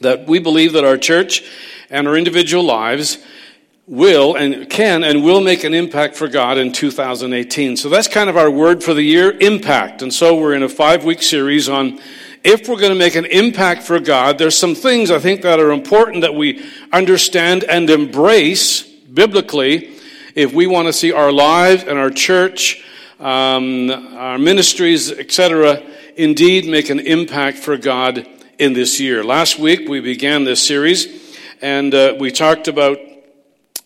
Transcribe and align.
that 0.00 0.26
we 0.26 0.38
believe 0.38 0.72
that 0.72 0.84
our 0.84 0.98
church 0.98 1.42
and 1.90 2.08
our 2.08 2.16
individual 2.16 2.64
lives 2.64 3.18
will 3.86 4.34
and 4.34 4.68
can 4.70 5.04
and 5.04 5.22
will 5.22 5.40
make 5.40 5.62
an 5.64 5.74
impact 5.74 6.16
for 6.16 6.28
God 6.28 6.56
in 6.56 6.72
2018. 6.72 7.76
So 7.76 7.88
that's 7.88 8.08
kind 8.08 8.30
of 8.30 8.36
our 8.36 8.50
word 8.50 8.82
for 8.82 8.94
the 8.94 9.02
year, 9.02 9.30
impact. 9.38 10.02
And 10.02 10.12
so 10.12 10.38
we're 10.38 10.54
in 10.54 10.62
a 10.62 10.68
five 10.68 11.04
week 11.04 11.22
series 11.22 11.68
on 11.68 12.00
if 12.42 12.68
we're 12.68 12.78
going 12.78 12.92
to 12.92 12.98
make 12.98 13.14
an 13.14 13.24
impact 13.24 13.82
for 13.82 13.98
God, 13.98 14.38
there's 14.38 14.56
some 14.56 14.74
things 14.74 15.10
I 15.10 15.18
think 15.18 15.42
that 15.42 15.60
are 15.60 15.72
important 15.72 16.22
that 16.22 16.34
we 16.34 16.64
understand 16.92 17.64
and 17.64 17.88
embrace 17.88 18.82
biblically 18.82 19.96
if 20.34 20.52
we 20.52 20.66
want 20.66 20.86
to 20.88 20.92
see 20.92 21.12
our 21.12 21.32
lives 21.32 21.84
and 21.84 21.98
our 21.98 22.10
church, 22.10 22.84
um, 23.20 23.90
our 23.90 24.38
ministries, 24.38 25.10
etc., 25.10 25.82
indeed 26.16 26.66
make 26.66 26.90
an 26.90 27.00
impact 27.00 27.58
for 27.58 27.76
God 27.76 28.26
in 28.58 28.72
this 28.72 29.00
year. 29.00 29.24
Last 29.24 29.58
week 29.58 29.88
we 29.88 30.00
began 30.00 30.44
this 30.44 30.66
series 30.66 31.38
and 31.60 31.94
uh, 31.94 32.14
we 32.18 32.30
talked 32.30 32.68
about 32.68 32.98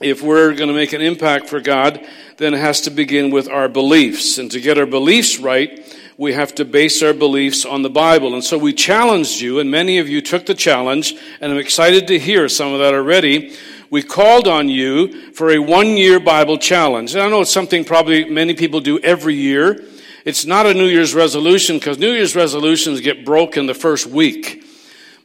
if 0.01 0.23
we're 0.23 0.55
going 0.55 0.69
to 0.69 0.75
make 0.75 0.93
an 0.93 1.01
impact 1.01 1.49
for 1.49 1.61
God, 1.61 2.07
then 2.37 2.55
it 2.55 2.59
has 2.59 2.83
to 2.83 2.91
begin 2.91 3.31
with 3.31 3.49
our 3.49 3.69
beliefs. 3.69 4.39
And 4.39 4.51
to 4.53 4.61
get 4.61 4.79
our 4.79 4.87
beliefs 4.87 5.39
right, 5.39 5.85
we 6.17 6.33
have 6.35 6.55
to 6.57 6.65
base 6.65 7.03
our 7.03 7.13
beliefs 7.13 7.65
on 7.65 7.83
the 7.83 7.91
Bible. 7.91 8.35
And 8.35 8.45
so 8.45 8.59
we 8.59 8.73
challenged 8.73 9.41
you, 9.41 9.59
and 9.59 9.71
many 9.71 9.99
of 9.99 10.09
you 10.09 10.21
took 10.21 10.47
the 10.47 10.55
challenge, 10.55 11.15
and 11.41 11.51
I'm 11.51 11.59
excited 11.59 12.07
to 12.09 12.19
hear 12.19 12.49
some 12.49 12.73
of 12.73 12.79
that 12.79 12.95
already. 12.95 13.57
We 13.91 14.03
called 14.03 14.47
on 14.47 14.69
you 14.69 15.33
for 15.33 15.51
a 15.51 15.59
one 15.59 15.97
year 15.97 16.21
Bible 16.21 16.59
challenge. 16.59 17.15
And 17.15 17.23
I 17.23 17.29
know 17.29 17.41
it's 17.41 17.53
something 17.53 17.85
probably 17.85 18.25
many 18.25 18.55
people 18.55 18.81
do 18.81 18.99
every 19.01 19.35
year. 19.35 19.85
It's 20.25 20.45
not 20.45 20.67
a 20.67 20.75
New 20.75 20.87
Year's 20.87 21.15
resolution 21.15 21.79
because 21.79 21.99
New 21.99 22.11
Year's 22.11 22.35
resolutions 22.35 23.01
get 23.01 23.25
broken 23.25 23.67
the 23.67 23.75
first 23.75 24.07
week. 24.07 24.65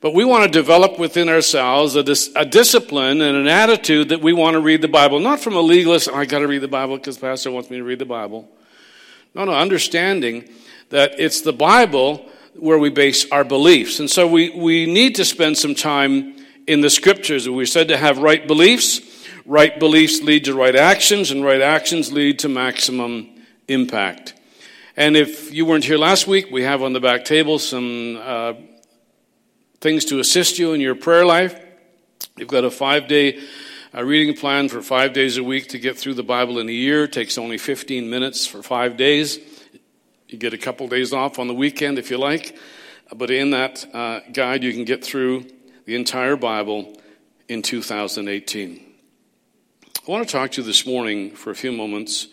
But 0.02 0.14
we 0.14 0.26
want 0.26 0.44
to 0.44 0.50
develop 0.50 1.00
within 1.00 1.30
ourselves 1.30 1.96
a, 1.96 2.04
dis- 2.04 2.30
a, 2.36 2.46
discipline 2.46 3.22
and 3.22 3.38
an 3.38 3.48
attitude 3.48 4.10
that 4.10 4.22
we 4.22 4.34
want 4.34 4.56
to 4.56 4.60
read 4.60 4.82
the 4.82 4.90
Bible, 4.90 5.20
not 5.20 5.40
from 5.40 5.56
a 5.56 5.62
legalist, 5.62 6.10
I 6.10 6.26
got 6.26 6.40
to 6.40 6.48
read 6.48 6.60
the 6.60 6.68
Bible 6.68 6.98
because 6.98 7.18
Pastor 7.18 7.52
wants 7.52 7.70
me 7.70 7.78
to 7.78 7.86
read 7.86 8.00
the 8.00 8.06
Bible. 8.06 8.50
No, 9.34 9.46
no, 9.46 9.54
understanding 9.54 10.50
that 10.90 11.20
it's 11.20 11.40
the 11.40 11.54
Bible 11.54 12.30
where 12.56 12.78
we 12.78 12.90
base 12.90 13.32
our 13.32 13.46
beliefs. 13.46 14.00
And 14.00 14.10
so 14.10 14.28
we, 14.28 14.50
we 14.50 14.86
need 14.86 15.16
to 15.16 15.26
spend 15.26 15.58
some 15.58 15.74
time 15.74 16.36
in 16.68 16.82
the 16.82 16.90
scriptures. 16.90 17.48
We're 17.48 17.66
said 17.66 17.88
to 17.88 17.98
have 17.98 18.18
right 18.18 18.46
beliefs. 18.46 19.00
Right 19.46 19.78
beliefs 19.78 20.22
lead 20.22 20.46
to 20.46 20.54
right 20.54 20.76
actions, 20.76 21.32
and 21.32 21.44
right 21.44 21.62
actions 21.62 22.14
lead 22.14 22.40
to 22.40 22.50
maximum 22.50 23.30
impact. 23.68 24.33
And 24.96 25.18
if 25.18 25.52
you 25.52 25.66
weren't 25.66 25.84
here 25.84 25.98
last 25.98 26.28
week, 26.28 26.52
we 26.52 26.62
have 26.62 26.84
on 26.84 26.94
the 26.94 27.00
back 27.00 27.26
table 27.26 27.58
some 27.58 28.16
uh, 28.22 28.54
things 29.82 30.06
to 30.06 30.20
assist 30.20 30.60
you 30.60 30.74
in 30.74 30.82
your 30.82 30.94
prayer 30.94 31.26
life. 31.26 31.60
You've 32.38 32.48
got 32.48 32.64
a 32.64 32.70
five 32.70 33.08
day 33.08 33.42
uh, 33.96 34.04
reading 34.04 34.36
plan 34.38 34.70
for 34.70 34.84
five 34.84 35.14
days 35.14 35.38
a 35.38 35.44
week 35.44 35.70
to 35.70 35.80
get 35.80 35.98
through 35.98 36.14
the 36.14 36.24
Bible 36.24 36.60
in 36.60 36.70
a 36.70 36.72
year. 36.72 37.06
It 37.06 37.12
takes 37.12 37.40
only 37.40 37.58
15 37.58 38.08
minutes 38.08 38.46
for 38.46 38.62
five 38.62 38.96
days. 38.96 39.40
You 40.28 40.38
get 40.38 40.54
a 40.54 40.60
couple 40.60 40.88
days 40.88 41.12
off 41.12 41.40
on 41.40 41.48
the 41.48 41.56
weekend 41.56 41.98
if 41.98 42.12
you 42.12 42.20
like, 42.20 42.56
but 43.16 43.32
in 43.32 43.50
that 43.50 43.84
uh, 43.96 44.20
guide, 44.32 44.64
you 44.64 44.74
can 44.74 44.86
get 44.86 45.04
through 45.04 45.48
the 45.86 45.96
entire 45.96 46.36
Bible 46.36 46.96
in 47.50 47.64
2018. 47.64 48.86
I 50.08 50.12
want 50.12 50.28
to 50.28 50.32
talk 50.32 50.52
to 50.52 50.62
you 50.62 50.68
this 50.68 50.86
morning 50.86 51.32
for 51.32 51.50
a 51.50 51.56
few 51.56 51.72
moments. 51.72 52.28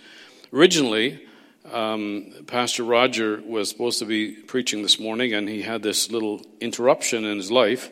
Originally, 0.53 1.27
um, 1.73 2.33
Pastor 2.47 2.85
Roger 2.85 3.43
was 3.45 3.69
supposed 3.69 3.99
to 4.01 4.05
be 4.05 4.33
preaching 4.33 4.83
this 4.83 4.99
morning, 4.99 5.35
and 5.35 5.49
he 5.49 5.63
had 5.63 5.83
this 5.83 6.11
little 6.11 6.43
interruption 6.61 7.25
in 7.25 7.37
his 7.37 7.51
life 7.51 7.91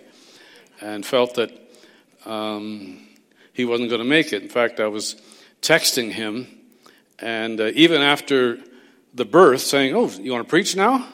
and 0.80 1.04
felt 1.04 1.34
that 1.34 1.50
um, 2.26 3.06
he 3.52 3.64
wasn't 3.64 3.90
going 3.90 4.00
to 4.00 4.08
make 4.08 4.32
it. 4.32 4.42
In 4.42 4.48
fact, 4.48 4.80
I 4.80 4.88
was 4.88 5.16
texting 5.62 6.12
him, 6.12 6.46
and 7.18 7.60
uh, 7.60 7.70
even 7.74 8.02
after 8.02 8.58
the 9.14 9.24
birth, 9.24 9.60
saying, 9.60 9.94
"Oh, 9.94 10.08
you 10.08 10.32
want 10.32 10.46
to 10.46 10.50
preach 10.50 10.76
now?" 10.76 11.06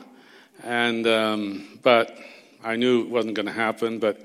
And 0.63 1.07
um, 1.07 1.79
but 1.83 2.19
I 2.65 2.77
knew 2.77 3.03
it 3.03 3.11
wasn't 3.11 3.35
going 3.35 3.47
to 3.47 3.53
happen. 3.53 3.99
But 3.99 4.21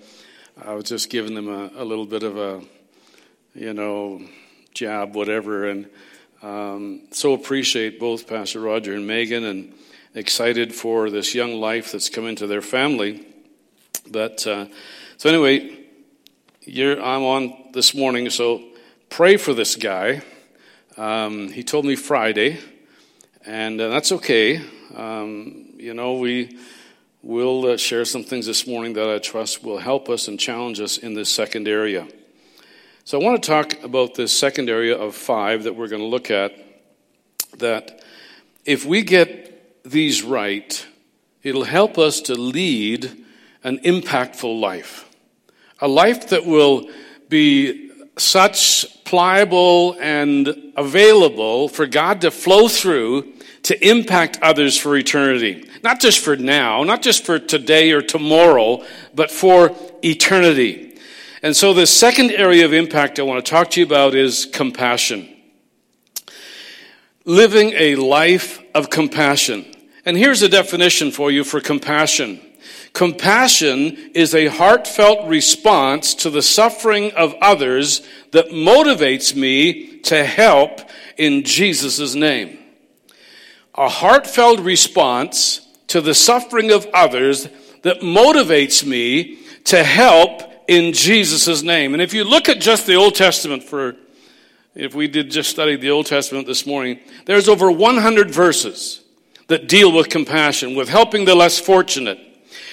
I 0.65 0.73
was 0.73 0.85
just 0.85 1.09
giving 1.09 1.35
them 1.35 1.49
a, 1.49 1.69
a, 1.75 1.85
little 1.85 2.05
bit 2.05 2.23
of 2.23 2.37
a, 2.37 2.61
you 3.53 3.73
know, 3.73 4.21
jab, 4.73 5.15
whatever. 5.15 5.69
And 5.69 5.89
um, 6.41 7.01
so 7.11 7.33
appreciate 7.33 7.99
both 7.99 8.27
Pastor 8.27 8.59
Roger 8.59 8.93
and 8.93 9.05
Megan, 9.05 9.43
and 9.43 9.73
excited 10.15 10.73
for 10.73 11.09
this 11.09 11.35
young 11.35 11.53
life 11.53 11.91
that's 11.91 12.09
come 12.09 12.25
into 12.25 12.47
their 12.47 12.61
family. 12.61 13.25
But 14.09 14.45
uh, 14.47 14.67
so 15.17 15.29
anyway, 15.29 15.77
I'm 16.67 17.23
on 17.23 17.71
this 17.73 17.93
morning, 17.93 18.29
so 18.29 18.63
pray 19.09 19.37
for 19.37 19.53
this 19.53 19.75
guy. 19.75 20.21
Um, 20.97 21.49
he 21.49 21.63
told 21.63 21.85
me 21.85 21.95
Friday 21.95 22.59
and 23.45 23.79
uh, 23.79 23.89
that's 23.89 24.11
okay. 24.11 24.61
Um, 24.95 25.73
you 25.77 25.93
know, 25.93 26.15
we 26.15 26.57
will 27.21 27.65
uh, 27.65 27.77
share 27.77 28.05
some 28.05 28.23
things 28.23 28.45
this 28.45 28.67
morning 28.67 28.93
that 28.93 29.09
I 29.09 29.17
trust 29.19 29.63
will 29.63 29.77
help 29.77 30.09
us 30.09 30.27
and 30.27 30.39
challenge 30.39 30.79
us 30.79 30.97
in 30.97 31.13
this 31.13 31.33
second 31.33 31.67
area. 31.67 32.07
So 33.09 33.19
I 33.19 33.23
want 33.23 33.41
to 33.41 33.49
talk 33.49 33.83
about 33.83 34.13
this 34.13 34.31
second 34.31 34.69
area 34.69 34.95
of 34.95 35.15
five 35.15 35.63
that 35.63 35.75
we're 35.75 35.87
going 35.87 36.03
to 36.03 36.07
look 36.07 36.29
at. 36.29 36.53
That 37.57 38.03
if 38.65 38.85
we 38.85 39.01
get 39.01 39.81
these 39.83 40.21
right, 40.21 40.85
it'll 41.41 41.63
help 41.63 41.97
us 41.97 42.21
to 42.21 42.35
lead 42.35 43.25
an 43.63 43.79
impactful 43.79 44.59
life. 44.59 45.09
A 45.79 45.87
life 45.87 46.29
that 46.29 46.45
will 46.45 46.87
be 47.29 47.89
such 48.15 48.85
pliable 49.05 49.97
and 49.99 50.71
available 50.77 51.67
for 51.67 51.87
God 51.87 52.21
to 52.21 52.29
flow 52.29 52.67
through 52.67 53.33
to 53.63 53.87
impact 53.89 54.37
others 54.43 54.77
for 54.77 54.95
eternity. 54.95 55.67
Not 55.81 55.99
just 55.99 56.23
for 56.23 56.35
now, 56.35 56.83
not 56.83 57.01
just 57.01 57.25
for 57.25 57.39
today 57.39 57.91
or 57.91 58.03
tomorrow, 58.03 58.85
but 59.15 59.31
for 59.31 59.75
eternity. 60.03 60.88
And 61.41 61.55
so 61.55 61.73
the 61.73 61.87
second 61.87 62.31
area 62.31 62.65
of 62.65 62.73
impact 62.73 63.19
I 63.19 63.23
want 63.23 63.43
to 63.43 63.49
talk 63.49 63.71
to 63.71 63.79
you 63.79 63.85
about 63.85 64.15
is 64.15 64.45
compassion. 64.45 65.27
Living 67.25 67.73
a 67.75 67.95
life 67.95 68.61
of 68.75 68.89
compassion. 68.89 69.65
And 70.05 70.17
here's 70.17 70.41
a 70.41 70.49
definition 70.49 71.11
for 71.11 71.31
you 71.31 71.43
for 71.43 71.61
compassion. 71.61 72.39
Compassion 72.93 74.11
is 74.13 74.33
a 74.33 74.47
heartfelt 74.47 75.27
response 75.27 76.15
to 76.15 76.29
the 76.29 76.41
suffering 76.41 77.11
of 77.11 77.35
others 77.41 78.01
that 78.31 78.47
motivates 78.47 79.35
me 79.35 79.99
to 79.99 80.25
help 80.25 80.81
in 81.17 81.43
Jesus' 81.43 82.15
name 82.15 82.59
a 83.79 83.87
heartfelt 83.87 84.59
response 84.59 85.65
to 85.87 86.01
the 86.01 86.13
suffering 86.13 86.69
of 86.69 86.85
others 86.93 87.47
that 87.83 88.01
motivates 88.01 88.85
me 88.85 89.39
to 89.63 89.81
help 89.83 90.48
in 90.69 90.93
Jesus' 90.93 91.63
name. 91.63 91.93
And 91.93 92.01
if 92.01 92.13
you 92.13 92.23
look 92.23 92.47
at 92.47 92.61
just 92.61 92.85
the 92.85 92.93
Old 92.93 93.15
Testament 93.15 93.63
for, 93.63 93.95
if 94.75 94.93
we 94.93 95.07
did 95.07 95.31
just 95.31 95.49
study 95.49 95.75
the 95.75 95.89
Old 95.89 96.05
Testament 96.05 96.45
this 96.45 96.65
morning, 96.67 96.99
there's 97.25 97.49
over 97.49 97.71
100 97.71 98.29
verses 98.29 99.01
that 99.47 99.67
deal 99.67 99.91
with 99.91 100.09
compassion, 100.09 100.75
with 100.75 100.87
helping 100.87 101.25
the 101.25 101.33
less 101.33 101.59
fortunate. 101.59 102.19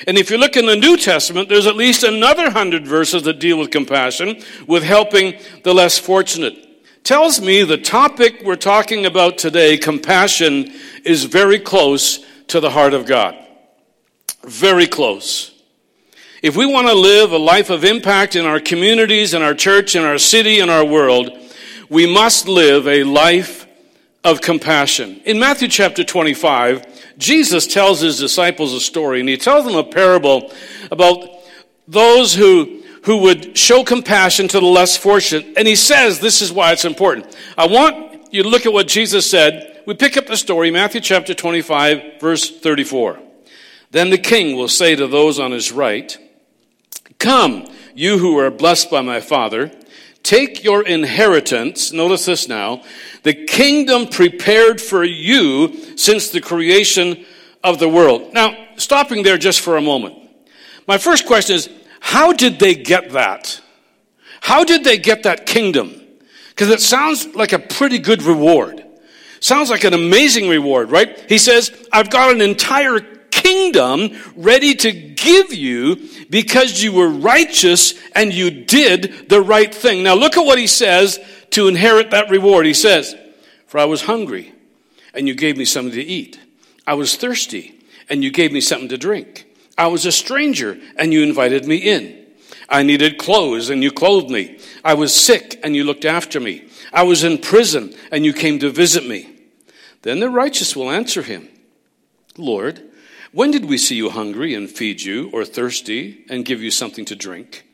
And 0.06 0.18
if 0.18 0.30
you 0.30 0.36
look 0.36 0.56
in 0.58 0.66
the 0.66 0.76
New 0.76 0.98
Testament, 0.98 1.48
there's 1.48 1.66
at 1.66 1.74
least 1.74 2.02
another 2.02 2.50
hundred 2.50 2.86
verses 2.86 3.22
that 3.22 3.40
deal 3.40 3.58
with 3.58 3.70
compassion, 3.70 4.42
with 4.66 4.82
helping 4.82 5.40
the 5.64 5.72
less 5.72 5.98
fortunate 5.98 6.66
tells 7.06 7.40
me 7.40 7.62
the 7.62 7.78
topic 7.78 8.42
we're 8.44 8.56
talking 8.56 9.06
about 9.06 9.38
today, 9.38 9.78
compassion, 9.78 10.72
is 11.04 11.22
very 11.22 11.60
close 11.60 12.26
to 12.48 12.58
the 12.58 12.68
heart 12.68 12.94
of 12.94 13.06
God. 13.06 13.36
Very 14.44 14.88
close. 14.88 15.55
If 16.42 16.54
we 16.54 16.66
want 16.66 16.86
to 16.88 16.94
live 16.94 17.32
a 17.32 17.38
life 17.38 17.70
of 17.70 17.84
impact 17.84 18.36
in 18.36 18.44
our 18.44 18.60
communities, 18.60 19.32
in 19.32 19.42
our 19.42 19.54
church, 19.54 19.96
in 19.96 20.04
our 20.04 20.18
city, 20.18 20.60
in 20.60 20.68
our 20.68 20.84
world, 20.84 21.30
we 21.88 22.12
must 22.12 22.46
live 22.46 22.86
a 22.86 23.04
life 23.04 23.66
of 24.22 24.40
compassion. 24.40 25.20
In 25.24 25.38
Matthew 25.38 25.68
chapter 25.68 26.04
25, 26.04 27.16
Jesus 27.16 27.66
tells 27.66 28.00
his 28.00 28.18
disciples 28.18 28.74
a 28.74 28.80
story, 28.80 29.20
and 29.20 29.28
he 29.28 29.38
tells 29.38 29.64
them 29.64 29.76
a 29.76 29.84
parable 29.84 30.52
about 30.90 31.26
those 31.88 32.34
who 32.34 32.82
who 33.04 33.18
would 33.18 33.56
show 33.56 33.84
compassion 33.84 34.48
to 34.48 34.58
the 34.58 34.66
less 34.66 34.96
fortunate. 34.96 35.56
And 35.56 35.68
he 35.68 35.76
says 35.76 36.18
this 36.18 36.42
is 36.42 36.52
why 36.52 36.72
it's 36.72 36.84
important. 36.84 37.36
I 37.56 37.68
want 37.68 38.34
you 38.34 38.42
to 38.42 38.48
look 38.48 38.66
at 38.66 38.72
what 38.72 38.88
Jesus 38.88 39.30
said. 39.30 39.80
We 39.86 39.94
pick 39.94 40.16
up 40.16 40.26
the 40.26 40.36
story, 40.36 40.72
Matthew 40.72 41.00
chapter 41.00 41.32
25, 41.32 42.20
verse 42.20 42.58
34. 42.58 43.20
Then 43.92 44.10
the 44.10 44.18
king 44.18 44.56
will 44.56 44.66
say 44.66 44.96
to 44.96 45.06
those 45.06 45.38
on 45.38 45.52
his 45.52 45.70
right, 45.70 46.18
Come, 47.18 47.66
you 47.94 48.18
who 48.18 48.38
are 48.38 48.50
blessed 48.50 48.90
by 48.90 49.00
my 49.00 49.20
Father, 49.20 49.70
take 50.22 50.62
your 50.62 50.82
inheritance. 50.86 51.92
Notice 51.92 52.26
this 52.26 52.48
now 52.48 52.82
the 53.22 53.34
kingdom 53.34 54.06
prepared 54.06 54.80
for 54.80 55.02
you 55.02 55.96
since 55.96 56.30
the 56.30 56.40
creation 56.40 57.24
of 57.64 57.78
the 57.78 57.88
world. 57.88 58.32
Now, 58.32 58.56
stopping 58.76 59.22
there 59.24 59.38
just 59.38 59.60
for 59.60 59.76
a 59.76 59.82
moment. 59.82 60.16
My 60.86 60.98
first 60.98 61.26
question 61.26 61.56
is 61.56 61.68
How 62.00 62.32
did 62.32 62.58
they 62.58 62.74
get 62.74 63.10
that? 63.12 63.60
How 64.40 64.62
did 64.62 64.84
they 64.84 64.98
get 64.98 65.24
that 65.24 65.46
kingdom? 65.46 66.00
Because 66.50 66.68
it 66.68 66.80
sounds 66.80 67.34
like 67.34 67.52
a 67.52 67.58
pretty 67.58 67.98
good 67.98 68.22
reward. 68.22 68.84
Sounds 69.40 69.70
like 69.70 69.84
an 69.84 69.92
amazing 69.92 70.48
reward, 70.48 70.90
right? 70.90 71.28
He 71.28 71.38
says, 71.38 71.70
I've 71.92 72.10
got 72.10 72.30
an 72.30 72.40
entire 72.40 73.00
kingdom 73.46 74.10
ready 74.34 74.74
to 74.74 74.90
give 74.90 75.54
you 75.54 76.08
because 76.30 76.82
you 76.82 76.92
were 76.92 77.08
righteous 77.08 77.94
and 78.14 78.32
you 78.32 78.50
did 78.50 79.28
the 79.28 79.40
right 79.40 79.72
thing. 79.72 80.02
Now 80.02 80.14
look 80.14 80.36
at 80.36 80.44
what 80.44 80.58
he 80.58 80.66
says 80.66 81.20
to 81.50 81.68
inherit 81.68 82.10
that 82.10 82.28
reward. 82.28 82.66
He 82.66 82.74
says, 82.74 83.14
For 83.66 83.78
I 83.78 83.84
was 83.84 84.02
hungry 84.02 84.52
and 85.14 85.28
you 85.28 85.34
gave 85.34 85.56
me 85.56 85.64
something 85.64 85.94
to 85.94 86.02
eat. 86.02 86.40
I 86.86 86.94
was 86.94 87.16
thirsty 87.16 87.78
and 88.08 88.24
you 88.24 88.32
gave 88.32 88.52
me 88.52 88.60
something 88.60 88.88
to 88.88 88.98
drink. 88.98 89.46
I 89.78 89.86
was 89.88 90.06
a 90.06 90.12
stranger 90.12 90.78
and 90.96 91.12
you 91.12 91.22
invited 91.22 91.66
me 91.66 91.76
in. 91.76 92.26
I 92.68 92.82
needed 92.82 93.16
clothes 93.16 93.70
and 93.70 93.80
you 93.80 93.92
clothed 93.92 94.30
me. 94.30 94.58
I 94.84 94.94
was 94.94 95.14
sick 95.14 95.60
and 95.62 95.76
you 95.76 95.84
looked 95.84 96.04
after 96.04 96.40
me. 96.40 96.64
I 96.92 97.04
was 97.04 97.22
in 97.22 97.38
prison 97.38 97.94
and 98.10 98.24
you 98.24 98.32
came 98.32 98.58
to 98.58 98.70
visit 98.70 99.06
me. 99.06 99.30
Then 100.02 100.18
the 100.18 100.30
righteous 100.30 100.74
will 100.74 100.90
answer 100.90 101.22
him, 101.22 101.48
Lord, 102.36 102.82
when 103.36 103.50
did 103.50 103.66
we 103.66 103.76
see 103.76 103.96
you 103.96 104.08
hungry 104.08 104.54
and 104.54 104.66
feed 104.66 105.02
you, 105.02 105.28
or 105.30 105.44
thirsty 105.44 106.24
and 106.30 106.42
give 106.42 106.62
you 106.62 106.70
something 106.70 107.04
to 107.04 107.14
drink? 107.14 107.66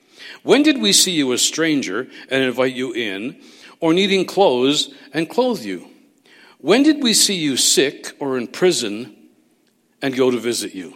When 0.42 0.64
did 0.64 0.82
we 0.82 0.92
see 0.92 1.12
you 1.12 1.30
a 1.30 1.38
stranger 1.38 2.08
and 2.28 2.42
invite 2.42 2.74
you 2.74 2.92
in, 2.92 3.40
or 3.78 3.94
needing 3.94 4.24
clothes 4.24 4.92
and 5.12 5.30
clothe 5.30 5.62
you? 5.62 5.88
When 6.58 6.82
did 6.82 7.00
we 7.00 7.14
see 7.14 7.36
you 7.36 7.56
sick 7.56 8.10
or 8.18 8.36
in 8.36 8.48
prison 8.48 9.16
and 10.02 10.16
go 10.16 10.32
to 10.32 10.36
visit 10.36 10.74
you? 10.74 10.94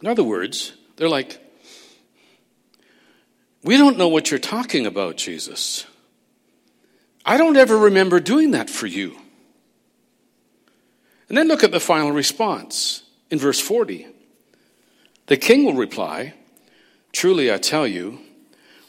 In 0.00 0.08
other 0.08 0.24
words, 0.24 0.72
they're 0.96 1.10
like, 1.10 1.38
We 3.62 3.76
don't 3.76 3.98
know 3.98 4.08
what 4.08 4.30
you're 4.30 4.40
talking 4.40 4.86
about, 4.86 5.18
Jesus. 5.18 5.84
I 7.26 7.36
don't 7.36 7.58
ever 7.58 7.76
remember 7.76 8.20
doing 8.20 8.52
that 8.52 8.70
for 8.70 8.86
you. 8.86 9.18
And 11.28 11.36
then 11.36 11.46
look 11.46 11.62
at 11.62 11.72
the 11.72 11.80
final 11.80 12.10
response 12.10 13.03
in 13.30 13.38
verse 13.38 13.60
40. 13.60 14.06
The 15.26 15.36
king 15.36 15.64
will 15.64 15.74
reply, 15.74 16.34
Truly 17.12 17.52
I 17.52 17.58
tell 17.58 17.86
you, 17.86 18.18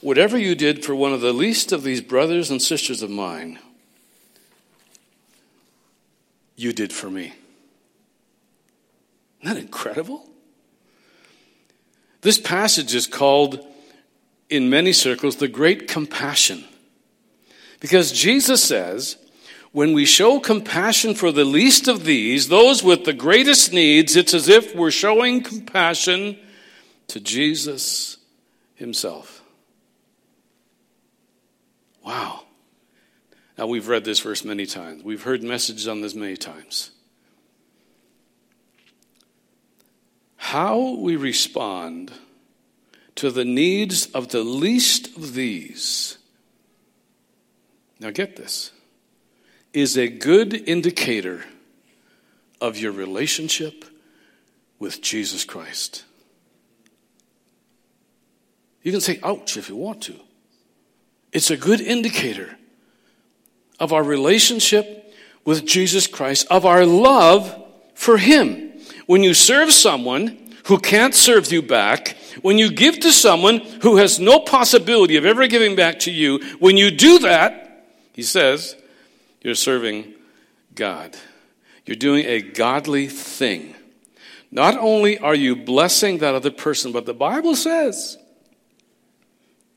whatever 0.02 0.38
you 0.38 0.56
did 0.56 0.84
for 0.84 0.96
one 0.96 1.14
of 1.14 1.22
the 1.22 1.34
least 1.34 1.72
of 1.72 1.84
these 1.84 2.02
brothers 2.02 2.50
and 2.50 2.62
sisters 2.62 3.02
of 3.02 3.10
mine, 3.10 3.60
you 6.56 6.74
did 6.74 6.92
for 6.92 7.10
me. 7.10 7.34
Isn't 9.42 9.56
that 9.56 9.58
incredible? 9.58 10.28
This 12.22 12.40
passage 12.40 12.96
is 12.96 13.06
called, 13.06 13.64
in 14.50 14.70
many 14.70 14.94
circles, 14.94 15.36
the 15.36 15.48
Great 15.48 15.88
Compassion. 15.88 16.64
Because 17.80 18.12
Jesus 18.12 18.64
says, 18.64 19.18
when 19.76 19.92
we 19.92 20.06
show 20.06 20.40
compassion 20.40 21.14
for 21.14 21.34
the 21.34 21.44
least 21.44 21.90
of 21.90 22.06
these, 22.06 22.48
those 22.48 22.82
with 22.82 23.04
the 23.04 23.12
greatest 23.12 23.74
needs, 23.74 24.16
it's 24.16 24.34
as 24.34 24.48
if 24.48 24.74
we're 24.74 24.90
showing 24.90 25.44
compassion 25.44 26.40
to 27.08 27.20
Jesus 27.20 28.16
himself. 28.76 29.44
Wow. 32.06 32.44
Now, 33.58 33.68
we've 33.68 33.90
read 33.90 34.06
this 34.06 34.22
verse 34.22 34.46
many 34.46 34.66
times, 34.66 35.04
we've 35.04 35.24
heard 35.24 35.44
messages 35.44 35.90
on 35.90 36.00
this 36.00 36.16
many 36.16 36.38
times. 36.38 36.92
How 40.38 40.96
we 40.96 41.18
respond 41.18 42.14
to 43.16 43.30
the 43.30 43.44
needs 43.44 44.06
of 44.12 44.30
the 44.30 44.42
least 44.42 45.18
of 45.18 45.34
these. 45.34 46.18
Now, 48.00 48.12
get 48.12 48.38
this 48.38 48.72
is 49.76 49.98
a 49.98 50.08
good 50.08 50.54
indicator 50.54 51.44
of 52.62 52.78
your 52.78 52.94
relationship 52.94 53.84
with 54.80 55.02
Jesus 55.02 55.44
Christ. 55.44 56.06
You 58.84 58.92
can 58.94 59.02
say, 59.02 59.20
ouch, 59.22 59.58
if 59.58 59.68
you 59.68 59.76
want 59.76 60.02
to. 60.04 60.16
It's 61.34 61.52
a 61.52 61.58
good 61.58 61.82
indicator 61.82 62.56
of 63.78 63.92
our 63.92 64.04
relationship 64.04 65.14
with 65.44 65.66
Jesus 65.66 66.08
Christ, 66.08 66.48
of 66.50 66.66
our 66.66 66.86
love 66.86 67.54
for 67.96 68.18
Him. 68.18 68.72
When 69.08 69.24
you 69.24 69.34
serve 69.34 69.74
someone 69.74 70.38
who 70.68 70.80
can't 70.80 71.14
serve 71.14 71.52
you 71.52 71.62
back, 71.62 72.16
when 72.42 72.58
you 72.58 72.72
give 72.72 73.02
to 73.02 73.12
someone 73.12 73.58
who 73.82 73.98
has 73.98 74.20
no 74.20 74.40
possibility 74.40 75.18
of 75.18 75.26
ever 75.26 75.48
giving 75.48 75.76
back 75.76 76.00
to 76.00 76.12
you, 76.12 76.40
when 76.60 76.78
you 76.78 76.92
do 76.92 77.20
that, 77.20 77.86
He 78.14 78.24
says, 78.24 78.78
you're 79.46 79.54
serving 79.54 80.12
God. 80.74 81.16
You're 81.86 81.96
doing 81.96 82.26
a 82.26 82.42
godly 82.42 83.06
thing. 83.08 83.76
Not 84.50 84.76
only 84.76 85.20
are 85.20 85.36
you 85.36 85.56
blessing 85.56 86.18
that 86.18 86.34
other 86.34 86.50
person, 86.50 86.92
but 86.92 87.06
the 87.06 87.14
Bible 87.14 87.56
says 87.56 88.18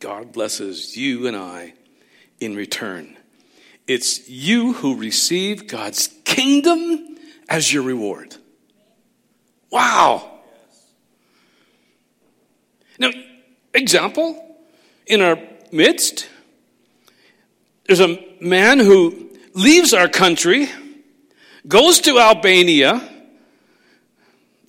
God 0.01 0.33
blesses 0.33 0.97
you 0.97 1.27
and 1.27 1.37
I 1.37 1.75
in 2.41 2.57
return. 2.57 3.19
It's 3.87 4.27
you 4.27 4.73
who 4.73 4.97
receive 4.97 5.67
God's 5.67 6.09
kingdom 6.25 7.19
as 7.51 7.71
your 7.71 7.83
reward. 7.83 8.37
Wow. 9.71 10.31
Now, 12.99 13.11
example, 13.75 14.57
in 15.07 15.21
our 15.21 15.39
midst, 15.71 16.27
there's 17.85 18.01
a 18.01 18.19
man 18.41 18.79
who 18.79 19.28
leaves 19.59 19.93
our 19.93 20.09
country, 20.09 20.69
goes 21.67 22.01
to 22.01 22.19
Albania. 22.19 23.03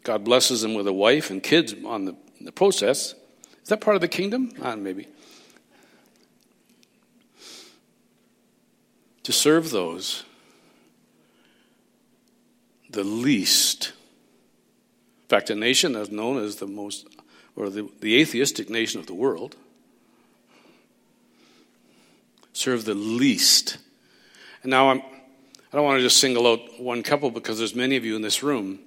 God 0.04 0.24
blesses 0.24 0.64
him 0.64 0.74
with 0.74 0.88
a 0.88 0.94
wife 0.94 1.30
and 1.30 1.44
kids 1.44 1.76
on 1.86 2.06
the, 2.06 2.16
the 2.42 2.52
process. 2.52 3.14
Is 3.62 3.70
that 3.70 3.82
part 3.82 3.96
of 3.96 4.02
the 4.02 4.08
kingdom? 4.08 4.52
Uh, 4.60 4.76
maybe. 4.76 5.08
To 9.24 9.32
serve 9.32 9.70
those, 9.70 10.24
the 12.90 13.04
least. 13.04 13.94
In 15.24 15.28
fact, 15.28 15.52
a 15.52 15.56
nation 15.56 15.94
that's 15.94 16.10
known 16.10 16.44
as 16.44 16.56
the 16.56 16.66
most, 16.66 17.08
or 17.56 17.70
the, 17.70 17.88
the 18.00 18.20
atheistic 18.20 18.72
nation 18.72 19.00
of 19.00 19.06
the 19.06 19.14
world, 19.14 19.56
serve 22.54 22.86
the 22.86 22.96
least 22.96 23.78
and 24.64 24.70
now 24.70 24.90
I'm, 24.90 25.02
I 25.02 25.78
don't 25.78 25.86
want 25.86 25.98
to 25.98 26.04
just 26.04 26.18
single 26.18 26.48
out 26.48 26.80
one 26.80 27.04
couple 27.04 27.32
because 27.32 27.58
there's 27.58 27.76
many 27.76 27.96
of 27.96 28.06
you 28.06 28.16
in 28.16 28.22
this 28.22 28.44
room 28.44 28.80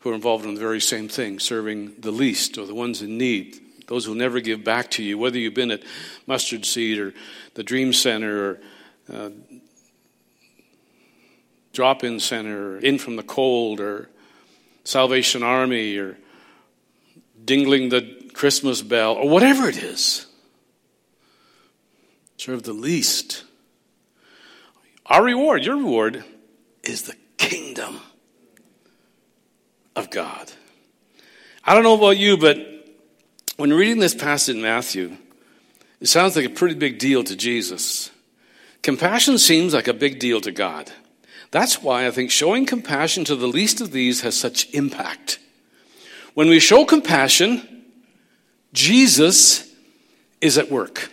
who 0.00 0.10
are 0.10 0.14
involved 0.14 0.44
in 0.44 0.54
the 0.54 0.60
very 0.60 0.80
same 0.80 1.08
thing, 1.08 1.38
serving 1.38 1.94
the 1.98 2.10
least 2.10 2.58
or 2.58 2.66
the 2.66 2.74
ones 2.74 3.02
in 3.02 3.18
need, 3.18 3.60
those 3.86 4.04
who 4.04 4.14
never 4.14 4.40
give 4.40 4.64
back 4.64 4.90
to 4.92 5.02
you, 5.02 5.18
whether 5.18 5.38
you've 5.38 5.54
been 5.54 5.70
at 5.70 5.82
Mustard 6.26 6.64
Seed 6.64 6.98
or 6.98 7.14
the 7.54 7.62
Dream 7.62 7.92
Center 7.92 8.50
or 8.50 8.60
uh, 9.12 9.30
Drop 11.72 12.02
In 12.02 12.18
Center 12.18 12.72
or 12.72 12.78
In 12.78 12.98
From 12.98 13.16
the 13.16 13.22
Cold 13.22 13.80
or 13.80 14.08
Salvation 14.84 15.42
Army 15.42 15.96
or 15.96 16.18
Dingling 17.44 17.90
the 17.90 18.30
Christmas 18.32 18.82
Bell 18.82 19.14
or 19.14 19.28
whatever 19.28 19.68
it 19.68 19.76
is. 19.76 20.26
Serve 22.36 22.62
the 22.62 22.72
least 22.72 23.44
our 25.10 25.22
reward, 25.22 25.64
your 25.64 25.76
reward, 25.76 26.24
is 26.82 27.02
the 27.02 27.16
kingdom 27.36 28.00
of 29.96 30.08
God. 30.08 30.50
I 31.64 31.74
don't 31.74 31.82
know 31.82 31.96
about 31.96 32.16
you, 32.16 32.36
but 32.36 32.58
when 33.56 33.72
reading 33.72 33.98
this 33.98 34.14
passage 34.14 34.56
in 34.56 34.62
Matthew, 34.62 35.16
it 36.00 36.06
sounds 36.06 36.36
like 36.36 36.46
a 36.46 36.50
pretty 36.50 36.76
big 36.76 36.98
deal 36.98 37.22
to 37.24 37.36
Jesus. 37.36 38.10
Compassion 38.82 39.36
seems 39.36 39.74
like 39.74 39.88
a 39.88 39.92
big 39.92 40.18
deal 40.18 40.40
to 40.40 40.52
God. 40.52 40.90
That's 41.50 41.82
why 41.82 42.06
I 42.06 42.10
think 42.10 42.30
showing 42.30 42.64
compassion 42.64 43.24
to 43.24 43.36
the 43.36 43.48
least 43.48 43.80
of 43.80 43.90
these 43.90 44.22
has 44.22 44.36
such 44.36 44.72
impact. 44.72 45.38
When 46.34 46.48
we 46.48 46.60
show 46.60 46.84
compassion, 46.84 47.84
Jesus 48.72 49.68
is 50.40 50.56
at 50.56 50.70
work. 50.70 51.10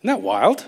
Isn't 0.00 0.04
that 0.04 0.22
wild? 0.22 0.64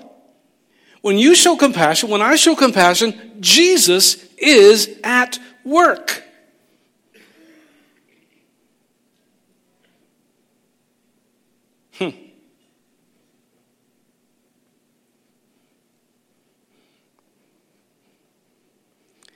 When 1.04 1.18
you 1.18 1.34
show 1.34 1.54
compassion, 1.54 2.08
when 2.08 2.22
I 2.22 2.34
show 2.36 2.56
compassion, 2.56 3.36
Jesus 3.38 4.24
is 4.38 4.98
at 5.04 5.38
work. 5.62 6.22
Hmm. 11.98 12.08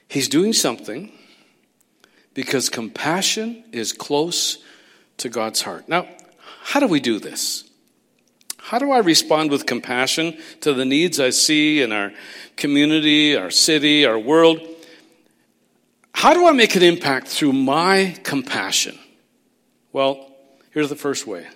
He's 0.09 0.27
doing 0.31 0.55
something 0.55 1.13
because 2.33 2.71
compassion 2.71 3.63
is 3.73 3.93
close 3.93 4.57
to 5.19 5.29
God's 5.29 5.61
heart. 5.61 5.87
Now, 5.87 6.09
How 6.63 6.81
do 6.81 6.87
we 6.87 6.99
do 6.99 7.19
this? 7.19 7.68
How 8.69 8.79
do 8.79 8.93
I 8.93 8.99
respond 8.99 9.51
with 9.51 9.65
compassion 9.65 10.37
to 10.61 10.75
the 10.75 10.85
needs 10.85 11.19
I 11.19 11.31
see 11.31 11.81
in 11.81 11.91
our 11.91 12.13
community, 12.55 13.35
our 13.35 13.51
city, 13.51 14.05
our 14.05 14.19
world? 14.19 14.61
How 16.13 16.35
do 16.35 16.47
I 16.47 16.53
make 16.53 16.77
an 16.77 16.83
impact 16.83 17.29
through 17.29 17.55
my 17.55 18.15
compassion? 18.25 18.99
Well, 19.91 20.35
here's 20.73 20.91
the 20.91 20.97
first 20.97 21.27
way. 21.27 21.47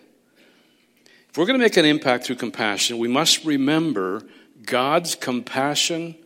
If 1.29 1.37
we're 1.37 1.45
going 1.45 1.59
to 1.59 1.63
make 1.63 1.77
an 1.77 1.85
impact 1.85 2.25
through 2.25 2.37
compassion, 2.37 2.97
we 2.97 3.09
must 3.09 3.45
remember 3.45 4.23
God's 4.65 5.15
compassion 5.15 6.17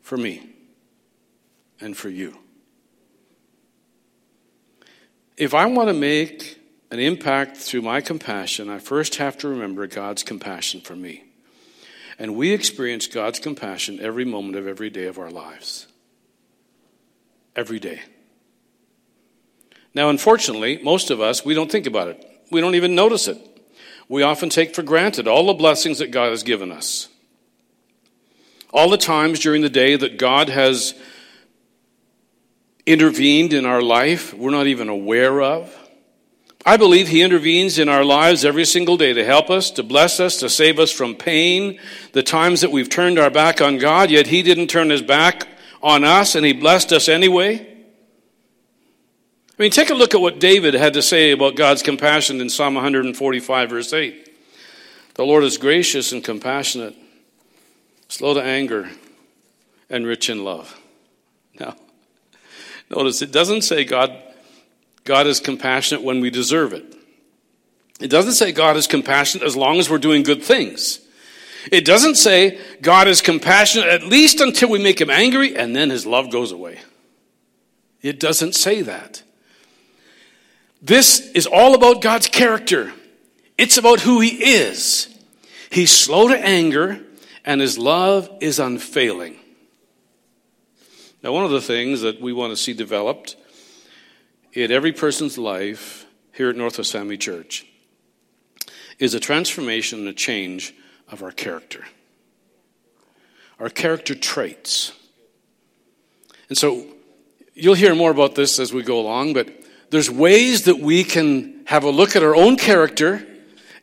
for 0.00 0.16
me 0.16 0.44
and 1.80 1.96
for 1.96 2.08
you. 2.08 2.36
If 5.36 5.54
I 5.54 5.66
want 5.66 5.88
to 5.88 5.94
make 5.94 6.61
an 6.92 7.00
impact 7.00 7.56
through 7.56 7.80
my 7.80 8.02
compassion, 8.02 8.68
I 8.68 8.78
first 8.78 9.14
have 9.14 9.38
to 9.38 9.48
remember 9.48 9.86
God's 9.86 10.22
compassion 10.22 10.82
for 10.82 10.94
me. 10.94 11.24
And 12.18 12.36
we 12.36 12.52
experience 12.52 13.06
God's 13.06 13.38
compassion 13.38 13.98
every 13.98 14.26
moment 14.26 14.56
of 14.56 14.66
every 14.66 14.90
day 14.90 15.06
of 15.06 15.18
our 15.18 15.30
lives. 15.30 15.86
Every 17.56 17.80
day. 17.80 18.02
Now, 19.94 20.10
unfortunately, 20.10 20.80
most 20.82 21.10
of 21.10 21.18
us, 21.18 21.46
we 21.46 21.54
don't 21.54 21.72
think 21.72 21.86
about 21.86 22.08
it. 22.08 22.42
We 22.50 22.60
don't 22.60 22.74
even 22.74 22.94
notice 22.94 23.26
it. 23.26 23.38
We 24.06 24.22
often 24.22 24.50
take 24.50 24.74
for 24.74 24.82
granted 24.82 25.26
all 25.26 25.46
the 25.46 25.54
blessings 25.54 25.98
that 25.98 26.10
God 26.10 26.28
has 26.28 26.42
given 26.42 26.70
us. 26.70 27.08
All 28.70 28.90
the 28.90 28.98
times 28.98 29.40
during 29.40 29.62
the 29.62 29.70
day 29.70 29.96
that 29.96 30.18
God 30.18 30.50
has 30.50 30.92
intervened 32.84 33.54
in 33.54 33.64
our 33.64 33.80
life, 33.80 34.34
we're 34.34 34.50
not 34.50 34.66
even 34.66 34.90
aware 34.90 35.40
of. 35.40 35.74
I 36.64 36.76
believe 36.76 37.08
He 37.08 37.22
intervenes 37.22 37.78
in 37.78 37.88
our 37.88 38.04
lives 38.04 38.44
every 38.44 38.64
single 38.64 38.96
day 38.96 39.12
to 39.12 39.24
help 39.24 39.50
us, 39.50 39.70
to 39.72 39.82
bless 39.82 40.20
us, 40.20 40.38
to 40.38 40.48
save 40.48 40.78
us 40.78 40.92
from 40.92 41.16
pain, 41.16 41.80
the 42.12 42.22
times 42.22 42.60
that 42.60 42.70
we've 42.70 42.88
turned 42.88 43.18
our 43.18 43.30
back 43.30 43.60
on 43.60 43.78
God, 43.78 44.10
yet 44.10 44.28
He 44.28 44.42
didn't 44.42 44.68
turn 44.68 44.90
His 44.90 45.02
back 45.02 45.48
on 45.82 46.04
us 46.04 46.34
and 46.36 46.46
He 46.46 46.52
blessed 46.52 46.92
us 46.92 47.08
anyway. 47.08 47.68
I 49.58 49.62
mean, 49.62 49.72
take 49.72 49.90
a 49.90 49.94
look 49.94 50.14
at 50.14 50.20
what 50.20 50.38
David 50.38 50.74
had 50.74 50.94
to 50.94 51.02
say 51.02 51.32
about 51.32 51.56
God's 51.56 51.82
compassion 51.82 52.40
in 52.40 52.48
Psalm 52.48 52.74
145, 52.74 53.70
verse 53.70 53.92
8. 53.92 54.30
The 55.14 55.26
Lord 55.26 55.44
is 55.44 55.58
gracious 55.58 56.12
and 56.12 56.24
compassionate, 56.24 56.96
slow 58.08 58.34
to 58.34 58.42
anger, 58.42 58.88
and 59.90 60.06
rich 60.06 60.30
in 60.30 60.42
love. 60.42 60.80
Now, 61.58 61.76
notice 62.90 63.20
it 63.20 63.32
doesn't 63.32 63.62
say 63.62 63.84
God 63.84 64.16
God 65.04 65.26
is 65.26 65.40
compassionate 65.40 66.02
when 66.02 66.20
we 66.20 66.30
deserve 66.30 66.72
it. 66.72 66.94
It 68.00 68.08
doesn't 68.08 68.32
say 68.32 68.52
God 68.52 68.76
is 68.76 68.86
compassionate 68.86 69.46
as 69.46 69.56
long 69.56 69.78
as 69.78 69.88
we're 69.88 69.98
doing 69.98 70.22
good 70.22 70.42
things. 70.42 71.00
It 71.70 71.84
doesn't 71.84 72.16
say 72.16 72.58
God 72.80 73.06
is 73.06 73.20
compassionate 73.20 73.88
at 73.88 74.02
least 74.02 74.40
until 74.40 74.70
we 74.70 74.82
make 74.82 75.00
him 75.00 75.10
angry 75.10 75.56
and 75.56 75.74
then 75.76 75.90
his 75.90 76.06
love 76.06 76.30
goes 76.30 76.50
away. 76.50 76.80
It 78.00 78.18
doesn't 78.18 78.54
say 78.54 78.82
that. 78.82 79.22
This 80.80 81.20
is 81.32 81.46
all 81.46 81.74
about 81.74 82.02
God's 82.02 82.26
character. 82.26 82.92
It's 83.56 83.76
about 83.76 84.00
who 84.00 84.18
he 84.18 84.56
is. 84.56 85.08
He's 85.70 85.92
slow 85.96 86.26
to 86.28 86.36
anger 86.36 87.00
and 87.44 87.60
his 87.60 87.78
love 87.78 88.28
is 88.40 88.58
unfailing. 88.58 89.36
Now, 91.22 91.32
one 91.32 91.44
of 91.44 91.52
the 91.52 91.60
things 91.60 92.00
that 92.00 92.20
we 92.20 92.32
want 92.32 92.50
to 92.52 92.56
see 92.56 92.72
developed 92.72 93.36
in 94.52 94.70
every 94.70 94.92
person's 94.92 95.38
life 95.38 96.06
here 96.32 96.50
at 96.50 96.56
Northwest 96.56 96.92
Family 96.92 97.16
Church 97.16 97.66
is 98.98 99.14
a 99.14 99.20
transformation 99.20 100.00
and 100.00 100.08
a 100.08 100.12
change 100.12 100.74
of 101.08 101.22
our 101.22 101.30
character, 101.30 101.84
our 103.58 103.68
character 103.68 104.14
traits. 104.14 104.92
And 106.48 106.58
so 106.58 106.86
you'll 107.54 107.74
hear 107.74 107.94
more 107.94 108.10
about 108.10 108.34
this 108.34 108.58
as 108.58 108.72
we 108.72 108.82
go 108.82 109.00
along, 109.00 109.32
but 109.32 109.48
there's 109.90 110.10
ways 110.10 110.64
that 110.64 110.78
we 110.78 111.04
can 111.04 111.62
have 111.66 111.84
a 111.84 111.90
look 111.90 112.16
at 112.16 112.22
our 112.22 112.36
own 112.36 112.56
character, 112.56 113.26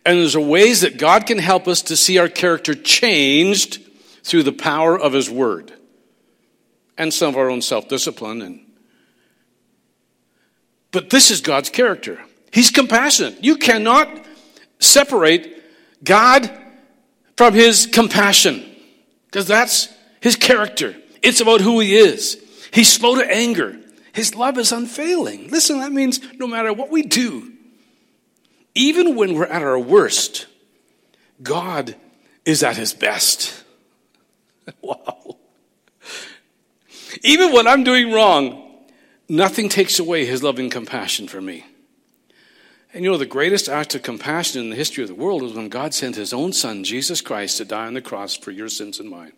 and 0.05 0.19
there's 0.19 0.37
ways 0.37 0.81
that 0.81 0.97
God 0.97 1.25
can 1.25 1.39
help 1.39 1.67
us 1.67 1.81
to 1.83 1.95
see 1.95 2.17
our 2.17 2.29
character 2.29 2.73
changed 2.73 3.81
through 4.23 4.43
the 4.43 4.51
power 4.51 4.99
of 4.99 5.13
His 5.13 5.29
Word 5.29 5.73
and 6.97 7.13
some 7.13 7.29
of 7.29 7.37
our 7.37 7.49
own 7.49 7.61
self 7.61 7.87
discipline 7.87 8.41
and 8.41 8.68
but 10.91 11.09
this 11.09 11.31
is 11.31 11.41
God's 11.41 11.69
character. 11.69 12.19
He's 12.51 12.71
compassionate. 12.71 13.43
You 13.43 13.57
cannot 13.57 14.09
separate 14.79 15.63
God 16.03 16.49
from 17.35 17.53
his 17.53 17.85
compassion 17.85 18.63
because 19.25 19.47
that's 19.47 19.89
his 20.19 20.35
character. 20.35 20.95
It's 21.21 21.41
about 21.41 21.61
who 21.61 21.79
he 21.79 21.95
is. 21.95 22.43
He's 22.71 22.91
slow 22.91 23.15
to 23.15 23.25
anger. 23.25 23.79
His 24.13 24.35
love 24.35 24.57
is 24.57 24.71
unfailing. 24.71 25.49
Listen, 25.49 25.79
that 25.79 25.91
means 25.91 26.19
no 26.37 26.47
matter 26.47 26.73
what 26.73 26.89
we 26.89 27.03
do, 27.03 27.53
even 28.75 29.15
when 29.15 29.33
we're 29.33 29.45
at 29.45 29.61
our 29.61 29.79
worst, 29.79 30.47
God 31.41 31.95
is 32.45 32.63
at 32.63 32.77
his 32.77 32.93
best. 32.93 33.63
wow. 34.81 35.37
Even 37.23 37.53
when 37.53 37.67
I'm 37.67 37.83
doing 37.83 38.11
wrong, 38.11 38.68
Nothing 39.29 39.69
takes 39.69 39.99
away 39.99 40.25
his 40.25 40.41
loving 40.41 40.71
compassion 40.71 41.27
for 41.27 41.39
me. 41.39 41.65
And 42.91 43.03
you 43.03 43.11
know, 43.11 43.17
the 43.17 43.27
greatest 43.27 43.69
act 43.69 43.93
of 43.93 44.01
compassion 44.01 44.59
in 44.59 44.71
the 44.71 44.75
history 44.75 45.03
of 45.03 45.09
the 45.09 45.15
world 45.15 45.43
was 45.43 45.53
when 45.53 45.69
God 45.69 45.93
sent 45.93 46.15
his 46.15 46.33
own 46.33 46.51
son, 46.51 46.83
Jesus 46.83 47.21
Christ, 47.21 47.57
to 47.57 47.65
die 47.65 47.85
on 47.85 47.93
the 47.93 48.01
cross 48.01 48.35
for 48.35 48.49
your 48.49 48.69
sins 48.69 48.99
and 48.99 49.07
mine. 49.07 49.33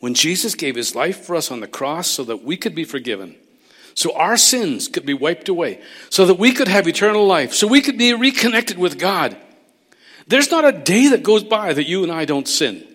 When 0.00 0.14
Jesus 0.14 0.56
gave 0.56 0.74
his 0.74 0.96
life 0.96 1.24
for 1.24 1.36
us 1.36 1.52
on 1.52 1.60
the 1.60 1.68
cross 1.68 2.08
so 2.08 2.24
that 2.24 2.42
we 2.42 2.56
could 2.56 2.74
be 2.74 2.84
forgiven, 2.84 3.36
so 3.94 4.16
our 4.16 4.36
sins 4.36 4.88
could 4.88 5.06
be 5.06 5.14
wiped 5.14 5.48
away, 5.48 5.80
so 6.08 6.26
that 6.26 6.38
we 6.38 6.52
could 6.52 6.68
have 6.68 6.88
eternal 6.88 7.26
life, 7.26 7.54
so 7.54 7.68
we 7.68 7.82
could 7.82 7.98
be 7.98 8.12
reconnected 8.12 8.78
with 8.78 8.98
God. 8.98 9.36
There's 10.26 10.50
not 10.50 10.64
a 10.64 10.72
day 10.72 11.08
that 11.08 11.22
goes 11.22 11.44
by 11.44 11.72
that 11.72 11.88
you 11.88 12.02
and 12.02 12.10
I 12.10 12.24
don't 12.24 12.48
sin. 12.48 12.86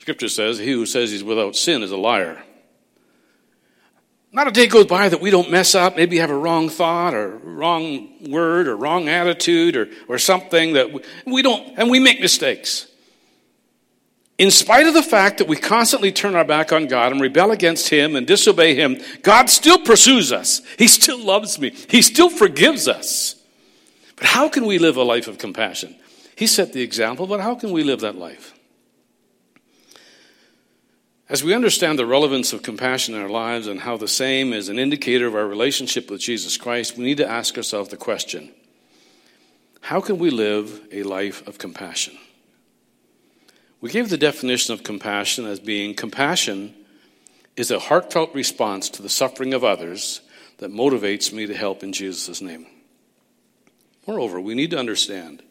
Scripture 0.00 0.28
says, 0.28 0.58
He 0.58 0.72
who 0.72 0.86
says 0.86 1.10
he's 1.10 1.24
without 1.24 1.54
sin 1.54 1.82
is 1.82 1.92
a 1.92 1.96
liar. 1.96 2.42
Not 4.34 4.48
a 4.48 4.50
day 4.50 4.66
goes 4.66 4.86
by 4.86 5.08
that 5.08 5.20
we 5.20 5.30
don't 5.30 5.48
mess 5.48 5.76
up, 5.76 5.96
maybe 5.96 6.18
have 6.18 6.28
a 6.28 6.36
wrong 6.36 6.68
thought 6.68 7.14
or 7.14 7.36
wrong 7.36 8.08
word 8.28 8.66
or 8.66 8.76
wrong 8.76 9.08
attitude 9.08 9.76
or, 9.76 9.88
or 10.08 10.18
something 10.18 10.72
that 10.72 10.92
we, 10.92 11.02
we 11.24 11.40
don't, 11.40 11.78
and 11.78 11.88
we 11.88 12.00
make 12.00 12.20
mistakes. 12.20 12.88
In 14.36 14.50
spite 14.50 14.88
of 14.88 14.94
the 14.94 15.04
fact 15.04 15.38
that 15.38 15.46
we 15.46 15.54
constantly 15.54 16.10
turn 16.10 16.34
our 16.34 16.44
back 16.44 16.72
on 16.72 16.88
God 16.88 17.12
and 17.12 17.20
rebel 17.20 17.52
against 17.52 17.90
Him 17.90 18.16
and 18.16 18.26
disobey 18.26 18.74
Him, 18.74 19.00
God 19.22 19.48
still 19.48 19.78
pursues 19.78 20.32
us. 20.32 20.62
He 20.78 20.88
still 20.88 21.24
loves 21.24 21.60
me. 21.60 21.70
He 21.70 22.02
still 22.02 22.28
forgives 22.28 22.88
us. 22.88 23.36
But 24.16 24.26
how 24.26 24.48
can 24.48 24.66
we 24.66 24.78
live 24.78 24.96
a 24.96 25.04
life 25.04 25.28
of 25.28 25.38
compassion? 25.38 25.94
He 26.34 26.48
set 26.48 26.72
the 26.72 26.82
example, 26.82 27.28
but 27.28 27.38
how 27.38 27.54
can 27.54 27.70
we 27.70 27.84
live 27.84 28.00
that 28.00 28.16
life? 28.16 28.53
As 31.26 31.42
we 31.42 31.54
understand 31.54 31.98
the 31.98 32.04
relevance 32.04 32.52
of 32.52 32.62
compassion 32.62 33.14
in 33.14 33.22
our 33.22 33.30
lives 33.30 33.66
and 33.66 33.80
how 33.80 33.96
the 33.96 34.06
same 34.06 34.52
is 34.52 34.68
an 34.68 34.78
indicator 34.78 35.26
of 35.26 35.34
our 35.34 35.46
relationship 35.46 36.10
with 36.10 36.20
Jesus 36.20 36.58
Christ, 36.58 36.98
we 36.98 37.04
need 37.04 37.16
to 37.16 37.28
ask 37.28 37.56
ourselves 37.56 37.88
the 37.88 37.96
question 37.96 38.52
how 39.80 40.00
can 40.00 40.18
we 40.18 40.30
live 40.30 40.80
a 40.92 41.02
life 41.02 41.46
of 41.46 41.58
compassion? 41.58 42.16
We 43.80 43.90
gave 43.90 44.08
the 44.08 44.18
definition 44.18 44.74
of 44.74 44.82
compassion 44.82 45.46
as 45.46 45.60
being 45.60 45.94
compassion 45.94 46.74
is 47.56 47.70
a 47.70 47.78
heartfelt 47.78 48.34
response 48.34 48.90
to 48.90 49.02
the 49.02 49.08
suffering 49.08 49.54
of 49.54 49.64
others 49.64 50.20
that 50.58 50.72
motivates 50.72 51.32
me 51.32 51.46
to 51.46 51.54
help 51.54 51.82
in 51.82 51.92
Jesus' 51.92 52.40
name. 52.40 52.66
Moreover, 54.06 54.40
we 54.40 54.54
need 54.54 54.70
to 54.72 54.78
understand 54.78 55.42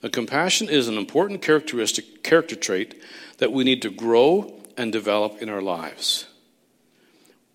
that 0.00 0.12
compassion 0.12 0.68
is 0.68 0.86
an 0.86 0.98
important 0.98 1.42
characteristic 1.42 2.22
character 2.22 2.56
trait 2.56 3.00
that 3.38 3.52
we 3.52 3.64
need 3.64 3.82
to 3.82 3.90
grow 3.90 4.57
and 4.78 4.92
develop 4.92 5.42
in 5.42 5.48
our 5.48 5.60
lives. 5.60 6.26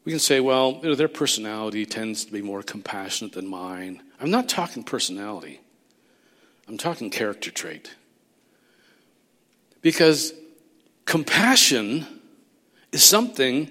We 0.06 0.12
can 0.12 0.20
say, 0.20 0.42
well, 0.42 0.80
you 0.84 0.90
know, 0.90 0.96
their 0.96 1.08
personality 1.08 1.86
tends 1.86 2.26
to 2.26 2.32
be 2.32 2.42
more 2.42 2.62
compassionate 2.62 3.34
than 3.34 3.48
mine. 3.48 4.04
I'm 4.20 4.30
not 4.30 4.50
talking 4.50 4.84
personality, 4.84 5.62
I'm 6.68 6.78
talking 6.78 7.10
character 7.10 7.50
trait. 7.50 7.96
Because 9.82 10.34
compassion 11.06 12.06
is 12.92 13.04
something 13.04 13.70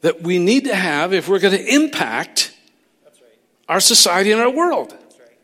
that 0.00 0.22
we 0.22 0.38
need 0.38 0.64
to 0.64 0.74
have 0.74 1.12
if 1.12 1.28
we're 1.28 1.38
going 1.38 1.56
to 1.56 1.74
impact 1.74 2.52
right. 3.04 3.14
our 3.68 3.80
society 3.80 4.32
and 4.32 4.40
our 4.40 4.50
world. 4.50 4.92
Right. 4.92 5.38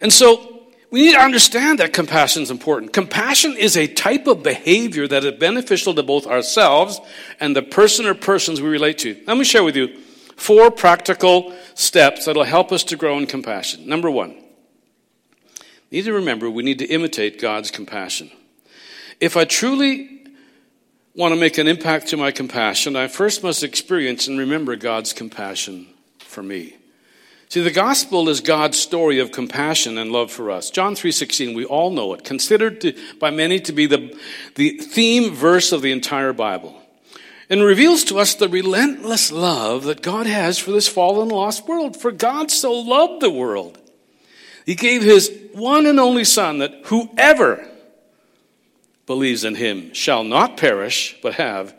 And 0.00 0.12
so 0.12 0.49
we 0.90 1.02
need 1.02 1.12
to 1.12 1.20
understand 1.20 1.78
that 1.78 1.92
compassion 1.92 2.42
is 2.42 2.50
important. 2.50 2.92
Compassion 2.92 3.56
is 3.56 3.76
a 3.76 3.86
type 3.86 4.26
of 4.26 4.42
behavior 4.42 5.06
that 5.06 5.24
is 5.24 5.38
beneficial 5.38 5.94
to 5.94 6.02
both 6.02 6.26
ourselves 6.26 7.00
and 7.38 7.54
the 7.54 7.62
person 7.62 8.06
or 8.06 8.14
persons 8.14 8.60
we 8.60 8.68
relate 8.68 8.98
to. 8.98 9.16
Let 9.26 9.36
me 9.36 9.44
share 9.44 9.62
with 9.62 9.76
you 9.76 9.96
four 10.36 10.70
practical 10.70 11.54
steps 11.74 12.24
that 12.24 12.34
will 12.34 12.44
help 12.44 12.72
us 12.72 12.82
to 12.84 12.96
grow 12.96 13.18
in 13.18 13.26
compassion. 13.26 13.88
Number 13.88 14.10
one, 14.10 14.36
need 15.92 16.02
to 16.06 16.12
remember 16.12 16.50
we 16.50 16.62
need 16.62 16.80
to 16.80 16.86
imitate 16.86 17.40
God's 17.40 17.70
compassion. 17.70 18.30
If 19.20 19.36
I 19.36 19.44
truly 19.44 20.26
want 21.14 21.34
to 21.34 21.40
make 21.40 21.58
an 21.58 21.68
impact 21.68 22.08
to 22.08 22.16
my 22.16 22.30
compassion, 22.30 22.96
I 22.96 23.06
first 23.06 23.42
must 23.42 23.62
experience 23.62 24.26
and 24.26 24.38
remember 24.38 24.76
God's 24.76 25.12
compassion 25.12 25.86
for 26.18 26.42
me. 26.42 26.76
See, 27.50 27.62
the 27.62 27.72
gospel 27.72 28.28
is 28.28 28.40
God's 28.40 28.78
story 28.78 29.18
of 29.18 29.32
compassion 29.32 29.98
and 29.98 30.12
love 30.12 30.30
for 30.30 30.52
us. 30.52 30.70
John 30.70 30.94
3:16, 30.94 31.52
we 31.52 31.64
all 31.64 31.90
know 31.90 32.14
it, 32.14 32.22
considered 32.22 32.80
to, 32.82 32.94
by 33.18 33.30
many 33.32 33.58
to 33.58 33.72
be 33.72 33.86
the, 33.86 34.16
the 34.54 34.78
theme 34.78 35.32
verse 35.32 35.72
of 35.72 35.82
the 35.82 35.90
entire 35.90 36.32
Bible. 36.32 36.80
And 37.48 37.64
reveals 37.64 38.04
to 38.04 38.20
us 38.20 38.36
the 38.36 38.48
relentless 38.48 39.32
love 39.32 39.82
that 39.82 40.00
God 40.00 40.28
has 40.28 40.58
for 40.58 40.70
this 40.70 40.86
fallen 40.86 41.28
lost 41.28 41.66
world. 41.66 41.96
For 41.96 42.12
God 42.12 42.52
so 42.52 42.72
loved 42.72 43.20
the 43.20 43.30
world. 43.30 43.80
He 44.64 44.76
gave 44.76 45.02
his 45.02 45.32
one 45.52 45.86
and 45.86 45.98
only 45.98 46.22
son 46.22 46.58
that 46.58 46.82
whoever 46.84 47.68
believes 49.06 49.42
in 49.42 49.56
him 49.56 49.92
shall 49.92 50.22
not 50.22 50.56
perish 50.56 51.16
but 51.20 51.34
have 51.34 51.74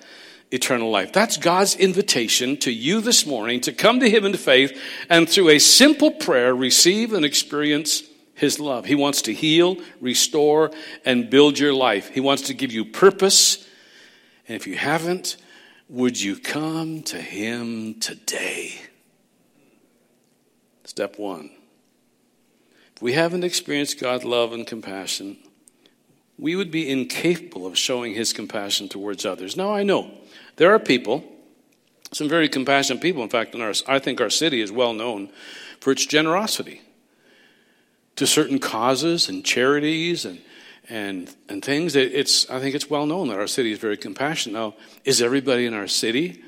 eternal 0.51 0.91
life. 0.91 1.13
That's 1.13 1.37
God's 1.37 1.75
invitation 1.75 2.57
to 2.57 2.71
you 2.71 3.01
this 3.01 3.25
morning 3.25 3.61
to 3.61 3.73
come 3.73 3.99
to 4.01 4.09
Him 4.09 4.25
in 4.25 4.35
faith 4.35 4.79
and 5.09 5.27
through 5.27 5.49
a 5.49 5.59
simple 5.59 6.11
prayer 6.11 6.53
receive 6.53 7.13
and 7.13 7.25
experience 7.25 8.03
His 8.35 8.59
love. 8.59 8.85
He 8.85 8.95
wants 8.95 9.23
to 9.23 9.33
heal, 9.33 9.77
restore, 10.01 10.71
and 11.05 11.29
build 11.29 11.57
your 11.57 11.73
life. 11.73 12.09
He 12.09 12.19
wants 12.19 12.43
to 12.43 12.53
give 12.53 12.71
you 12.71 12.85
purpose. 12.85 13.65
And 14.47 14.55
if 14.55 14.67
you 14.67 14.75
haven't, 14.75 15.37
would 15.87 16.19
you 16.21 16.35
come 16.35 17.01
to 17.03 17.17
Him 17.17 17.99
today? 17.99 18.81
Step 20.83 21.17
one. 21.17 21.49
If 22.95 23.01
we 23.01 23.13
haven't 23.13 23.45
experienced 23.45 23.99
God's 23.99 24.25
love 24.25 24.51
and 24.51 24.67
compassion, 24.67 25.37
we 26.41 26.55
would 26.55 26.71
be 26.71 26.89
incapable 26.89 27.67
of 27.67 27.77
showing 27.77 28.15
His 28.15 28.33
compassion 28.33 28.89
towards 28.89 29.25
others. 29.25 29.55
Now, 29.55 29.73
I 29.73 29.83
know 29.83 30.11
there 30.57 30.73
are 30.73 30.79
people, 30.79 31.23
some 32.11 32.27
very 32.27 32.49
compassionate 32.49 33.01
people. 33.01 33.23
In 33.23 33.29
fact, 33.29 33.55
in 33.55 33.61
our, 33.61 33.73
I 33.87 33.99
think 33.99 34.19
our 34.19 34.31
city 34.31 34.59
is 34.59 34.71
well 34.71 34.93
known 34.93 35.29
for 35.79 35.91
its 35.91 36.05
generosity 36.05 36.81
to 38.15 38.25
certain 38.27 38.59
causes 38.59 39.29
and 39.29 39.45
charities 39.45 40.25
and 40.25 40.41
and 40.89 41.33
and 41.47 41.63
things. 41.63 41.95
It's 41.95 42.49
I 42.49 42.59
think 42.59 42.75
it's 42.75 42.89
well 42.89 43.05
known 43.05 43.27
that 43.29 43.39
our 43.39 43.47
city 43.47 43.71
is 43.71 43.79
very 43.79 43.95
compassionate. 43.95 44.59
Now, 44.59 44.75
is 45.05 45.21
everybody 45.21 45.67
in 45.67 45.75
our 45.75 45.87
city 45.87 46.43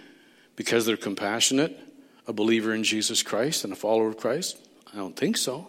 because 0.56 0.86
they're 0.86 0.98
compassionate 0.98 1.80
a 2.26 2.34
believer 2.34 2.74
in 2.74 2.84
Jesus 2.84 3.22
Christ 3.22 3.64
and 3.64 3.72
a 3.72 3.76
follower 3.76 4.08
of 4.08 4.18
Christ? 4.18 4.58
I 4.92 4.98
don't 4.98 5.16
think 5.16 5.38
so. 5.38 5.68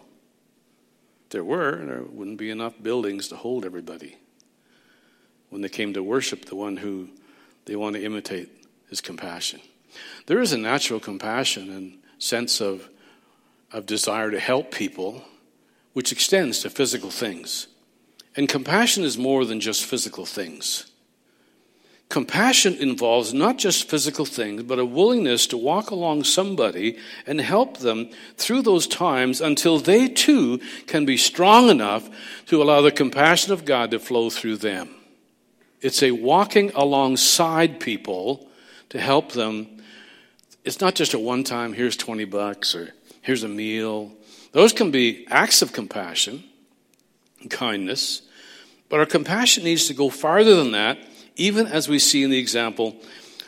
There 1.35 1.43
were, 1.43 1.83
there 1.85 2.03
wouldn't 2.09 2.37
be 2.37 2.49
enough 2.49 2.81
buildings 2.81 3.27
to 3.27 3.35
hold 3.35 3.65
everybody. 3.65 4.15
When 5.49 5.61
they 5.61 5.67
came 5.67 5.91
to 5.91 6.01
worship 6.01 6.45
the 6.45 6.55
one 6.55 6.77
who 6.77 7.09
they 7.65 7.75
want 7.75 7.97
to 7.97 8.01
imitate 8.05 8.47
his 8.89 9.01
compassion. 9.01 9.59
There 10.27 10.39
is 10.39 10.53
a 10.53 10.57
natural 10.57 11.01
compassion 11.01 11.69
and 11.69 11.97
sense 12.19 12.61
of, 12.61 12.87
of 13.73 13.85
desire 13.85 14.31
to 14.31 14.39
help 14.39 14.71
people, 14.71 15.23
which 15.91 16.13
extends 16.13 16.61
to 16.61 16.69
physical 16.69 17.11
things. 17.11 17.67
And 18.37 18.47
compassion 18.47 19.03
is 19.03 19.17
more 19.17 19.43
than 19.43 19.59
just 19.59 19.83
physical 19.83 20.25
things. 20.25 20.89
Compassion 22.09 22.75
involves 22.75 23.33
not 23.33 23.57
just 23.57 23.89
physical 23.89 24.25
things, 24.25 24.63
but 24.63 24.79
a 24.79 24.85
willingness 24.85 25.47
to 25.47 25.57
walk 25.57 25.89
along 25.89 26.23
somebody 26.23 26.97
and 27.25 27.41
help 27.41 27.77
them 27.77 28.09
through 28.37 28.61
those 28.61 28.87
times 28.87 29.41
until 29.41 29.79
they 29.79 30.07
too 30.07 30.59
can 30.85 31.05
be 31.05 31.17
strong 31.17 31.69
enough 31.69 32.07
to 32.45 32.61
allow 32.61 32.81
the 32.81 32.91
compassion 32.91 33.53
of 33.53 33.65
God 33.65 33.91
to 33.91 33.99
flow 33.99 34.29
through 34.29 34.57
them. 34.57 34.89
It's 35.81 36.03
a 36.03 36.11
walking 36.11 36.71
alongside 36.75 37.79
people 37.79 38.49
to 38.89 38.99
help 38.99 39.31
them. 39.31 39.81
It's 40.63 40.81
not 40.81 40.95
just 40.95 41.13
a 41.13 41.19
one 41.19 41.43
time, 41.43 41.73
here's 41.73 41.97
20 41.97 42.25
bucks 42.25 42.75
or 42.75 42.93
here's 43.21 43.43
a 43.43 43.47
meal. 43.47 44.11
Those 44.51 44.73
can 44.73 44.91
be 44.91 45.27
acts 45.29 45.61
of 45.61 45.73
compassion 45.73 46.43
and 47.41 47.49
kindness, 47.51 48.21
but 48.89 48.99
our 48.99 49.05
compassion 49.05 49.63
needs 49.63 49.87
to 49.87 49.93
go 49.93 50.09
farther 50.09 50.55
than 50.55 50.71
that, 50.71 50.97
even 51.35 51.67
as 51.67 51.87
we 51.87 51.99
see 51.99 52.23
in 52.23 52.29
the 52.29 52.39
example 52.39 52.95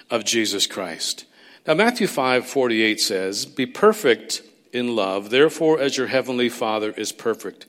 of 0.09 0.25
Jesus 0.25 0.67
Christ. 0.67 1.25
Now, 1.65 1.73
Matthew 1.73 2.07
5 2.07 2.45
48 2.47 2.99
says, 2.99 3.45
Be 3.45 3.65
perfect 3.65 4.41
in 4.71 4.95
love, 4.95 5.29
therefore, 5.29 5.79
as 5.79 5.97
your 5.97 6.07
heavenly 6.07 6.49
Father 6.49 6.91
is 6.91 7.11
perfect. 7.11 7.65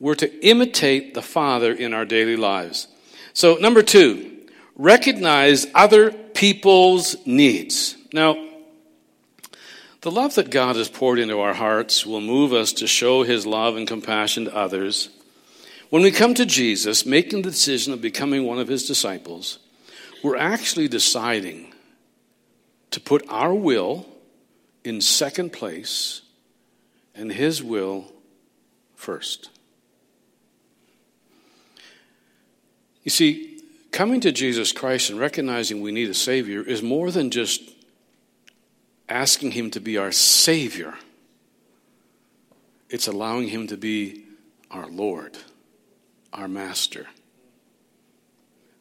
We're 0.00 0.14
to 0.16 0.46
imitate 0.46 1.14
the 1.14 1.22
Father 1.22 1.72
in 1.72 1.94
our 1.94 2.04
daily 2.04 2.36
lives. 2.36 2.88
So, 3.32 3.54
number 3.54 3.82
two, 3.82 4.30
recognize 4.76 5.66
other 5.74 6.12
people's 6.12 7.16
needs. 7.26 7.96
Now, 8.12 8.36
the 10.02 10.10
love 10.10 10.34
that 10.34 10.50
God 10.50 10.76
has 10.76 10.90
poured 10.90 11.18
into 11.18 11.40
our 11.40 11.54
hearts 11.54 12.04
will 12.04 12.20
move 12.20 12.52
us 12.52 12.74
to 12.74 12.86
show 12.86 13.22
his 13.22 13.46
love 13.46 13.76
and 13.76 13.88
compassion 13.88 14.44
to 14.44 14.54
others. 14.54 15.08
When 15.94 16.02
we 16.02 16.10
come 16.10 16.34
to 16.34 16.44
Jesus, 16.44 17.06
making 17.06 17.42
the 17.42 17.52
decision 17.52 17.92
of 17.92 18.00
becoming 18.00 18.42
one 18.42 18.58
of 18.58 18.66
his 18.66 18.84
disciples, 18.84 19.60
we're 20.24 20.36
actually 20.36 20.88
deciding 20.88 21.72
to 22.90 22.98
put 23.00 23.24
our 23.28 23.54
will 23.54 24.04
in 24.82 25.00
second 25.00 25.52
place 25.52 26.22
and 27.14 27.30
his 27.30 27.62
will 27.62 28.12
first. 28.96 29.50
You 33.04 33.12
see, 33.12 33.60
coming 33.92 34.20
to 34.22 34.32
Jesus 34.32 34.72
Christ 34.72 35.10
and 35.10 35.20
recognizing 35.20 35.80
we 35.80 35.92
need 35.92 36.10
a 36.10 36.14
Savior 36.14 36.60
is 36.60 36.82
more 36.82 37.12
than 37.12 37.30
just 37.30 37.62
asking 39.08 39.52
Him 39.52 39.70
to 39.70 39.78
be 39.78 39.96
our 39.96 40.10
Savior, 40.10 40.94
it's 42.90 43.06
allowing 43.06 43.46
Him 43.46 43.68
to 43.68 43.76
be 43.76 44.24
our 44.72 44.88
Lord, 44.88 45.38
our 46.34 46.48
Master. 46.48 47.06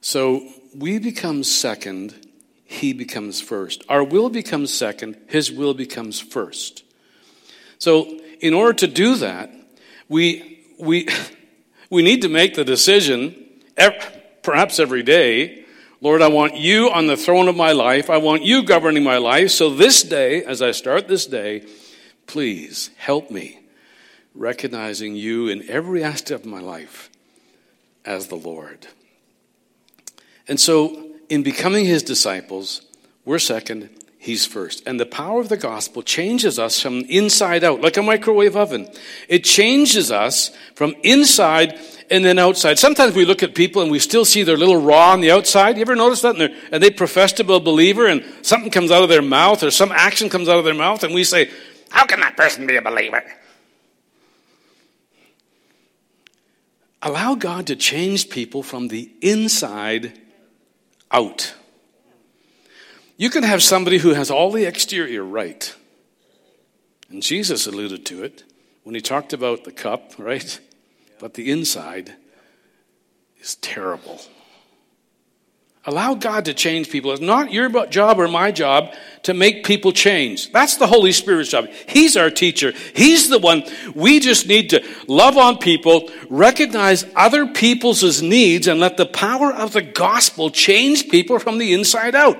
So 0.02 0.48
we 0.76 1.00
become 1.00 1.44
second, 1.44 2.28
He 2.66 2.94
becomes 2.94 3.42
first. 3.42 3.84
Our 3.88 4.04
will 4.04 4.30
becomes 4.30 4.74
second, 4.74 5.18
His 5.28 5.52
will 5.52 5.74
becomes 5.74 6.20
first. 6.20 6.84
So, 7.80 8.20
in 8.39 8.54
order 8.54 8.74
to 8.74 8.88
do 8.88 9.16
that, 9.16 9.52
we, 10.10 10.60
we, 10.80 11.08
we 11.89 12.02
need 12.04 12.22
to 12.24 12.30
make 12.30 12.56
the 12.56 12.66
decision 12.66 13.36
perhaps 14.42 14.80
every 14.80 15.04
day, 15.04 15.66
Lord, 16.02 16.22
I 16.22 16.28
want 16.28 16.58
you 16.58 16.92
on 16.92 17.08
the 17.08 17.16
throne 17.16 17.48
of 17.48 17.56
my 17.56 17.72
life. 17.72 18.10
I 18.10 18.18
want 18.18 18.44
you 18.44 18.63
governing 18.63 19.06
my 19.06 19.18
life. 19.18 19.52
So 19.52 19.70
this 19.70 20.04
day, 20.04 20.44
as 20.44 20.62
I 20.62 20.72
start 20.72 21.08
this 21.08 21.26
day, 21.26 21.66
please 22.28 22.89
help 22.98 23.32
me 23.32 23.62
recognizing 24.36 25.16
you 25.16 25.48
in 25.48 25.70
every 25.70 26.04
aspect 26.04 26.32
of 26.32 26.46
my 26.46 26.60
life 26.60 27.10
as 28.06 28.28
the 28.28 28.36
Lord. 28.36 28.88
And 30.48 30.60
so, 30.60 31.12
in 31.30 31.44
becoming 31.44 31.86
his 31.86 32.04
disciples, 32.04 32.82
we're 33.26 33.39
second, 33.39 33.89
he's 34.18 34.46
first. 34.46 34.86
And 34.86 35.00
the 35.00 35.06
power 35.06 35.39
of 35.39 35.50
the 35.50 35.58
gospel 35.58 36.02
changes 36.02 36.60
us 36.60 36.80
from 36.80 37.00
inside 37.02 37.63
out, 37.63 37.82
like 37.82 37.98
a 37.98 38.02
microwave 38.02 38.56
oven. 38.56 38.89
It 39.30 39.44
changes 39.44 40.12
us 40.12 40.52
from 40.76 40.96
inside 41.04 41.80
and 42.12 42.24
then 42.24 42.39
outside. 42.39 42.78
Sometimes 42.78 43.16
we 43.16 43.26
look 43.26 43.44
at 43.44 43.56
people 43.56 43.82
and 43.82 43.89
we 43.89 44.00
still 44.00 44.26
see 44.26 44.44
they're 44.44 44.56
a 44.56 44.58
little 44.58 44.82
raw 44.82 45.12
on 45.12 45.22
the 45.22 45.32
outside. 45.32 45.78
You 45.78 45.82
ever 45.82 45.96
notice 45.96 46.22
that? 46.22 46.36
And, 46.36 46.54
and 46.72 46.84
they 46.84 46.92
profess 46.92 47.34
to 47.34 47.44
be 47.44 47.54
a 47.54 47.60
believer 47.60 48.08
and 48.08 48.24
something 48.42 48.70
comes 48.70 48.92
out 48.92 49.04
of 49.04 49.10
their 49.10 49.22
mouth 49.22 49.63
or 49.63 49.72
some 49.72 49.92
action 49.92 50.30
comes 50.30 50.50
out 50.50 50.58
of 50.58 50.66
their 50.66 50.74
mouth 50.74 51.04
and 51.04 51.13
we 51.13 51.24
say, 51.24 51.50
How 51.89 52.06
can 52.06 52.20
that 52.20 52.36
person 52.36 52.68
be 52.68 52.76
a 52.76 52.82
believer? 52.82 53.24
Allow 57.06 57.36
God 57.36 57.68
to 57.68 57.76
change 57.76 58.30
people 58.30 58.63
from 58.63 58.88
the 58.88 59.12
inside 59.22 60.20
out. 61.12 61.54
You 63.18 63.30
can 63.30 63.44
have 63.44 63.62
somebody 63.62 64.00
who 64.00 64.13
has 64.13 64.32
all 64.32 64.52
the 64.52 64.66
exterior 64.66 65.24
right. 65.24 65.76
And 67.10 67.22
Jesus 67.22 67.68
alluded 67.68 68.06
to 68.08 68.24
it 68.24 68.44
when 68.84 68.96
he 68.96 69.02
talked 69.02 69.34
about 69.34 69.66
the 69.66 69.72
cup, 69.72 70.13
right? 70.18 70.60
but 71.24 71.36
the 71.36 71.50
inside 71.52 72.13
is 73.39 73.56
terrible. 73.56 74.20
Allow 75.86 76.13
God 76.13 76.46
to 76.46 76.54
change 76.54 76.89
people. 76.89 77.12
It's 77.12 77.22
not 77.22 77.52
your 77.52 77.88
job 77.88 78.17
or 78.17 78.30
my 78.30 78.52
job 78.52 78.93
to 79.24 79.34
make 79.34 79.65
people 79.65 79.91
change. 79.91 80.50
That's 80.52 80.78
the 80.78 80.88
Holy 80.88 81.12
Spirit's 81.12 81.50
job. 81.50 81.67
He's 81.89 82.15
our 82.15 82.30
teacher. 82.30 82.72
He's 82.96 83.28
the 83.28 83.39
one. 83.39 83.63
We 83.93 84.22
just 84.22 84.48
need 84.48 84.69
to 84.69 84.82
love 85.08 85.36
on 85.36 85.58
people, 85.58 86.10
recognize 86.30 87.06
other 87.17 87.48
people's 87.48 88.22
needs, 88.22 88.67
and 88.67 88.80
let 88.80 88.96
the 88.96 89.06
power 89.06 89.52
of 89.52 89.74
the 89.74 89.82
gospel 89.82 90.50
change 90.50 91.10
people 91.10 91.38
from 91.38 91.58
the 91.58 91.74
inside 91.74 92.15
out. 92.15 92.38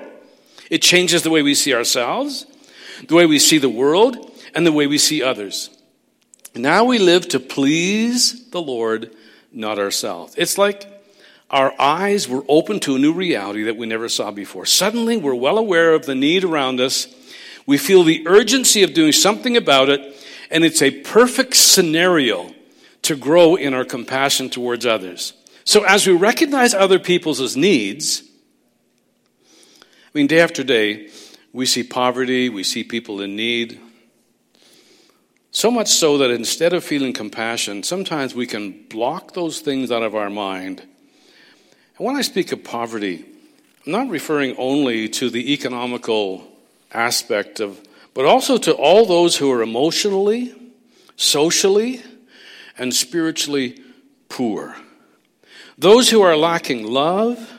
It 0.70 0.80
changes 0.80 1.22
the 1.22 1.30
way 1.30 1.42
we 1.42 1.54
see 1.54 1.74
ourselves, 1.74 2.46
the 3.06 3.14
way 3.14 3.26
we 3.26 3.38
see 3.38 3.58
the 3.58 3.68
world, 3.68 4.32
and 4.54 4.66
the 4.66 4.72
way 4.72 4.86
we 4.86 4.96
see 4.96 5.22
others. 5.22 5.68
Now 6.54 6.84
we 6.84 6.98
live 6.98 7.28
to 7.28 7.40
please 7.40 8.48
the 8.50 8.62
Lord, 8.62 9.14
not 9.52 9.78
ourselves. 9.78 10.34
It's 10.38 10.56
like 10.56 10.93
our 11.54 11.72
eyes 11.80 12.28
were 12.28 12.44
open 12.48 12.80
to 12.80 12.96
a 12.96 12.98
new 12.98 13.12
reality 13.12 13.62
that 13.62 13.76
we 13.76 13.86
never 13.86 14.08
saw 14.08 14.32
before. 14.32 14.66
Suddenly, 14.66 15.18
we're 15.18 15.36
well 15.36 15.56
aware 15.56 15.94
of 15.94 16.04
the 16.04 16.16
need 16.16 16.42
around 16.42 16.80
us. 16.80 17.06
We 17.64 17.78
feel 17.78 18.02
the 18.02 18.26
urgency 18.26 18.82
of 18.82 18.92
doing 18.92 19.12
something 19.12 19.56
about 19.56 19.88
it, 19.88 20.00
and 20.50 20.64
it's 20.64 20.82
a 20.82 20.90
perfect 20.90 21.54
scenario 21.54 22.52
to 23.02 23.14
grow 23.14 23.54
in 23.54 23.72
our 23.72 23.84
compassion 23.84 24.50
towards 24.50 24.84
others. 24.84 25.32
So, 25.62 25.84
as 25.84 26.08
we 26.08 26.14
recognize 26.14 26.74
other 26.74 26.98
people's 26.98 27.56
needs, 27.56 28.24
I 29.46 30.10
mean, 30.12 30.26
day 30.26 30.40
after 30.40 30.64
day, 30.64 31.08
we 31.52 31.66
see 31.66 31.84
poverty, 31.84 32.48
we 32.48 32.64
see 32.64 32.82
people 32.82 33.20
in 33.20 33.36
need, 33.36 33.80
so 35.52 35.70
much 35.70 35.86
so 35.86 36.18
that 36.18 36.32
instead 36.32 36.72
of 36.72 36.82
feeling 36.82 37.12
compassion, 37.12 37.84
sometimes 37.84 38.34
we 38.34 38.48
can 38.48 38.88
block 38.88 39.34
those 39.34 39.60
things 39.60 39.92
out 39.92 40.02
of 40.02 40.16
our 40.16 40.30
mind. 40.30 40.82
And 41.96 42.06
when 42.06 42.16
I 42.16 42.22
speak 42.22 42.52
of 42.52 42.64
poverty, 42.64 43.24
I'm 43.86 43.92
not 43.92 44.08
referring 44.08 44.56
only 44.56 45.08
to 45.10 45.30
the 45.30 45.52
economical 45.52 46.46
aspect 46.92 47.60
of, 47.60 47.80
but 48.14 48.24
also 48.24 48.58
to 48.58 48.72
all 48.72 49.06
those 49.06 49.36
who 49.36 49.52
are 49.52 49.62
emotionally, 49.62 50.54
socially, 51.16 52.02
and 52.78 52.92
spiritually 52.92 53.80
poor. 54.28 54.74
Those 55.78 56.10
who 56.10 56.22
are 56.22 56.36
lacking 56.36 56.84
love, 56.84 57.52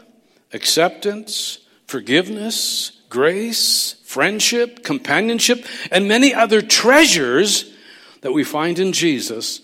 acceptance, 0.54 1.60
forgiveness, 1.88 2.92
grace, 3.10 3.96
friendship, 4.04 4.84
companionship, 4.84 5.66
and 5.92 6.08
many 6.08 6.34
other 6.34 6.62
treasures 6.62 7.72
that 8.22 8.34
we 8.34 8.44
find 8.44 8.80
in 8.80 8.92
Jesus 8.92 9.62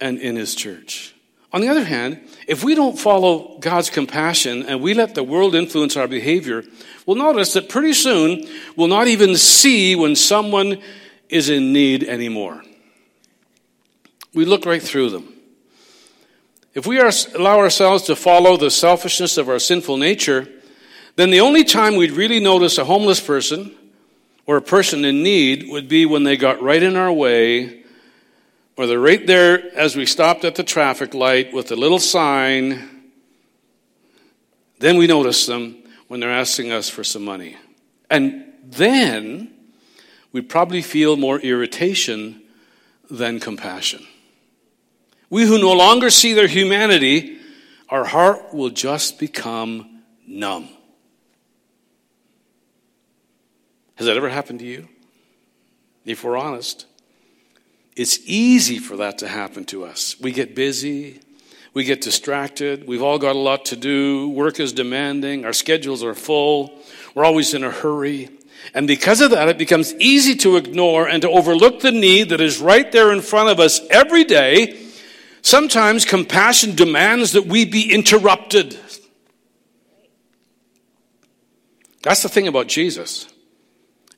and 0.00 0.18
in 0.18 0.36
his 0.36 0.54
church. 0.54 1.14
On 1.52 1.60
the 1.60 1.68
other 1.68 1.84
hand, 1.84 2.20
if 2.46 2.62
we 2.62 2.74
don't 2.74 2.98
follow 2.98 3.58
God's 3.58 3.90
compassion 3.90 4.62
and 4.64 4.80
we 4.80 4.94
let 4.94 5.14
the 5.14 5.24
world 5.24 5.54
influence 5.54 5.96
our 5.96 6.06
behavior, 6.06 6.64
we'll 7.04 7.16
notice 7.16 7.54
that 7.54 7.68
pretty 7.68 7.92
soon 7.92 8.46
we'll 8.76 8.88
not 8.88 9.08
even 9.08 9.36
see 9.36 9.96
when 9.96 10.14
someone 10.14 10.80
is 11.28 11.50
in 11.50 11.72
need 11.72 12.04
anymore. 12.04 12.62
We 14.32 14.44
look 14.44 14.64
right 14.64 14.82
through 14.82 15.10
them. 15.10 15.32
If 16.74 16.86
we 16.86 17.00
are, 17.00 17.10
allow 17.34 17.58
ourselves 17.58 18.04
to 18.04 18.14
follow 18.14 18.56
the 18.56 18.70
selfishness 18.70 19.38
of 19.38 19.48
our 19.48 19.58
sinful 19.58 19.96
nature, 19.96 20.46
then 21.16 21.30
the 21.30 21.40
only 21.40 21.64
time 21.64 21.96
we'd 21.96 22.12
really 22.12 22.38
notice 22.38 22.78
a 22.78 22.84
homeless 22.84 23.18
person 23.18 23.74
or 24.44 24.58
a 24.58 24.62
person 24.62 25.04
in 25.04 25.22
need 25.22 25.68
would 25.68 25.88
be 25.88 26.06
when 26.06 26.22
they 26.22 26.36
got 26.36 26.62
right 26.62 26.82
in 26.82 26.94
our 26.94 27.10
way 27.10 27.85
or 28.76 28.86
they're 28.86 29.00
right 29.00 29.26
there 29.26 29.74
as 29.76 29.96
we 29.96 30.06
stopped 30.06 30.44
at 30.44 30.54
the 30.54 30.64
traffic 30.64 31.14
light 31.14 31.52
with 31.52 31.70
a 31.72 31.76
little 31.76 31.98
sign. 31.98 32.88
Then 34.78 34.98
we 34.98 35.06
notice 35.06 35.46
them 35.46 35.82
when 36.08 36.20
they're 36.20 36.30
asking 36.30 36.72
us 36.72 36.88
for 36.88 37.02
some 37.02 37.24
money. 37.24 37.56
And 38.10 38.44
then 38.62 39.52
we 40.32 40.42
probably 40.42 40.82
feel 40.82 41.16
more 41.16 41.40
irritation 41.40 42.42
than 43.10 43.40
compassion. 43.40 44.06
We 45.30 45.44
who 45.44 45.58
no 45.58 45.72
longer 45.72 46.10
see 46.10 46.34
their 46.34 46.46
humanity, 46.46 47.38
our 47.88 48.04
heart 48.04 48.52
will 48.52 48.70
just 48.70 49.18
become 49.18 50.02
numb. 50.26 50.68
Has 53.96 54.06
that 54.06 54.16
ever 54.16 54.28
happened 54.28 54.58
to 54.60 54.66
you? 54.66 54.88
If 56.04 56.22
we're 56.22 56.36
honest. 56.36 56.86
It's 57.96 58.20
easy 58.26 58.78
for 58.78 58.98
that 58.98 59.18
to 59.18 59.28
happen 59.28 59.64
to 59.66 59.84
us. 59.84 60.20
We 60.20 60.30
get 60.30 60.54
busy, 60.54 61.20
we 61.72 61.84
get 61.84 62.02
distracted, 62.02 62.86
we've 62.86 63.02
all 63.02 63.18
got 63.18 63.34
a 63.34 63.38
lot 63.38 63.64
to 63.66 63.76
do, 63.76 64.28
work 64.28 64.60
is 64.60 64.74
demanding, 64.74 65.46
our 65.46 65.54
schedules 65.54 66.04
are 66.04 66.14
full, 66.14 66.78
we're 67.14 67.24
always 67.24 67.54
in 67.54 67.64
a 67.64 67.70
hurry. 67.70 68.28
And 68.74 68.86
because 68.86 69.22
of 69.22 69.30
that, 69.30 69.48
it 69.48 69.56
becomes 69.56 69.94
easy 69.94 70.34
to 70.36 70.56
ignore 70.56 71.08
and 71.08 71.22
to 71.22 71.30
overlook 71.30 71.80
the 71.80 71.92
need 71.92 72.28
that 72.28 72.40
is 72.40 72.58
right 72.60 72.90
there 72.92 73.12
in 73.12 73.22
front 73.22 73.48
of 73.48 73.60
us 73.60 73.80
every 73.88 74.24
day. 74.24 74.78
Sometimes 75.40 76.04
compassion 76.04 76.74
demands 76.74 77.32
that 77.32 77.46
we 77.46 77.64
be 77.64 77.92
interrupted. 77.92 78.78
That's 82.02 82.22
the 82.22 82.28
thing 82.28 82.46
about 82.46 82.66
Jesus 82.66 83.28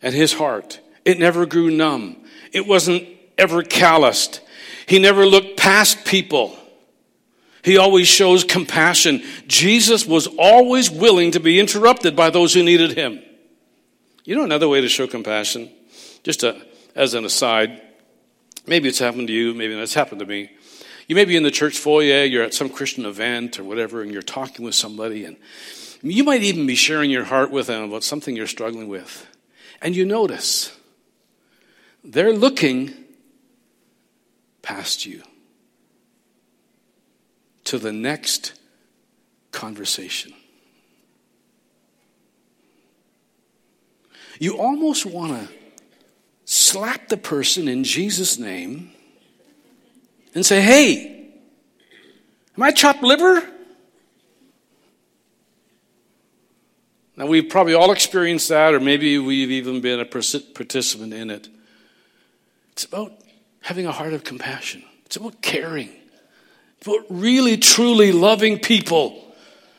and 0.03 0.15
his 0.15 0.33
heart. 0.33 0.81
It 1.05 1.19
never 1.19 1.47
grew 1.47 1.71
numb. 1.71 2.25
It 2.53 2.67
wasn't 2.67 3.07
ever 3.39 3.63
calloused. 3.63 4.41
He 4.87 4.99
never 4.99 5.25
looked 5.25 5.57
past 5.57 6.05
people. 6.05 6.57
He 7.63 7.77
always 7.77 8.09
shows 8.09 8.45
compassion. 8.45 9.23
Jesus 9.47 10.07
was 10.07 10.27
always 10.39 10.91
willing 10.91 11.33
to 11.33 11.41
be 11.41 11.61
interrupted 11.61 12.17
by 12.17 12.31
those 12.31 12.55
who 12.55 12.63
needed 12.63 12.93
him. 12.93 13.23
You 14.25 14.37
know 14.37 14.45
another 14.45 14.69
way 14.69 14.81
to 14.81 14.89
show 14.89 15.07
compassion? 15.07 15.71
Just 16.23 16.43
a, 16.43 16.61
as 16.95 17.15
an 17.15 17.25
aside, 17.25 17.81
maybe 18.67 18.89
it's 18.89 18.99
happened 18.99 19.29
to 19.29 19.33
you, 19.33 19.55
maybe 19.55 19.75
it's 19.75 19.95
happened 19.95 20.21
to 20.21 20.27
me. 20.27 20.51
You 21.07 21.15
may 21.15 21.25
be 21.25 21.37
in 21.37 21.43
the 21.43 21.51
church 21.51 21.79
foyer, 21.79 22.25
you're 22.25 22.43
at 22.43 22.53
some 22.53 22.69
Christian 22.69 23.07
event 23.07 23.59
or 23.59 23.65
whatever, 23.65 24.03
and 24.03 24.13
you're 24.13 24.21
talking 24.21 24.65
with 24.65 24.75
somebody, 24.75 25.25
and 25.25 25.37
you 26.03 26.25
might 26.25 26.43
even 26.43 26.67
be 26.67 26.75
sharing 26.75 27.11
your 27.11 27.25
heart 27.25 27.51
with 27.51 27.67
them 27.67 27.85
about 27.85 28.05
something 28.05 28.37
you're 28.37 28.47
struggling 28.47 28.89
with. 28.89 29.27
And 29.81 29.97
you 29.97 30.05
notice 30.05 30.77
they're 32.05 32.33
looking 32.33 32.93
past 34.69 35.07
you 35.07 35.23
to 37.65 37.79
the 37.79 37.91
next 37.91 38.53
conversation. 39.51 40.35
You 44.39 44.59
almost 44.59 45.07
want 45.07 45.33
to 45.33 45.49
slap 46.45 47.09
the 47.09 47.17
person 47.17 47.67
in 47.67 47.83
Jesus' 47.83 48.39
name 48.39 48.91
and 50.35 50.45
say, 50.45 50.61
Hey, 50.61 51.31
am 52.55 52.63
I 52.63 52.71
chopped 52.71 53.03
liver? 53.03 53.43
Now, 57.17 57.25
we've 57.25 57.49
probably 57.49 57.73
all 57.73 57.91
experienced 57.91 58.51
that, 58.51 58.75
or 58.75 58.81
maybe 58.81 59.19
we've 59.19 59.51
even 59.51 59.81
been 59.81 59.99
a 59.99 60.05
participant 60.05 61.15
in 61.15 61.31
it. 61.31 61.49
It's 62.73 62.85
about 62.85 63.23
having 63.69 63.85
a 63.85 63.93
heart 63.93 64.15
of 64.15 64.25
compassion. 64.25 64.83
It's 65.05 65.17
about 65.17 65.43
caring. 65.43 65.91
It's 66.79 66.87
about 66.87 67.05
really, 67.11 67.59
truly 67.59 68.13
loving 68.13 68.59
people 68.59 69.23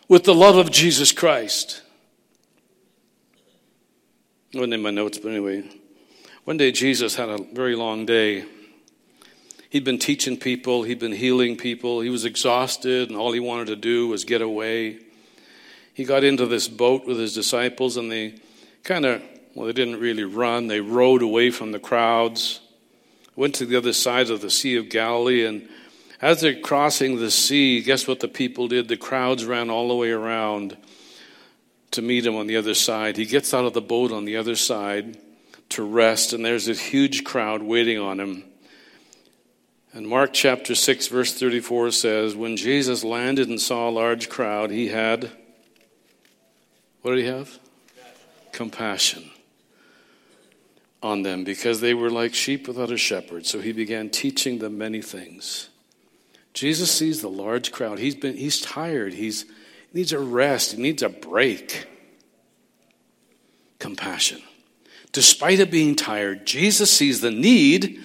with 0.07 0.25
the 0.25 0.35
love 0.35 0.57
of 0.57 0.69
Jesus 0.69 1.11
Christ. 1.11 1.81
I 4.53 4.59
wasn't 4.59 4.75
in 4.75 4.83
my 4.83 4.91
notes, 4.91 5.17
but 5.17 5.29
anyway. 5.29 5.63
One 6.43 6.55
day 6.55 6.71
Jesus 6.71 7.15
had 7.15 7.29
a 7.29 7.39
very 7.51 7.75
long 7.75 8.05
day. 8.05 8.45
He'd 9.71 9.85
been 9.85 9.97
teaching 9.97 10.37
people, 10.37 10.83
he'd 10.83 10.99
been 10.99 11.11
healing 11.11 11.57
people, 11.57 12.01
he 12.01 12.11
was 12.11 12.25
exhausted, 12.25 13.09
and 13.09 13.17
all 13.17 13.31
he 13.31 13.39
wanted 13.39 13.69
to 13.69 13.75
do 13.75 14.07
was 14.07 14.23
get 14.23 14.43
away. 14.43 14.99
He 15.95 16.03
got 16.03 16.23
into 16.23 16.45
this 16.45 16.67
boat 16.67 17.07
with 17.07 17.17
his 17.17 17.33
disciples, 17.33 17.97
and 17.97 18.11
they 18.11 18.35
kind 18.83 19.05
of, 19.05 19.23
well, 19.55 19.65
they 19.65 19.73
didn't 19.73 19.99
really 19.99 20.25
run, 20.25 20.67
they 20.67 20.79
rowed 20.79 21.23
away 21.23 21.49
from 21.49 21.71
the 21.71 21.79
crowds 21.79 22.61
went 23.39 23.55
to 23.55 23.65
the 23.65 23.77
other 23.77 23.93
side 23.93 24.29
of 24.29 24.41
the 24.41 24.49
Sea 24.49 24.75
of 24.75 24.89
Galilee. 24.89 25.45
And 25.45 25.69
as 26.21 26.41
they're 26.41 26.59
crossing 26.59 27.15
the 27.15 27.31
sea, 27.31 27.81
guess 27.81 28.05
what 28.05 28.19
the 28.19 28.27
people 28.27 28.67
did? 28.67 28.89
The 28.89 28.97
crowds 28.97 29.45
ran 29.45 29.69
all 29.69 29.87
the 29.87 29.95
way 29.95 30.11
around 30.11 30.75
to 31.91 32.01
meet 32.01 32.25
him 32.25 32.35
on 32.35 32.47
the 32.47 32.57
other 32.57 32.73
side. 32.73 33.15
He 33.15 33.25
gets 33.25 33.53
out 33.53 33.63
of 33.63 33.71
the 33.71 33.79
boat 33.79 34.11
on 34.11 34.25
the 34.25 34.35
other 34.35 34.57
side 34.57 35.17
to 35.69 35.83
rest, 35.83 36.33
and 36.33 36.43
there's 36.43 36.65
this 36.65 36.81
huge 36.81 37.23
crowd 37.23 37.63
waiting 37.63 37.97
on 37.97 38.19
him. 38.19 38.43
And 39.93 40.05
Mark 40.05 40.33
chapter 40.33 40.75
6, 40.75 41.07
verse 41.07 41.33
34 41.33 41.91
says, 41.91 42.35
When 42.35 42.57
Jesus 42.57 43.05
landed 43.05 43.47
and 43.47 43.61
saw 43.61 43.89
a 43.89 43.91
large 43.91 44.27
crowd, 44.27 44.69
he 44.69 44.89
had, 44.89 45.31
what 47.03 47.11
did 47.11 47.21
he 47.21 47.27
have? 47.27 47.57
Compassion 48.51 49.31
on 51.01 51.21
them 51.23 51.43
because 51.43 51.81
they 51.81 51.93
were 51.93 52.09
like 52.09 52.33
sheep 52.33 52.67
without 52.67 52.91
a 52.91 52.97
shepherd. 52.97 53.45
So 53.45 53.59
he 53.59 53.71
began 53.71 54.09
teaching 54.09 54.59
them 54.59 54.77
many 54.77 55.01
things. 55.01 55.69
Jesus 56.53 56.91
sees 56.91 57.21
the 57.21 57.29
large 57.29 57.71
crowd. 57.71 57.99
He's 57.99 58.15
been 58.15 58.35
he's 58.35 58.61
tired. 58.61 59.13
He's 59.13 59.43
he 59.43 59.99
needs 59.99 60.11
a 60.11 60.19
rest. 60.19 60.73
He 60.73 60.81
needs 60.81 61.01
a 61.01 61.09
break. 61.09 61.87
Compassion. 63.79 64.41
Despite 65.11 65.59
of 65.59 65.71
being 65.71 65.95
tired, 65.95 66.45
Jesus 66.45 66.91
sees 66.91 67.21
the 67.21 67.31
need 67.31 68.03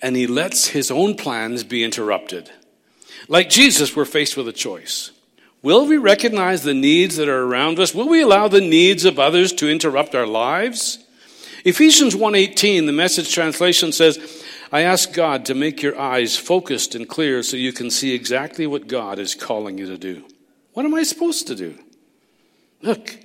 and 0.00 0.14
he 0.14 0.26
lets 0.26 0.68
his 0.68 0.90
own 0.90 1.16
plans 1.16 1.64
be 1.64 1.82
interrupted. 1.82 2.50
Like 3.28 3.50
Jesus, 3.50 3.96
we're 3.96 4.04
faced 4.04 4.36
with 4.36 4.46
a 4.46 4.52
choice. 4.52 5.10
Will 5.62 5.86
we 5.86 5.96
recognize 5.96 6.62
the 6.62 6.74
needs 6.74 7.16
that 7.16 7.28
are 7.28 7.42
around 7.42 7.80
us? 7.80 7.94
Will 7.94 8.08
we 8.08 8.22
allow 8.22 8.46
the 8.46 8.60
needs 8.60 9.04
of 9.04 9.18
others 9.18 9.52
to 9.54 9.68
interrupt 9.68 10.14
our 10.14 10.26
lives? 10.26 10.98
Ephesians 11.66 12.14
1:18, 12.14 12.86
the 12.86 12.92
message 12.92 13.34
translation 13.34 13.90
says, 13.90 14.44
I 14.70 14.82
ask 14.82 15.12
God 15.12 15.44
to 15.46 15.54
make 15.54 15.82
your 15.82 15.98
eyes 15.98 16.36
focused 16.36 16.94
and 16.94 17.08
clear 17.08 17.42
so 17.42 17.56
you 17.56 17.72
can 17.72 17.90
see 17.90 18.14
exactly 18.14 18.68
what 18.68 18.86
God 18.86 19.18
is 19.18 19.34
calling 19.34 19.76
you 19.76 19.86
to 19.86 19.98
do. 19.98 20.24
What 20.74 20.86
am 20.86 20.94
I 20.94 21.02
supposed 21.02 21.48
to 21.48 21.56
do? 21.56 21.76
Look, 22.82 23.18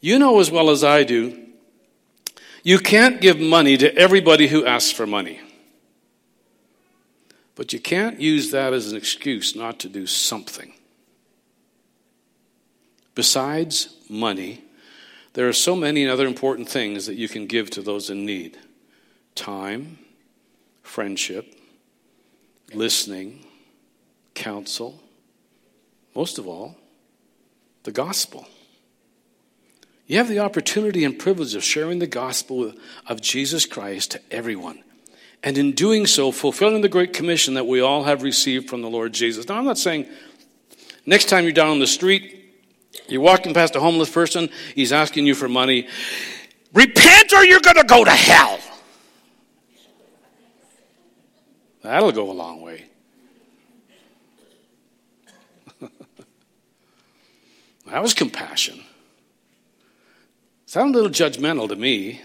you 0.00 0.16
know 0.16 0.38
as 0.38 0.48
well 0.48 0.70
as 0.70 0.84
I 0.84 1.02
do, 1.02 1.44
you 2.62 2.78
can't 2.78 3.20
give 3.20 3.40
money 3.40 3.76
to 3.78 3.92
everybody 3.96 4.46
who 4.46 4.64
asks 4.64 4.92
for 4.92 5.06
money. 5.06 5.40
But 7.56 7.72
you 7.72 7.80
can't 7.80 8.20
use 8.20 8.52
that 8.52 8.74
as 8.74 8.92
an 8.92 8.96
excuse 8.96 9.56
not 9.56 9.80
to 9.80 9.88
do 9.88 10.06
something. 10.06 10.72
Besides 13.16 13.88
money, 14.08 14.62
there 15.36 15.46
are 15.46 15.52
so 15.52 15.76
many 15.76 16.08
other 16.08 16.26
important 16.26 16.66
things 16.66 17.04
that 17.04 17.16
you 17.16 17.28
can 17.28 17.46
give 17.46 17.68
to 17.68 17.82
those 17.82 18.08
in 18.08 18.24
need 18.24 18.56
time, 19.34 19.98
friendship, 20.82 21.54
listening, 22.72 23.44
counsel, 24.32 24.98
most 26.14 26.38
of 26.38 26.48
all, 26.48 26.74
the 27.82 27.92
gospel. 27.92 28.48
You 30.06 30.16
have 30.16 30.28
the 30.28 30.38
opportunity 30.38 31.04
and 31.04 31.18
privilege 31.18 31.54
of 31.54 31.62
sharing 31.62 31.98
the 31.98 32.06
gospel 32.06 32.72
of 33.06 33.20
Jesus 33.20 33.66
Christ 33.66 34.12
to 34.12 34.20
everyone. 34.30 34.82
And 35.42 35.58
in 35.58 35.72
doing 35.72 36.06
so, 36.06 36.32
fulfilling 36.32 36.80
the 36.80 36.88
Great 36.88 37.12
Commission 37.12 37.52
that 37.54 37.66
we 37.66 37.80
all 37.80 38.04
have 38.04 38.22
received 38.22 38.70
from 38.70 38.80
the 38.80 38.88
Lord 38.88 39.12
Jesus. 39.12 39.46
Now, 39.46 39.58
I'm 39.58 39.66
not 39.66 39.76
saying 39.76 40.08
next 41.04 41.26
time 41.26 41.44
you're 41.44 41.52
down 41.52 41.68
on 41.68 41.78
the 41.78 41.86
street, 41.86 42.35
you're 43.08 43.20
walking 43.20 43.54
past 43.54 43.76
a 43.76 43.80
homeless 43.80 44.10
person, 44.10 44.48
he's 44.74 44.92
asking 44.92 45.26
you 45.26 45.34
for 45.34 45.48
money. 45.48 45.88
Repent 46.72 47.32
or 47.32 47.44
you're 47.44 47.60
going 47.60 47.76
to 47.76 47.84
go 47.84 48.04
to 48.04 48.10
hell. 48.10 48.58
That'll 51.82 52.12
go 52.12 52.30
a 52.30 52.32
long 52.32 52.62
way. 52.62 52.86
that 57.86 58.02
was 58.02 58.12
compassion. 58.12 58.82
Sound 60.66 60.94
a 60.94 60.98
little 60.98 61.12
judgmental 61.12 61.68
to 61.68 61.76
me. 61.76 62.20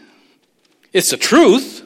It's 0.92 1.12
the 1.12 1.18
truth. 1.18 1.86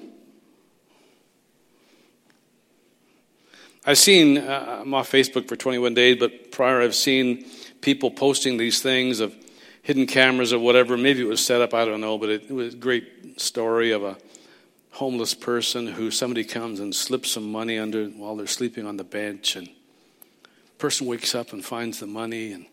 I've 3.85 3.97
seen, 3.97 4.37
uh, 4.39 4.79
I'm 4.81 4.93
off 4.93 5.11
Facebook 5.11 5.47
for 5.47 5.55
21 5.55 5.93
days, 5.93 6.17
but 6.17 6.51
prior 6.51 6.81
I've 6.81 6.95
seen 6.95 7.45
people 7.81 8.11
posting 8.11 8.57
these 8.57 8.81
things 8.81 9.19
of 9.19 9.35
hidden 9.81 10.07
cameras 10.07 10.51
or 10.51 10.59
whatever. 10.59 10.97
Maybe 10.97 11.21
it 11.21 11.27
was 11.27 11.45
set 11.45 11.61
up, 11.61 11.73
I 11.73 11.85
don't 11.85 12.01
know, 12.01 12.17
but 12.17 12.29
it, 12.29 12.49
was 12.49 12.73
a 12.73 12.77
great 12.77 13.39
story 13.39 13.91
of 13.91 14.03
a 14.03 14.17
homeless 14.95 15.33
person 15.33 15.85
who 15.87 16.09
somebody 16.09 16.43
comes 16.43 16.79
and 16.79 16.95
slips 16.95 17.31
some 17.31 17.51
money 17.51 17.77
under 17.77 18.05
while 18.07 18.35
they're 18.35 18.47
sleeping 18.47 18.87
on 18.87 18.97
the 18.97 19.03
bench 19.03 19.55
and 19.55 19.69
person 20.77 21.05
wakes 21.05 21.35
up 21.35 21.51
and 21.53 21.65
finds 21.65 21.99
the 21.99 22.07
money 22.07 22.53
and 22.53 22.65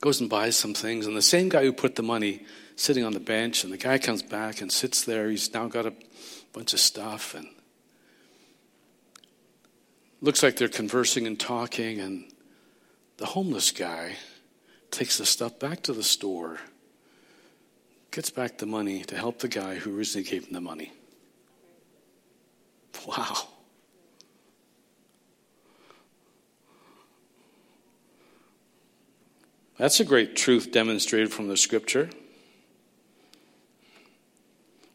goes 0.00 0.20
and 0.20 0.28
buys 0.28 0.56
some 0.56 0.74
things 0.74 1.06
and 1.06 1.16
the 1.16 1.22
same 1.22 1.48
guy 1.48 1.62
who 1.62 1.72
put 1.72 1.94
the 1.94 2.02
money 2.02 2.44
sitting 2.76 3.04
on 3.04 3.12
the 3.12 3.20
bench 3.20 3.62
and 3.62 3.72
the 3.72 3.76
guy 3.76 3.98
comes 3.98 4.22
back 4.22 4.60
and 4.60 4.70
sits 4.72 5.04
there 5.04 5.30
he's 5.30 5.54
now 5.54 5.68
got 5.68 5.86
a 5.86 5.92
bunch 6.52 6.72
of 6.72 6.80
stuff 6.80 7.34
and 7.34 7.46
looks 10.20 10.42
like 10.42 10.56
they're 10.56 10.68
conversing 10.68 11.26
and 11.26 11.38
talking 11.38 12.00
and 12.00 12.24
the 13.24 13.30
homeless 13.30 13.70
guy 13.70 14.16
takes 14.90 15.16
the 15.16 15.24
stuff 15.24 15.58
back 15.58 15.80
to 15.80 15.94
the 15.94 16.02
store, 16.02 16.58
gets 18.10 18.28
back 18.28 18.58
the 18.58 18.66
money 18.66 19.02
to 19.02 19.16
help 19.16 19.38
the 19.38 19.48
guy 19.48 19.76
who 19.76 19.96
originally 19.96 20.28
gave 20.28 20.44
him 20.44 20.52
the 20.52 20.60
money. 20.60 20.92
Wow. 23.06 23.48
That's 29.78 30.00
a 30.00 30.04
great 30.04 30.36
truth 30.36 30.70
demonstrated 30.70 31.32
from 31.32 31.48
the 31.48 31.56
scripture. 31.56 32.10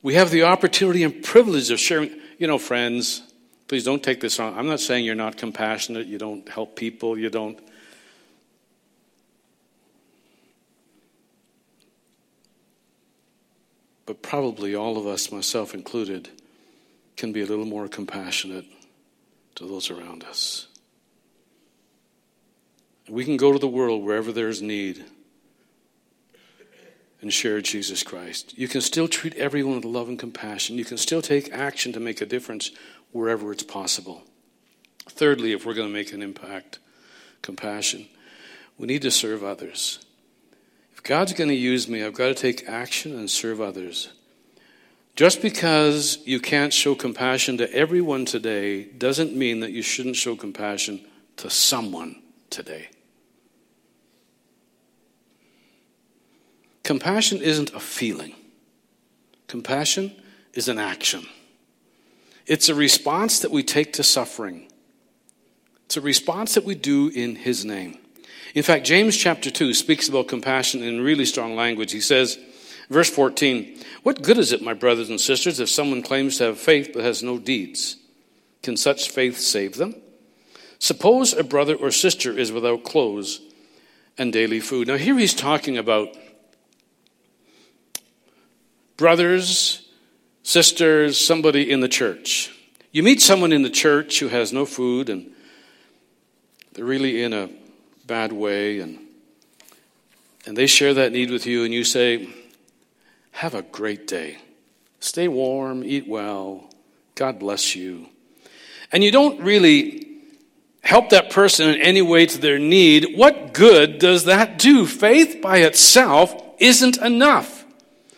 We 0.03 0.13
have 0.13 0.29
the 0.29 0.43
opportunity 0.43 1.03
and 1.03 1.23
privilege 1.23 1.71
of 1.71 1.79
sharing, 1.79 2.11
you 2.37 2.45
know, 2.45 2.59
friends, 2.59 3.23
please 3.67 3.85
don't 3.85 4.03
take 4.03 4.21
this 4.21 4.37
wrong. 4.37 4.55
I'm 4.55 4.67
not 4.67 4.81
saying 4.81 5.03
you're 5.03 5.15
not 5.15 5.35
compassionate, 5.35 6.05
you 6.05 6.19
don't 6.19 6.47
help 6.47 6.75
people, 6.75 7.17
you 7.17 7.31
don't 7.31 7.59
but 14.09 14.23
probably 14.23 14.73
all 14.73 14.97
of 14.97 15.05
us, 15.05 15.31
myself 15.31 15.75
included, 15.75 16.29
can 17.15 17.31
be 17.31 17.41
a 17.41 17.45
little 17.45 17.63
more 17.63 17.87
compassionate 17.87 18.65
to 19.53 19.67
those 19.67 19.91
around 19.91 20.23
us. 20.23 20.65
We 23.07 23.23
can 23.23 23.37
go 23.37 23.53
to 23.53 23.59
the 23.59 23.67
world 23.67 24.03
wherever 24.03 24.31
there's 24.31 24.63
need 24.63 25.05
and 27.21 27.31
share 27.31 27.61
Jesus 27.61 28.01
Christ. 28.01 28.57
You 28.57 28.67
can 28.67 28.81
still 28.81 29.07
treat 29.07 29.35
everyone 29.35 29.75
with 29.75 29.85
love 29.85 30.09
and 30.09 30.17
compassion. 30.17 30.79
You 30.79 30.85
can 30.85 30.97
still 30.97 31.21
take 31.21 31.53
action 31.53 31.93
to 31.93 31.99
make 31.99 32.19
a 32.19 32.25
difference 32.25 32.71
wherever 33.11 33.51
it's 33.51 33.61
possible. 33.61 34.23
Thirdly, 35.07 35.51
if 35.51 35.67
we're 35.67 35.75
going 35.75 35.87
to 35.87 35.93
make 35.93 36.13
an 36.13 36.23
impact, 36.23 36.79
compassion, 37.43 38.07
we 38.75 38.87
need 38.87 39.03
to 39.03 39.11
serve 39.11 39.43
others. 39.43 40.03
If 40.99 41.03
God's 41.03 41.31
going 41.31 41.49
to 41.49 41.55
use 41.55 41.87
me, 41.87 42.03
I've 42.03 42.13
got 42.13 42.27
to 42.27 42.33
take 42.33 42.67
action 42.67 43.17
and 43.17 43.31
serve 43.31 43.61
others. 43.61 44.09
Just 45.15 45.41
because 45.41 46.19
you 46.25 46.41
can't 46.41 46.73
show 46.73 46.93
compassion 46.93 47.57
to 47.59 47.73
everyone 47.73 48.25
today 48.25 48.83
doesn't 48.83 49.33
mean 49.33 49.61
that 49.61 49.71
you 49.71 49.81
shouldn't 49.81 50.17
show 50.17 50.35
compassion 50.35 50.99
to 51.37 51.49
someone 51.49 52.21
today. 52.49 52.89
Compassion 56.83 57.41
isn't 57.41 57.73
a 57.73 57.79
feeling, 57.79 58.35
compassion 59.47 60.13
is 60.53 60.67
an 60.67 60.79
action. 60.79 61.25
It's 62.45 62.67
a 62.67 62.75
response 62.75 63.39
that 63.39 63.51
we 63.51 63.63
take 63.63 63.93
to 63.93 64.03
suffering. 64.03 64.69
It's 65.85 65.95
a 65.95 66.01
response 66.01 66.55
that 66.55 66.65
we 66.65 66.75
do 66.75 67.07
in 67.07 67.37
His 67.37 67.63
name. 67.63 67.99
In 68.55 68.63
fact, 68.63 68.85
James 68.85 69.15
chapter 69.15 69.51
2 69.51 69.73
speaks 69.73 70.09
about 70.09 70.27
compassion 70.27 70.81
in 70.81 71.01
really 71.01 71.25
strong 71.25 71.55
language. 71.55 71.91
He 71.91 72.01
says, 72.01 72.37
verse 72.89 73.09
14, 73.09 73.77
What 74.03 74.21
good 74.21 74.37
is 74.37 74.51
it, 74.51 74.61
my 74.61 74.73
brothers 74.73 75.09
and 75.09 75.21
sisters, 75.21 75.59
if 75.59 75.69
someone 75.69 76.01
claims 76.01 76.37
to 76.37 76.45
have 76.45 76.59
faith 76.59 76.91
but 76.93 77.03
has 77.03 77.21
no 77.21 77.37
deeds? 77.37 77.97
Can 78.63 78.75
such 78.75 79.09
faith 79.09 79.37
save 79.37 79.75
them? 79.77 79.95
Suppose 80.79 81.33
a 81.33 81.43
brother 81.43 81.75
or 81.75 81.91
sister 81.91 82.37
is 82.37 82.51
without 82.51 82.83
clothes 82.83 83.41
and 84.17 84.33
daily 84.33 84.59
food. 84.59 84.87
Now, 84.87 84.97
here 84.97 85.17
he's 85.17 85.33
talking 85.33 85.77
about 85.77 86.09
brothers, 88.97 89.87
sisters, 90.43 91.19
somebody 91.19 91.69
in 91.69 91.81
the 91.81 91.87
church. 91.87 92.51
You 92.91 93.03
meet 93.03 93.21
someone 93.21 93.53
in 93.53 93.61
the 93.61 93.69
church 93.69 94.19
who 94.19 94.29
has 94.29 94.51
no 94.51 94.65
food 94.65 95.09
and 95.09 95.31
they're 96.73 96.85
really 96.85 97.23
in 97.23 97.33
a 97.33 97.49
bad 98.09 98.33
way 98.33 98.79
and 98.79 98.97
and 100.47 100.57
they 100.57 100.65
share 100.65 100.95
that 100.95 101.11
need 101.11 101.29
with 101.29 101.45
you 101.45 101.63
and 101.63 101.71
you 101.71 101.83
say 101.83 102.27
have 103.29 103.53
a 103.53 103.61
great 103.61 104.07
day. 104.07 104.39
Stay 104.99 105.27
warm 105.27 105.83
eat 105.83 106.07
well. 106.07 106.67
God 107.13 107.37
bless 107.37 107.75
you. 107.75 108.07
And 108.91 109.03
you 109.03 109.11
don't 109.11 109.39
really 109.41 110.07
help 110.81 111.11
that 111.11 111.29
person 111.29 111.69
in 111.69 111.79
any 111.81 112.01
way 112.01 112.25
to 112.25 112.37
their 112.39 112.57
need. 112.57 113.15
What 113.15 113.53
good 113.53 113.99
does 113.99 114.25
that 114.25 114.57
do? 114.57 114.87
Faith 114.87 115.39
by 115.39 115.59
itself 115.59 116.33
isn't 116.57 116.97
enough. 116.97 117.63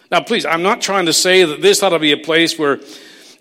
Now 0.10 0.21
please 0.21 0.45
i'm 0.45 0.63
not 0.63 0.80
trying 0.80 1.08
to 1.08 1.13
say 1.13 1.43
that 1.43 1.62
this 1.62 1.84
ought 1.84 1.89
to 1.89 1.99
be 1.99 2.13
a 2.13 2.17
place 2.17 2.58
where 2.58 2.80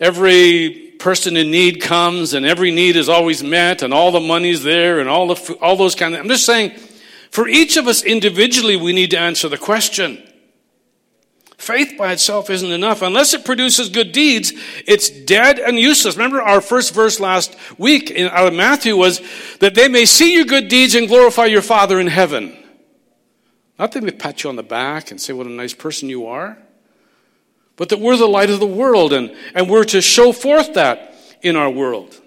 every 0.01 0.95
person 0.99 1.37
in 1.37 1.51
need 1.51 1.81
comes 1.81 2.35
and 2.35 2.45
every 2.47 2.71
need 2.71 2.97
is 2.97 3.09
always 3.09 3.43
met 3.43 3.83
and 3.83 3.93
all 3.93 4.11
the 4.11 4.21
money's 4.21 4.63
there 4.63 5.01
and 5.01 5.09
all, 5.09 5.35
the, 5.35 5.55
all 5.61 5.77
those 5.77 5.95
kind 5.95 6.15
of, 6.15 6.21
I'm 6.21 6.29
just 6.29 6.47
saying, 6.47 6.73
for 7.31 7.47
each 7.47 7.77
of 7.77 7.87
us 7.87 8.03
individually, 8.03 8.77
we 8.77 8.93
need 8.93 9.11
to 9.13 9.19
answer 9.19 9.49
the 9.49 9.59
question. 9.59 10.23
Faith 11.57 11.95
by 11.99 12.13
itself 12.13 12.49
isn't 12.49 12.73
enough. 12.73 13.03
Unless 13.03 13.35
it 13.35 13.45
produces 13.45 13.91
good 13.91 14.13
deeds, 14.13 14.53
it's 14.87 15.11
dead 15.11 15.59
and 15.59 15.79
useless. 15.79 16.17
Remember 16.17 16.41
our 16.41 16.61
first 16.61 16.95
verse 16.95 17.21
last 17.21 17.55
week 17.79 18.11
in, 18.11 18.29
out 18.29 18.49
of 18.49 18.55
Matthew 18.55 18.97
was 18.97 19.21
that 19.59 19.75
they 19.75 19.87
may 19.87 20.07
see 20.07 20.35
your 20.35 20.47
good 20.47 20.69
deeds 20.69 20.95
and 20.95 21.07
glorify 21.07 21.45
your 21.45 21.63
Father 21.63 22.01
in 22.01 22.07
heaven. 22.07 22.57
Not 23.79 23.93
that 23.93 24.03
they 24.03 24.11
pat 24.11 24.43
you 24.43 24.51
on 24.51 24.57
the 24.57 24.63
back 24.63 25.11
and 25.11 25.21
say 25.21 25.33
what 25.33 25.47
a 25.47 25.51
nice 25.51 25.75
person 25.75 26.09
you 26.09 26.27
are 26.27 26.59
but 27.81 27.89
that 27.89 27.99
we're 27.99 28.19
the 28.19 28.29
light 28.29 28.51
of 28.51 28.61
the 28.61 28.67
world 28.67 29.11
and, 29.11 29.35
and 29.55 29.71
we're 29.71 29.85
to 29.85 30.03
show 30.03 30.33
forth 30.33 30.75
that 30.75 31.15
in 31.41 31.57
our 31.57 31.71
world. 31.71 32.21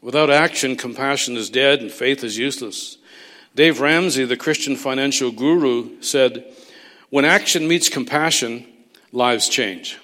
Without 0.00 0.30
action, 0.30 0.76
compassion 0.76 1.36
is 1.36 1.50
dead 1.50 1.80
and 1.80 1.92
faith 1.92 2.24
is 2.24 2.38
useless. 2.38 2.96
Dave 3.54 3.82
Ramsey, 3.82 4.24
the 4.24 4.34
Christian 4.34 4.76
financial 4.76 5.30
guru, 5.30 6.00
said, 6.00 6.46
When 7.10 7.26
action 7.26 7.68
meets 7.68 7.90
compassion, 7.90 8.66
lives 9.12 9.46
change. 9.46 9.98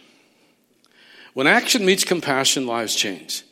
When 1.33 1.47
action 1.47 1.87
meets 1.87 2.05
compassion, 2.05 2.67
lives 2.67 2.95
change. 2.95 3.43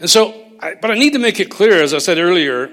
And 0.00 0.08
so, 0.08 0.46
I, 0.60 0.76
but 0.80 0.90
I 0.90 0.94
need 0.94 1.12
to 1.12 1.18
make 1.18 1.40
it 1.40 1.50
clear, 1.50 1.82
as 1.82 1.92
I 1.92 1.98
said 1.98 2.16
earlier, 2.16 2.72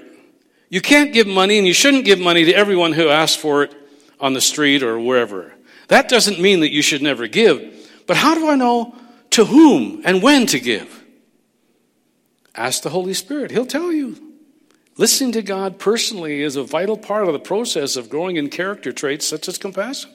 you 0.70 0.80
can't 0.80 1.12
give 1.12 1.26
money 1.26 1.58
and 1.58 1.66
you 1.66 1.74
shouldn't 1.74 2.06
give 2.06 2.18
money 2.18 2.46
to 2.46 2.54
everyone 2.54 2.94
who 2.94 3.10
asks 3.10 3.36
for 3.36 3.64
it 3.64 3.74
on 4.18 4.32
the 4.32 4.40
street 4.40 4.82
or 4.82 4.98
wherever. 4.98 5.52
That 5.92 6.08
doesn't 6.08 6.40
mean 6.40 6.60
that 6.60 6.72
you 6.72 6.80
should 6.80 7.02
never 7.02 7.26
give. 7.26 7.90
But 8.06 8.16
how 8.16 8.34
do 8.34 8.48
I 8.48 8.54
know 8.54 8.94
to 9.32 9.44
whom 9.44 10.00
and 10.06 10.22
when 10.22 10.46
to 10.46 10.58
give? 10.58 11.04
Ask 12.54 12.82
the 12.82 12.88
Holy 12.88 13.12
Spirit. 13.12 13.50
He'll 13.50 13.66
tell 13.66 13.92
you. 13.92 14.16
Listening 14.96 15.32
to 15.32 15.42
God 15.42 15.78
personally 15.78 16.40
is 16.40 16.56
a 16.56 16.62
vital 16.62 16.96
part 16.96 17.26
of 17.26 17.34
the 17.34 17.38
process 17.38 17.96
of 17.96 18.08
growing 18.08 18.36
in 18.36 18.48
character 18.48 18.90
traits 18.90 19.28
such 19.28 19.48
as 19.48 19.58
compassion. 19.58 20.10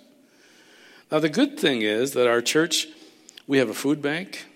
Now, 1.11 1.19
the 1.19 1.29
good 1.29 1.59
thing 1.59 1.83
is 1.83 2.13
that 2.13 2.25
our 2.25 2.41
church, 2.41 2.87
we 3.45 3.59
have 3.59 3.69
a 3.69 3.75
food 3.75 4.01
bank. 4.01 4.47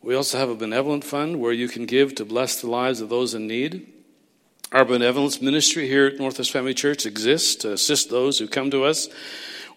We 0.00 0.14
also 0.14 0.38
have 0.38 0.48
a 0.48 0.54
benevolent 0.54 1.04
fund 1.04 1.40
where 1.40 1.52
you 1.52 1.68
can 1.68 1.84
give 1.84 2.14
to 2.14 2.24
bless 2.24 2.62
the 2.62 2.70
lives 2.70 3.02
of 3.02 3.10
those 3.10 3.34
in 3.34 3.46
need. 3.46 3.92
Our 4.72 4.86
benevolence 4.86 5.42
ministry 5.42 5.88
here 5.88 6.06
at 6.06 6.18
Northwest 6.18 6.52
Family 6.52 6.72
Church 6.72 7.04
exists 7.04 7.54
to 7.56 7.74
assist 7.74 8.08
those 8.08 8.38
who 8.38 8.48
come 8.48 8.70
to 8.70 8.84
us 8.84 9.10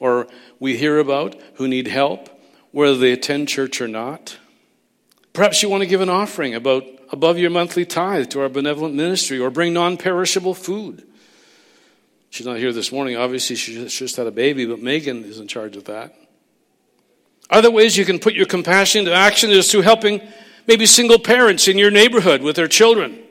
or 0.02 0.28
we 0.60 0.76
hear 0.76 0.98
about 0.98 1.40
who 1.54 1.68
need 1.68 1.88
help, 1.88 2.28
whether 2.72 2.98
they 2.98 3.14
attend 3.14 3.48
church 3.48 3.80
or 3.80 3.88
not. 3.88 4.38
Perhaps 5.32 5.64
you 5.64 5.70
want 5.70 5.82
to 5.82 5.88
give 5.88 6.02
an 6.02 6.10
offering 6.10 6.56
about 6.56 6.84
above 7.12 7.38
your 7.38 7.52
monthly 7.52 7.86
tithe 7.86 8.30
to 8.30 8.42
our 8.42 8.50
benevolent 8.50 8.96
ministry 8.96 9.40
or 9.40 9.50
bring 9.50 9.74
non 9.74 9.96
perishable 9.96 10.56
food. 10.56 11.08
She's 12.32 12.48
not 12.48 12.58
here 12.58 12.74
this 12.74 12.92
morning. 12.92 13.16
Obviously, 13.16 13.56
she 13.56 13.88
just 13.88 14.16
had 14.16 14.26
a 14.26 14.32
baby, 14.32 14.66
but 14.66 14.82
Megan 14.82 15.24
is 15.24 15.40
in 15.40 15.48
charge 15.48 15.78
of 15.78 15.86
that. 15.86 16.16
Other 17.50 17.70
ways 17.70 17.96
you 17.96 18.06
can 18.06 18.20
put 18.20 18.34
your 18.34 18.46
compassion 18.46 19.00
into 19.00 19.14
action 19.14 19.52
is 19.52 19.70
through 19.70 19.82
helping 19.82 20.22
maybe 20.66 20.86
single 20.86 21.20
parents 21.20 21.68
in 21.68 21.78
your 21.78 21.92
neighborhood 21.92 22.42
with 22.42 22.56
their 22.56 22.70
children, 22.70 23.22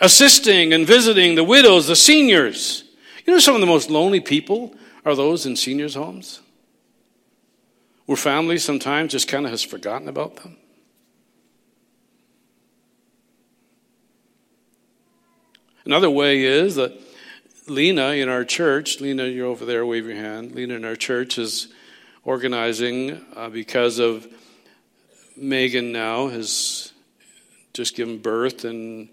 assisting 0.00 0.72
and 0.72 0.86
visiting 0.86 1.36
the 1.36 1.44
widows, 1.44 1.86
the 1.86 1.96
seniors. 1.96 2.82
You 3.24 3.34
know, 3.34 3.38
some 3.38 3.54
of 3.54 3.60
the 3.60 3.66
most 3.66 3.88
lonely 3.90 4.20
people 4.20 4.74
are 5.06 5.14
those 5.14 5.46
in 5.46 5.54
seniors' 5.54 5.94
homes, 5.94 6.40
where 8.06 8.16
family 8.16 8.58
sometimes 8.58 9.12
just 9.12 9.28
kind 9.28 9.46
of 9.46 9.52
has 9.52 9.62
forgotten 9.62 10.08
about 10.08 10.36
them. 10.42 10.56
Another 15.84 16.10
way 16.10 16.42
is 16.42 16.74
that 16.74 17.00
Lena 17.68 18.08
in 18.08 18.28
our 18.28 18.44
church, 18.44 19.00
Lena, 19.00 19.26
you're 19.26 19.46
over 19.46 19.64
there, 19.64 19.86
wave 19.86 20.06
your 20.06 20.16
hand. 20.16 20.52
Lena 20.56 20.74
in 20.74 20.84
our 20.84 20.96
church 20.96 21.38
is 21.38 21.68
organizing 22.24 23.24
uh, 23.36 23.48
because 23.48 24.00
of 24.00 24.26
Megan 25.36 25.92
now 25.92 26.26
has 26.26 26.92
just 27.72 27.94
given 27.94 28.18
birth 28.18 28.64
and 28.64 29.08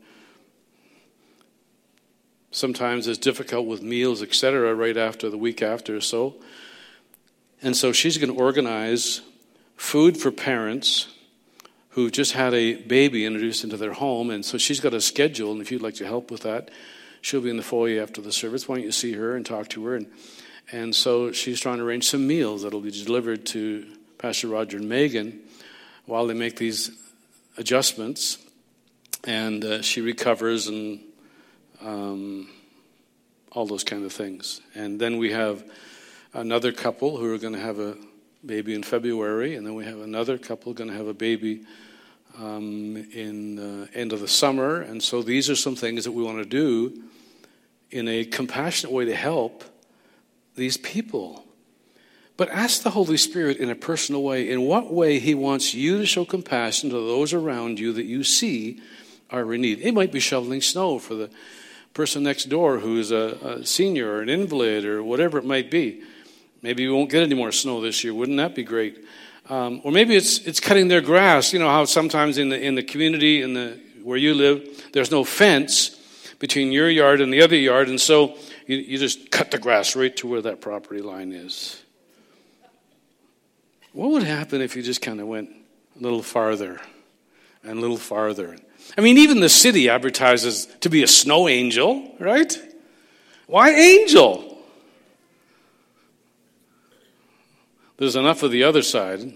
sometimes 2.53 3.07
it's 3.07 3.17
difficult 3.17 3.67
with 3.67 3.81
meals, 3.81 4.21
etc., 4.21 4.73
right 4.73 4.95
after 4.95 5.29
the 5.29 5.37
week 5.37 5.61
after 5.61 5.97
or 5.97 6.01
so. 6.01 6.35
And 7.61 7.75
so 7.75 7.91
she's 7.91 8.17
going 8.17 8.33
to 8.33 8.39
organize 8.39 9.21
food 9.75 10.17
for 10.17 10.31
parents 10.31 11.07
who 11.89 12.09
just 12.09 12.33
had 12.33 12.53
a 12.53 12.75
baby 12.75 13.25
introduced 13.25 13.63
into 13.63 13.77
their 13.77 13.93
home. 13.93 14.29
And 14.29 14.45
so 14.45 14.57
she's 14.57 14.79
got 14.79 14.93
a 14.93 15.01
schedule, 15.01 15.51
and 15.51 15.61
if 15.61 15.71
you'd 15.71 15.81
like 15.81 15.95
to 15.95 16.05
help 16.05 16.31
with 16.31 16.41
that, 16.41 16.71
she'll 17.21 17.41
be 17.41 17.49
in 17.49 17.57
the 17.57 17.63
foyer 17.63 18.01
after 18.01 18.21
the 18.21 18.31
service. 18.31 18.67
Why 18.67 18.75
don't 18.75 18.85
you 18.85 18.91
see 18.91 19.13
her 19.13 19.35
and 19.35 19.45
talk 19.45 19.69
to 19.69 19.85
her? 19.85 19.95
And, 19.95 20.07
and 20.71 20.95
so 20.95 21.31
she's 21.31 21.59
trying 21.59 21.77
to 21.77 21.83
arrange 21.83 22.07
some 22.07 22.25
meals 22.27 22.63
that'll 22.63 22.81
be 22.81 22.91
delivered 22.91 23.45
to 23.47 23.85
Pastor 24.17 24.47
Roger 24.47 24.77
and 24.77 24.89
Megan 24.89 25.41
while 26.05 26.27
they 26.27 26.33
make 26.33 26.57
these 26.57 26.91
adjustments. 27.57 28.37
And 29.23 29.63
uh, 29.63 29.81
she 29.81 30.01
recovers 30.01 30.67
and 30.67 30.99
um, 31.83 32.49
all 33.51 33.65
those 33.65 33.83
kind 33.83 34.03
of 34.05 34.11
things. 34.11 34.61
And 34.73 34.99
then 34.99 35.17
we 35.17 35.31
have 35.31 35.63
another 36.33 36.71
couple 36.71 37.17
who 37.17 37.31
are 37.33 37.37
going 37.37 37.53
to 37.53 37.59
have 37.59 37.79
a 37.79 37.95
baby 38.45 38.73
in 38.73 38.83
February, 38.83 39.55
and 39.55 39.65
then 39.65 39.75
we 39.75 39.85
have 39.85 39.99
another 39.99 40.37
couple 40.37 40.73
going 40.73 40.89
to 40.89 40.95
have 40.95 41.07
a 41.07 41.13
baby 41.13 41.65
um, 42.39 42.97
in 43.13 43.55
the 43.55 43.89
end 43.93 44.11
of 44.13 44.19
the 44.19 44.27
summer. 44.27 44.81
And 44.81 45.01
so 45.01 45.21
these 45.21 45.49
are 45.49 45.55
some 45.55 45.75
things 45.75 46.03
that 46.05 46.11
we 46.11 46.23
want 46.23 46.39
to 46.39 46.45
do 46.45 47.03
in 47.91 48.07
a 48.07 48.25
compassionate 48.25 48.91
way 48.91 49.05
to 49.05 49.15
help 49.15 49.63
these 50.55 50.77
people. 50.77 51.45
But 52.35 52.49
ask 52.49 52.81
the 52.81 52.89
Holy 52.89 53.17
Spirit 53.17 53.57
in 53.57 53.69
a 53.69 53.75
personal 53.75 54.23
way 54.23 54.49
in 54.49 54.63
what 54.63 54.91
way 54.91 55.19
He 55.19 55.35
wants 55.35 55.75
you 55.75 55.99
to 55.99 56.05
show 56.05 56.25
compassion 56.25 56.89
to 56.89 56.95
those 56.95 57.33
around 57.33 57.79
you 57.79 57.93
that 57.93 58.05
you 58.05 58.23
see 58.23 58.81
are 59.29 59.53
in 59.53 59.61
need. 59.61 59.79
It 59.81 59.93
might 59.93 60.11
be 60.11 60.19
shoveling 60.19 60.61
snow 60.61 60.97
for 60.97 61.13
the 61.13 61.29
person 61.93 62.23
next 62.23 62.45
door 62.45 62.79
who's 62.79 63.11
a, 63.11 63.37
a 63.43 63.65
senior 63.65 64.13
or 64.13 64.21
an 64.21 64.29
invalid 64.29 64.85
or 64.85 65.03
whatever 65.03 65.37
it 65.37 65.45
might 65.45 65.69
be. 65.69 66.03
Maybe 66.61 66.87
we 66.87 66.93
won't 66.93 67.11
get 67.11 67.23
any 67.23 67.35
more 67.35 67.51
snow 67.51 67.81
this 67.81 68.03
year. 68.03 68.13
Wouldn't 68.13 68.37
that 68.37 68.55
be 68.55 68.63
great? 68.63 69.05
Um, 69.49 69.81
or 69.83 69.91
maybe 69.91 70.15
it's, 70.15 70.39
it's 70.39 70.59
cutting 70.59 70.87
their 70.87 71.01
grass. 71.01 71.53
You 71.53 71.59
know 71.59 71.69
how 71.69 71.85
sometimes 71.85 72.37
in 72.37 72.49
the, 72.49 72.59
in 72.59 72.75
the 72.75 72.83
community 72.83 73.41
in 73.41 73.53
the, 73.53 73.79
where 74.03 74.17
you 74.17 74.33
live, 74.33 74.89
there's 74.93 75.11
no 75.11 75.23
fence 75.23 75.99
between 76.39 76.71
your 76.71 76.89
yard 76.89 77.21
and 77.21 77.31
the 77.31 77.41
other 77.41 77.55
yard, 77.55 77.89
and 77.89 77.99
so 77.99 78.37
you, 78.67 78.77
you 78.77 78.97
just 78.97 79.31
cut 79.31 79.51
the 79.51 79.57
grass 79.57 79.95
right 79.95 80.15
to 80.17 80.27
where 80.27 80.41
that 80.41 80.61
property 80.61 81.01
line 81.01 81.31
is. 81.31 81.81
What 83.93 84.11
would 84.11 84.23
happen 84.23 84.61
if 84.61 84.75
you 84.75 84.81
just 84.81 85.01
kind 85.01 85.21
of 85.21 85.27
went 85.27 85.49
a 85.97 86.03
little 86.03 86.23
farther 86.23 86.81
and 87.63 87.77
a 87.77 87.81
little 87.81 87.97
farther? 87.97 88.57
I 88.97 89.01
mean, 89.01 89.17
even 89.17 89.39
the 89.39 89.49
city 89.49 89.89
advertises 89.89 90.67
to 90.81 90.89
be 90.89 91.03
a 91.03 91.07
snow 91.07 91.47
angel, 91.47 92.15
right? 92.19 92.57
Why 93.47 93.71
angel? 93.71 94.57
There's 97.97 98.15
enough 98.15 98.43
of 98.43 98.51
the 98.51 98.63
other 98.63 98.81
side, 98.81 99.33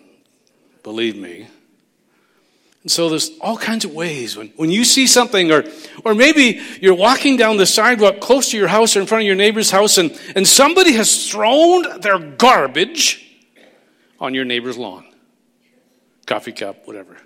believe 0.84 1.16
me. 1.16 1.48
And 2.84 2.92
so 2.92 3.10
there's 3.10 3.32
all 3.42 3.58
kinds 3.58 3.84
of 3.84 3.94
ways 3.94 4.38
when, 4.38 4.48
when 4.56 4.72
you 4.72 4.86
see 4.86 5.08
something, 5.08 5.52
or, 5.52 5.66
or 6.06 6.16
maybe 6.16 6.62
you're 6.80 6.96
walking 6.96 7.36
down 7.36 7.58
the 7.58 7.66
sidewalk 7.66 8.22
close 8.22 8.52
to 8.52 8.58
your 8.58 8.70
house 8.70 8.96
or 8.96 9.02
in 9.02 9.08
front 9.08 9.24
of 9.24 9.28
your 9.28 9.36
neighbor's 9.36 9.72
house, 9.72 9.98
and, 9.98 10.18
and 10.36 10.48
somebody 10.48 10.94
has 10.94 11.30
thrown 11.30 12.00
their 12.00 12.18
garbage 12.18 13.26
on 14.20 14.34
your 14.34 14.46
neighbor's 14.46 14.78
lawn. 14.78 15.06
Coffee 16.26 16.54
cup, 16.54 16.88
whatever. 16.88 17.18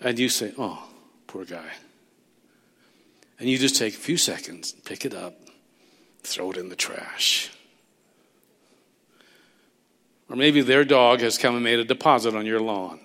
And 0.00 0.18
you 0.18 0.28
say, 0.28 0.52
oh, 0.58 0.82
poor 1.26 1.44
guy. 1.44 1.70
And 3.38 3.48
you 3.48 3.58
just 3.58 3.76
take 3.76 3.94
a 3.94 3.98
few 3.98 4.16
seconds, 4.16 4.72
pick 4.72 5.04
it 5.04 5.14
up, 5.14 5.34
throw 6.22 6.50
it 6.50 6.56
in 6.56 6.68
the 6.68 6.76
trash. 6.76 7.50
Or 10.28 10.36
maybe 10.36 10.60
their 10.60 10.84
dog 10.84 11.20
has 11.20 11.38
come 11.38 11.54
and 11.54 11.64
made 11.64 11.78
a 11.78 11.84
deposit 11.84 12.34
on 12.34 12.46
your 12.46 12.60
lawn. 12.60 13.00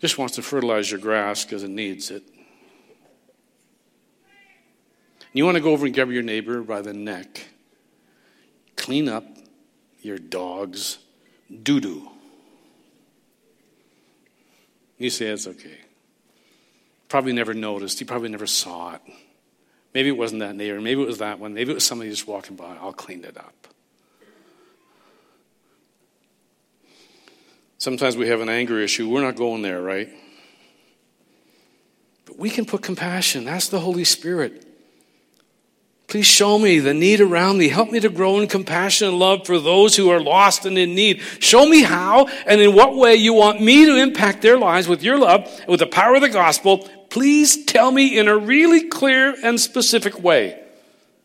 Just 0.00 0.18
wants 0.18 0.34
to 0.34 0.42
fertilize 0.42 0.90
your 0.90 1.00
grass 1.00 1.44
because 1.44 1.62
it 1.62 1.70
needs 1.70 2.10
it. 2.10 2.22
You 5.32 5.44
want 5.44 5.56
to 5.56 5.62
go 5.62 5.72
over 5.72 5.86
and 5.86 5.94
grab 5.94 6.10
your 6.10 6.22
neighbor 6.22 6.62
by 6.62 6.80
the 6.80 6.92
neck, 6.92 7.46
clean 8.74 9.08
up 9.08 9.24
your 10.00 10.18
dog's 10.18 10.98
doo 11.62 11.80
doo. 11.80 12.10
You 14.98 15.10
say 15.10 15.30
okay. 15.30 15.78
Probably 17.08 17.32
never 17.32 17.54
noticed. 17.54 17.98
He 17.98 18.04
probably 18.04 18.28
never 18.28 18.46
saw 18.46 18.94
it. 18.94 19.02
Maybe 19.94 20.08
it 20.08 20.16
wasn't 20.16 20.40
that 20.40 20.56
neighbor. 20.56 20.80
Maybe 20.80 21.02
it 21.02 21.06
was 21.06 21.18
that 21.18 21.38
one. 21.38 21.54
Maybe 21.54 21.70
it 21.70 21.74
was 21.74 21.84
somebody 21.84 22.10
just 22.10 22.26
walking 22.26 22.56
by. 22.56 22.76
I'll 22.80 22.92
clean 22.92 23.24
it 23.24 23.36
up. 23.36 23.68
Sometimes 27.78 28.16
we 28.16 28.28
have 28.28 28.40
an 28.40 28.48
anger 28.48 28.80
issue. 28.80 29.08
We're 29.08 29.22
not 29.22 29.36
going 29.36 29.62
there, 29.62 29.80
right? 29.80 30.08
But 32.24 32.38
we 32.38 32.50
can 32.50 32.64
put 32.64 32.82
compassion. 32.82 33.44
That's 33.44 33.68
the 33.68 33.80
Holy 33.80 34.04
Spirit. 34.04 34.65
Please 36.08 36.26
show 36.26 36.56
me 36.56 36.78
the 36.78 36.94
need 36.94 37.20
around 37.20 37.58
me. 37.58 37.68
Help 37.68 37.90
me 37.90 37.98
to 37.98 38.08
grow 38.08 38.38
in 38.38 38.46
compassion 38.46 39.08
and 39.08 39.18
love 39.18 39.44
for 39.44 39.58
those 39.58 39.96
who 39.96 40.08
are 40.10 40.20
lost 40.20 40.64
and 40.64 40.78
in 40.78 40.94
need. 40.94 41.20
Show 41.40 41.66
me 41.66 41.82
how 41.82 42.28
and 42.46 42.60
in 42.60 42.74
what 42.74 42.94
way 42.94 43.16
you 43.16 43.32
want 43.32 43.60
me 43.60 43.86
to 43.86 43.96
impact 43.96 44.40
their 44.40 44.56
lives 44.56 44.86
with 44.86 45.02
your 45.02 45.18
love, 45.18 45.50
with 45.66 45.80
the 45.80 45.86
power 45.86 46.14
of 46.14 46.20
the 46.20 46.28
gospel. 46.28 46.88
Please 47.10 47.64
tell 47.64 47.90
me 47.90 48.18
in 48.18 48.28
a 48.28 48.36
really 48.36 48.88
clear 48.88 49.34
and 49.42 49.60
specific 49.60 50.22
way. 50.22 50.62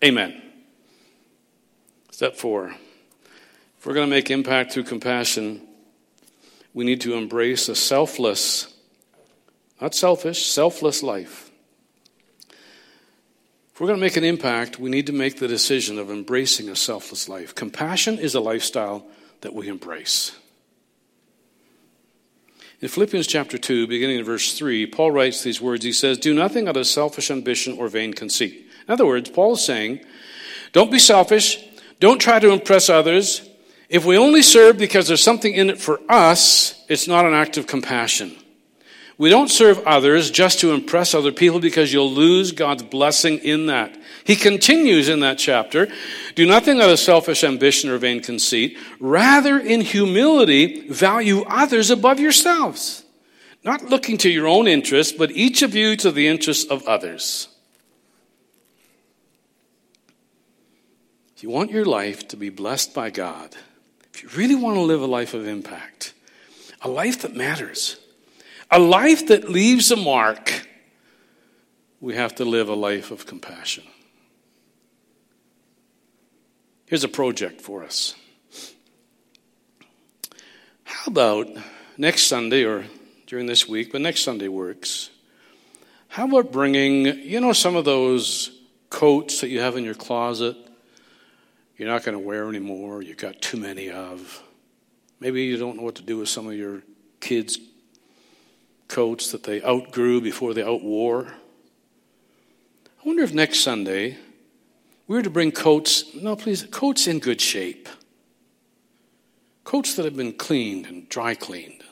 Amen. 0.04 0.42
Step 2.10 2.36
four. 2.36 2.74
If 3.78 3.86
we're 3.86 3.94
going 3.94 4.08
to 4.08 4.16
make 4.16 4.32
impact 4.32 4.74
through 4.74 4.84
compassion, 4.84 5.62
we 6.74 6.86
need 6.86 7.02
to 7.02 7.14
embrace 7.14 7.70
a 7.70 7.76
selfless, 7.76 8.74
not 9.80 9.94
selfish, 9.94 10.48
selfless 10.48 11.04
life. 11.04 11.51
If 13.74 13.80
we're 13.80 13.88
going 13.88 14.00
to 14.00 14.06
make 14.06 14.18
an 14.18 14.24
impact, 14.24 14.80
we 14.80 14.90
need 14.90 15.08
to 15.08 15.14
make 15.14 15.40
the 15.40 15.48
decision 15.48 15.98
of 15.98 16.12
embracing 16.12 16.70
a 16.70 16.76
selfless 16.76 17.30
life. 17.30 17.56
Compassion 17.56 18.20
is 18.20 18.36
a 18.36 18.42
lifestyle 18.42 19.06
that 19.42 19.54
we 19.54 19.68
embrace. 19.68 20.38
In 22.82 22.88
Philippians 22.88 23.28
chapter 23.28 23.58
2, 23.58 23.88
beginning 23.88 24.18
in 24.18 24.26
verse 24.26 24.58
3, 24.58 24.88
Paul 24.88 25.12
writes 25.12 25.44
these 25.44 25.62
words. 25.62 25.86
He 25.86 25.94
says, 25.94 26.18
Do 26.18 26.34
nothing 26.34 26.68
out 26.68 26.78
of 26.78 26.88
selfish 26.88 27.30
ambition 27.30 27.78
or 27.78 27.88
vain 27.88 28.14
conceit. 28.14 28.68
In 28.88 28.94
other 28.94 29.06
words, 29.06 29.30
Paul 29.30 29.54
is 29.54 29.64
saying, 29.64 30.04
Don't 30.72 30.92
be 30.92 31.00
selfish. 31.00 31.64
Don't 32.00 32.20
try 32.20 32.40
to 32.40 32.52
impress 32.52 32.90
others. 32.90 33.48
If 33.88 34.04
we 34.04 34.18
only 34.18 34.42
serve 34.42 34.80
because 34.80 35.08
there's 35.08 35.24
something 35.24 35.54
in 35.54 35.70
it 35.70 35.80
for 35.80 36.02
us, 36.10 36.84
it's 36.90 37.08
not 37.08 37.26
an 37.26 37.34
act 37.34 37.58
of 37.58 37.68
compassion. 37.68 38.36
We 39.22 39.30
don't 39.30 39.52
serve 39.52 39.86
others 39.86 40.32
just 40.32 40.62
to 40.62 40.72
impress 40.72 41.14
other 41.14 41.32
people 41.32 41.60
because 41.60 41.94
you'll 41.94 42.12
lose 42.12 42.54
God's 42.54 42.82
blessing 42.82 43.38
in 43.38 43.68
that. 43.68 43.96
He 44.24 44.36
continues 44.36 45.10
in 45.10 45.20
that 45.20 45.38
chapter 45.38 45.90
do 46.34 46.48
nothing 46.48 46.82
out 46.82 46.90
of 46.90 46.98
selfish 46.98 47.44
ambition 47.44 47.92
or 47.92 48.00
vain 48.00 48.24
conceit. 48.24 48.80
Rather, 49.00 49.60
in 49.60 49.82
humility, 49.82 50.90
value 50.90 51.44
others 51.44 51.92
above 51.92 52.20
yourselves. 52.20 53.06
Not 53.64 53.84
looking 53.84 54.18
to 54.18 54.30
your 54.32 54.48
own 54.48 54.68
interests, 54.68 55.14
but 55.16 55.30
each 55.30 55.62
of 55.62 55.76
you 55.76 55.96
to 55.98 56.10
the 56.10 56.28
interests 56.28 56.66
of 56.66 56.88
others. 56.88 57.48
If 61.36 61.44
you 61.44 61.52
want 61.52 61.70
your 61.70 61.86
life 61.86 62.28
to 62.30 62.38
be 62.38 62.50
blessed 62.50 62.96
by 62.96 63.12
God, 63.12 63.56
if 64.16 64.24
you 64.24 64.30
really 64.36 64.56
want 64.56 64.78
to 64.78 64.82
live 64.82 65.04
a 65.04 65.06
life 65.06 65.36
of 65.36 65.48
impact, 65.48 66.16
a 66.82 66.90
life 66.90 67.22
that 67.22 67.36
matters, 67.36 68.01
a 68.72 68.80
life 68.80 69.28
that 69.28 69.50
leaves 69.50 69.92
a 69.92 69.96
mark, 69.96 70.68
we 72.00 72.16
have 72.16 72.36
to 72.36 72.46
live 72.46 72.70
a 72.70 72.74
life 72.74 73.12
of 73.12 73.26
compassion. 73.26 73.84
Here's 76.86 77.04
a 77.04 77.10
project 77.10 77.62
for 77.62 77.84
us. 77.84 78.16
How 80.84 81.08
about 81.08 81.48
next 81.98 82.24
Sunday 82.24 82.64
or 82.64 82.86
during 83.28 83.46
this 83.46 83.68
week, 83.68 83.92
but 83.92 84.02
next 84.02 84.22
Sunday 84.24 84.48
works. 84.48 85.10
How 86.08 86.26
about 86.26 86.52
bringing, 86.52 87.06
you 87.06 87.40
know, 87.40 87.54
some 87.54 87.76
of 87.76 87.86
those 87.86 88.52
coats 88.90 89.42
that 89.42 89.50
you 89.50 89.62
have 89.62 89.78
in 89.78 89.86
your 89.86 89.96
closet 89.96 90.58
you're 91.82 91.90
not 91.90 92.04
going 92.04 92.14
to 92.14 92.20
wear 92.20 92.48
anymore, 92.48 93.02
you've 93.02 93.18
got 93.18 93.42
too 93.42 93.58
many 93.58 93.90
of. 93.90 94.44
Maybe 95.20 95.46
you 95.46 95.58
don't 95.58 95.78
know 95.78 95.82
what 95.82 95.96
to 95.96 96.04
do 96.04 96.20
with 96.20 96.30
some 96.30 96.46
of 96.46 96.54
your 96.54 96.84
kids' 97.20 97.58
coats 98.92 99.32
that 99.32 99.44
they 99.44 99.64
outgrew 99.64 100.22
before 100.22 100.54
they 100.54 100.62
outwore. 100.62 101.28
I 101.30 103.08
wonder 103.08 103.24
if 103.24 103.34
next 103.34 103.62
Sunday 103.62 104.18
we 105.08 105.16
were 105.16 105.24
to 105.24 105.30
bring 105.30 105.52
coats, 105.52 106.14
no, 106.14 106.36
please, 106.36 106.64
coats 106.64 107.08
in 107.08 107.20
good 107.20 107.42
shape. 107.42 107.90
Coats 109.64 109.96
that 109.96 110.06
have 110.06 110.16
been 110.16 110.34
cleaned 110.34 110.86
and 110.86 111.08
dry 111.08 111.34
cleaned, 111.34 111.84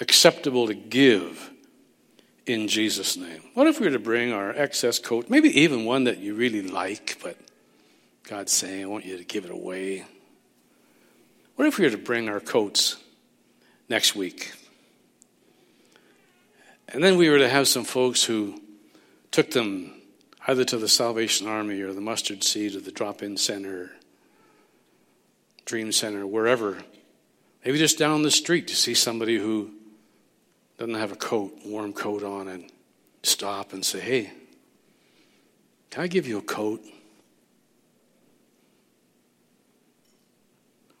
acceptable 0.00 0.66
to 0.66 0.74
give 0.74 1.50
in 2.46 2.66
Jesus' 2.66 3.16
name. 3.16 3.42
What 3.54 3.66
if 3.66 3.78
we 3.78 3.86
were 3.86 3.92
to 3.92 3.98
bring 3.98 4.32
our 4.32 4.50
excess 4.50 4.98
coat, 4.98 5.28
maybe 5.28 5.60
even 5.60 5.84
one 5.84 6.04
that 6.04 6.18
you 6.18 6.34
really 6.34 6.62
like, 6.62 7.18
but 7.22 7.36
God's 8.24 8.52
saying, 8.52 8.84
I 8.84 8.86
want 8.86 9.04
you 9.04 9.18
to 9.18 9.24
give 9.24 9.44
it 9.44 9.50
away? 9.50 10.06
What 11.56 11.68
if 11.68 11.78
we 11.78 11.84
were 11.84 11.90
to 11.90 11.98
bring 11.98 12.28
our 12.28 12.40
coats 12.40 12.96
next 13.88 14.16
week? 14.16 14.52
And 16.92 17.02
then 17.02 17.16
we 17.16 17.30
were 17.30 17.38
to 17.38 17.48
have 17.48 17.68
some 17.68 17.84
folks 17.84 18.22
who 18.22 18.60
took 19.30 19.50
them 19.50 19.94
either 20.46 20.62
to 20.66 20.76
the 20.76 20.88
Salvation 20.88 21.46
Army 21.46 21.80
or 21.80 21.94
the 21.94 22.02
Mustard 22.02 22.44
Seed 22.44 22.76
or 22.76 22.80
the 22.80 22.92
Drop 22.92 23.22
In 23.22 23.38
Center, 23.38 23.92
Dream 25.64 25.90
Center, 25.90 26.26
wherever. 26.26 26.84
Maybe 27.64 27.78
just 27.78 27.98
down 27.98 28.22
the 28.22 28.30
street 28.30 28.68
to 28.68 28.76
see 28.76 28.92
somebody 28.92 29.38
who 29.38 29.70
doesn't 30.76 30.96
have 30.96 31.12
a 31.12 31.16
coat, 31.16 31.54
warm 31.64 31.94
coat 31.94 32.22
on, 32.22 32.46
and 32.48 32.70
stop 33.22 33.72
and 33.72 33.82
say, 33.82 34.00
Hey, 34.00 34.30
can 35.90 36.02
I 36.02 36.08
give 36.08 36.26
you 36.26 36.38
a 36.38 36.42
coat? 36.42 36.82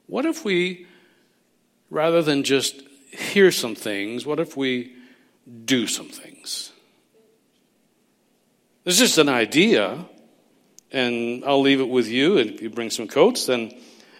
What 0.06 0.24
if 0.24 0.42
we, 0.42 0.86
rather 1.90 2.22
than 2.22 2.44
just 2.44 2.80
hear 3.10 3.50
some 3.50 3.74
things, 3.74 4.24
what 4.24 4.40
if 4.40 4.56
we 4.56 4.94
do 5.64 5.86
some 5.86 6.08
things. 6.08 6.72
It's 8.84 8.98
just 8.98 9.18
an 9.18 9.28
idea, 9.28 10.04
and 10.90 11.44
I'll 11.44 11.60
leave 11.60 11.80
it 11.80 11.88
with 11.88 12.08
you. 12.08 12.38
And 12.38 12.50
if 12.50 12.62
you 12.62 12.70
bring 12.70 12.90
some 12.90 13.06
coats, 13.08 13.46
then 13.46 13.72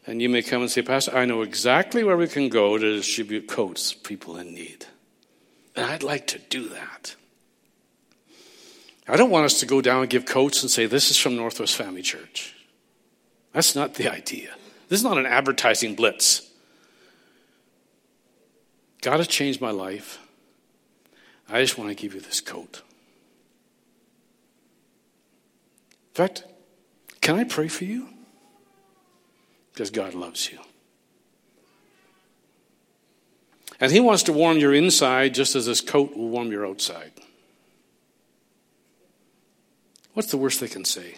and 0.07 0.20
you 0.20 0.29
may 0.29 0.43
come 0.43 0.62
and 0.62 0.70
say, 0.70 0.83
Pastor, 0.83 1.16
I 1.16 1.27
know 1.27 1.43
exactly 1.43 2.03
where 2.03 2.16
we 2.16 2.27
can 2.27 2.49
go 2.49 2.77
to 2.77 2.97
distribute 2.97 3.49
coats 3.49 3.93
to 3.93 3.99
people 3.99 4.37
in 4.37 4.53
need. 4.53 4.87
And 5.77 5.87
I'd 5.87 6.03
like 6.03 6.27
to 6.29 6.39
do 6.39 6.68
that. 6.70 7.14
I 9.09 9.16
don't 9.16 9.31
want 9.31 9.47
us 9.47 9.61
to 9.61 9.66
go 9.66 9.81
down 9.81 10.03
and 10.03 10.11
give 10.11 10.27
coats 10.27 10.62
and 10.62 10.70
say, 10.70 10.87
This 10.87 11.11
is 11.11 11.16
from 11.16 11.37
Northwest 11.37 11.77
Family 11.77 12.03
Church. 12.03 12.55
That's 13.53 13.75
not 13.75 13.95
the 13.95 14.12
idea. 14.12 14.55
This 14.89 15.01
is 15.01 15.05
not 15.05 15.18
an 15.18 15.27
advertising 15.27 15.95
blitz. 15.95 16.49
God 19.03 19.18
has 19.18 19.29
changed 19.29 19.61
my 19.61 19.70
life. 19.70 20.18
I 21.53 21.61
just 21.61 21.76
want 21.76 21.90
to 21.90 21.94
give 21.94 22.14
you 22.14 22.20
this 22.20 22.40
coat. 22.40 22.80
In 25.90 26.14
fact, 26.14 26.44
can 27.20 27.36
I 27.36 27.44
pray 27.44 27.68
for 27.68 27.84
you? 27.84 28.09
Because 29.72 29.90
God 29.90 30.14
loves 30.14 30.50
you. 30.50 30.59
And 33.78 33.92
He 33.92 34.00
wants 34.00 34.22
to 34.24 34.32
warm 34.32 34.57
your 34.57 34.72
inside 34.72 35.34
just 35.34 35.55
as 35.55 35.66
this 35.66 35.82
coat 35.82 36.16
will 36.16 36.30
warm 36.30 36.50
your 36.50 36.66
outside. 36.66 37.12
What's 40.14 40.30
the 40.30 40.38
worst 40.38 40.61
they 40.61 40.68
can 40.68 40.86
say? 40.86 41.16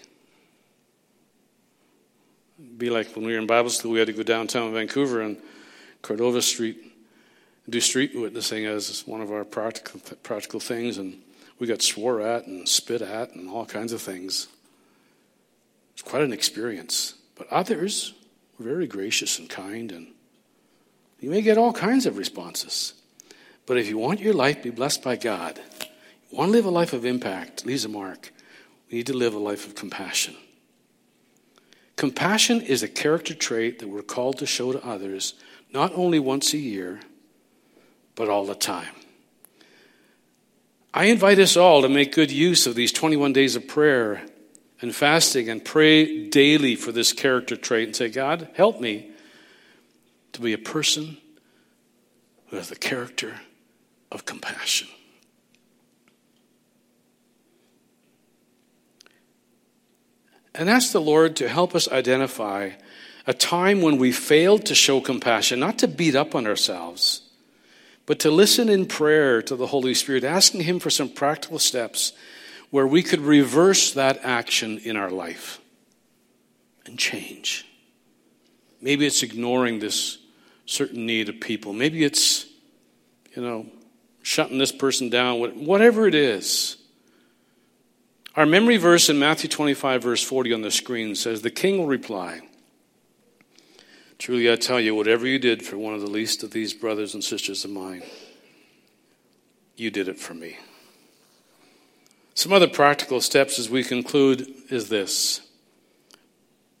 Be 2.77 2.89
like 2.89 3.15
when 3.15 3.25
we 3.25 3.33
were 3.33 3.39
in 3.39 3.47
Bible 3.47 3.69
school, 3.69 3.91
we 3.91 3.99
had 3.99 4.07
to 4.07 4.13
go 4.13 4.23
downtown 4.23 4.73
Vancouver 4.73 5.21
and 5.21 5.37
Cordova 6.01 6.41
Street 6.41 6.84
do 7.69 7.79
street 7.79 8.15
witnessing 8.15 8.65
as 8.65 9.05
one 9.07 9.21
of 9.21 9.31
our 9.31 9.43
practical, 9.43 9.99
practical 10.23 10.59
things, 10.59 10.97
and 10.97 11.21
we 11.57 11.67
got 11.67 11.81
swore 11.81 12.21
at 12.21 12.45
and 12.45 12.67
spit 12.67 13.01
at 13.01 13.33
and 13.33 13.49
all 13.49 13.65
kinds 13.65 13.91
of 13.91 14.01
things. 14.01 14.47
It's 15.93 16.01
quite 16.01 16.21
an 16.21 16.33
experience. 16.33 17.15
But 17.35 17.51
others 17.51 18.13
were 18.57 18.65
very 18.65 18.87
gracious 18.87 19.39
and 19.39 19.49
kind, 19.49 19.91
and 19.91 20.07
you 21.19 21.29
may 21.29 21.41
get 21.41 21.57
all 21.57 21.73
kinds 21.73 22.05
of 22.05 22.17
responses. 22.17 22.93
But 23.65 23.77
if 23.77 23.89
you 23.89 23.97
want 23.97 24.19
your 24.19 24.33
life 24.33 24.57
to 24.57 24.63
be 24.63 24.69
blessed 24.69 25.03
by 25.03 25.15
God, 25.15 25.59
you 26.29 26.37
want 26.37 26.49
to 26.49 26.53
live 26.53 26.65
a 26.65 26.69
life 26.69 26.93
of 26.93 27.05
impact, 27.05 27.65
leaves 27.65 27.85
a 27.85 27.89
mark, 27.89 28.31
we 28.91 28.97
need 28.97 29.07
to 29.07 29.17
live 29.17 29.33
a 29.33 29.39
life 29.39 29.65
of 29.65 29.73
compassion. 29.73 30.35
Compassion 31.95 32.61
is 32.61 32.83
a 32.83 32.87
character 32.87 33.33
trait 33.33 33.79
that 33.79 33.87
we're 33.87 34.03
called 34.03 34.37
to 34.37 34.45
show 34.45 34.71
to 34.71 34.85
others, 34.85 35.33
not 35.73 35.91
only 35.95 36.19
once 36.19 36.53
a 36.53 36.57
year 36.57 36.99
but 38.15 38.29
all 38.29 38.45
the 38.45 38.55
time. 38.55 38.95
I 40.93 41.05
invite 41.05 41.39
us 41.39 41.57
all 41.57 41.81
to 41.81 41.89
make 41.89 42.15
good 42.15 42.31
use 42.31 42.65
of 42.65 42.75
these 42.75 42.93
21 42.93 43.33
days 43.33 43.57
of 43.57 43.67
prayer 43.67 44.21
and 44.81 44.95
fasting 44.95 45.49
and 45.49 45.63
pray 45.63 46.29
daily 46.29 46.77
for 46.77 46.93
this 46.93 47.11
character 47.11 47.57
trait 47.57 47.87
and 47.87 47.95
say, 47.95 48.07
God, 48.07 48.47
help 48.53 48.79
me 48.79 49.11
to 50.31 50.41
be 50.41 50.53
a 50.53 50.57
person 50.57 51.17
who 52.47 52.55
has 52.55 52.69
the 52.69 52.77
character 52.77 53.41
of 54.09 54.23
compassion. 54.23 54.87
And 60.53 60.69
ask 60.69 60.93
the 60.93 61.01
Lord 61.01 61.35
to 61.35 61.49
help 61.49 61.75
us 61.75 61.91
identify 61.91 62.71
a 63.27 63.33
time 63.33 63.81
when 63.81 63.97
we 63.97 64.13
failed 64.13 64.65
to 64.67 64.75
show 64.75 65.01
compassion, 65.01 65.59
not 65.59 65.77
to 65.79 65.89
beat 65.89 66.15
up 66.15 66.33
on 66.35 66.47
ourselves 66.47 67.24
but 68.05 68.19
to 68.19 68.31
listen 68.31 68.69
in 68.69 68.85
prayer 68.85 69.41
to 69.41 69.55
the 69.55 69.67
Holy 69.67 69.93
Spirit, 69.93 70.23
asking 70.23 70.61
Him 70.61 70.79
for 70.79 70.89
some 70.89 71.09
practical 71.09 71.59
steps 71.59 72.13
where 72.69 72.87
we 72.87 73.01
could 73.01 73.21
reverse 73.21 73.93
that 73.93 74.19
action 74.23 74.79
in 74.79 74.97
our 74.97 75.09
life 75.09 75.59
and 76.85 76.99
change. 76.99 77.65
Maybe 78.81 79.05
it's 79.05 79.23
ignoring 79.23 79.79
this 79.79 80.19
certain 80.65 81.05
need 81.05 81.29
of 81.29 81.39
people. 81.39 81.73
Maybe 81.73 82.03
it's, 82.03 82.45
you 83.35 83.41
know, 83.41 83.67
shutting 84.21 84.57
this 84.57 84.71
person 84.71 85.09
down, 85.09 85.65
whatever 85.65 86.07
it 86.07 86.15
is. 86.15 86.77
Our 88.35 88.45
memory 88.45 88.77
verse 88.77 89.09
in 89.09 89.17
Matthew 89.17 89.49
25, 89.49 90.03
verse 90.03 90.23
40 90.23 90.53
on 90.53 90.61
the 90.61 90.71
screen 90.71 91.15
says, 91.15 91.41
The 91.41 91.49
king 91.49 91.77
will 91.77 91.87
reply, 91.87 92.41
Truly 94.17 94.51
I 94.51 94.55
tell 94.55 94.79
you, 94.79 94.95
whatever 94.95 95.27
you 95.27 95.39
did 95.39 95.63
for 95.63 95.77
one 95.77 95.93
of 95.93 96.01
the 96.01 96.09
least 96.09 96.43
of 96.43 96.51
these 96.51 96.73
brothers 96.73 97.13
and 97.13 97.23
sisters 97.23 97.65
of 97.65 97.71
mine, 97.71 98.03
you 99.75 99.91
did 99.91 100.07
it 100.07 100.19
for 100.19 100.33
me. 100.33 100.57
Some 102.33 102.53
other 102.53 102.67
practical 102.67 103.21
steps 103.21 103.59
as 103.59 103.69
we 103.69 103.83
conclude 103.83 104.47
is 104.69 104.89
this 104.89 105.41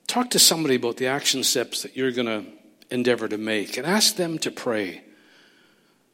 talk 0.07 0.29
to 0.29 0.39
somebody 0.39 0.75
about 0.75 0.97
the 0.97 1.07
action 1.07 1.43
steps 1.43 1.81
that 1.81 1.97
you're 1.97 2.11
going 2.11 2.27
to 2.27 2.45
endeavor 2.89 3.27
to 3.27 3.37
make 3.37 3.77
and 3.77 3.85
ask 3.85 4.15
them 4.15 4.37
to 4.39 4.51
pray 4.51 5.01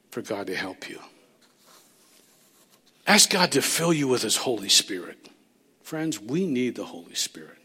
for 0.09 0.21
God 0.21 0.47
to 0.47 0.55
help 0.55 0.89
you. 0.89 0.99
Ask 3.05 3.29
God 3.29 3.51
to 3.53 3.61
fill 3.61 3.93
you 3.93 4.07
with 4.07 4.21
His 4.21 4.37
Holy 4.37 4.69
Spirit. 4.69 5.29
Friends, 5.83 6.19
we 6.19 6.45
need 6.45 6.75
the 6.75 6.85
Holy 6.85 7.15
Spirit. 7.15 7.57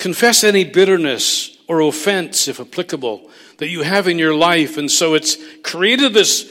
Confess 0.00 0.44
any 0.44 0.64
bitterness 0.64 1.58
or 1.68 1.82
offense, 1.82 2.48
if 2.48 2.58
applicable, 2.58 3.30
that 3.58 3.68
you 3.68 3.82
have 3.82 4.08
in 4.08 4.18
your 4.18 4.34
life. 4.34 4.78
And 4.78 4.90
so 4.90 5.12
it's 5.12 5.36
created 5.62 6.14
this 6.14 6.50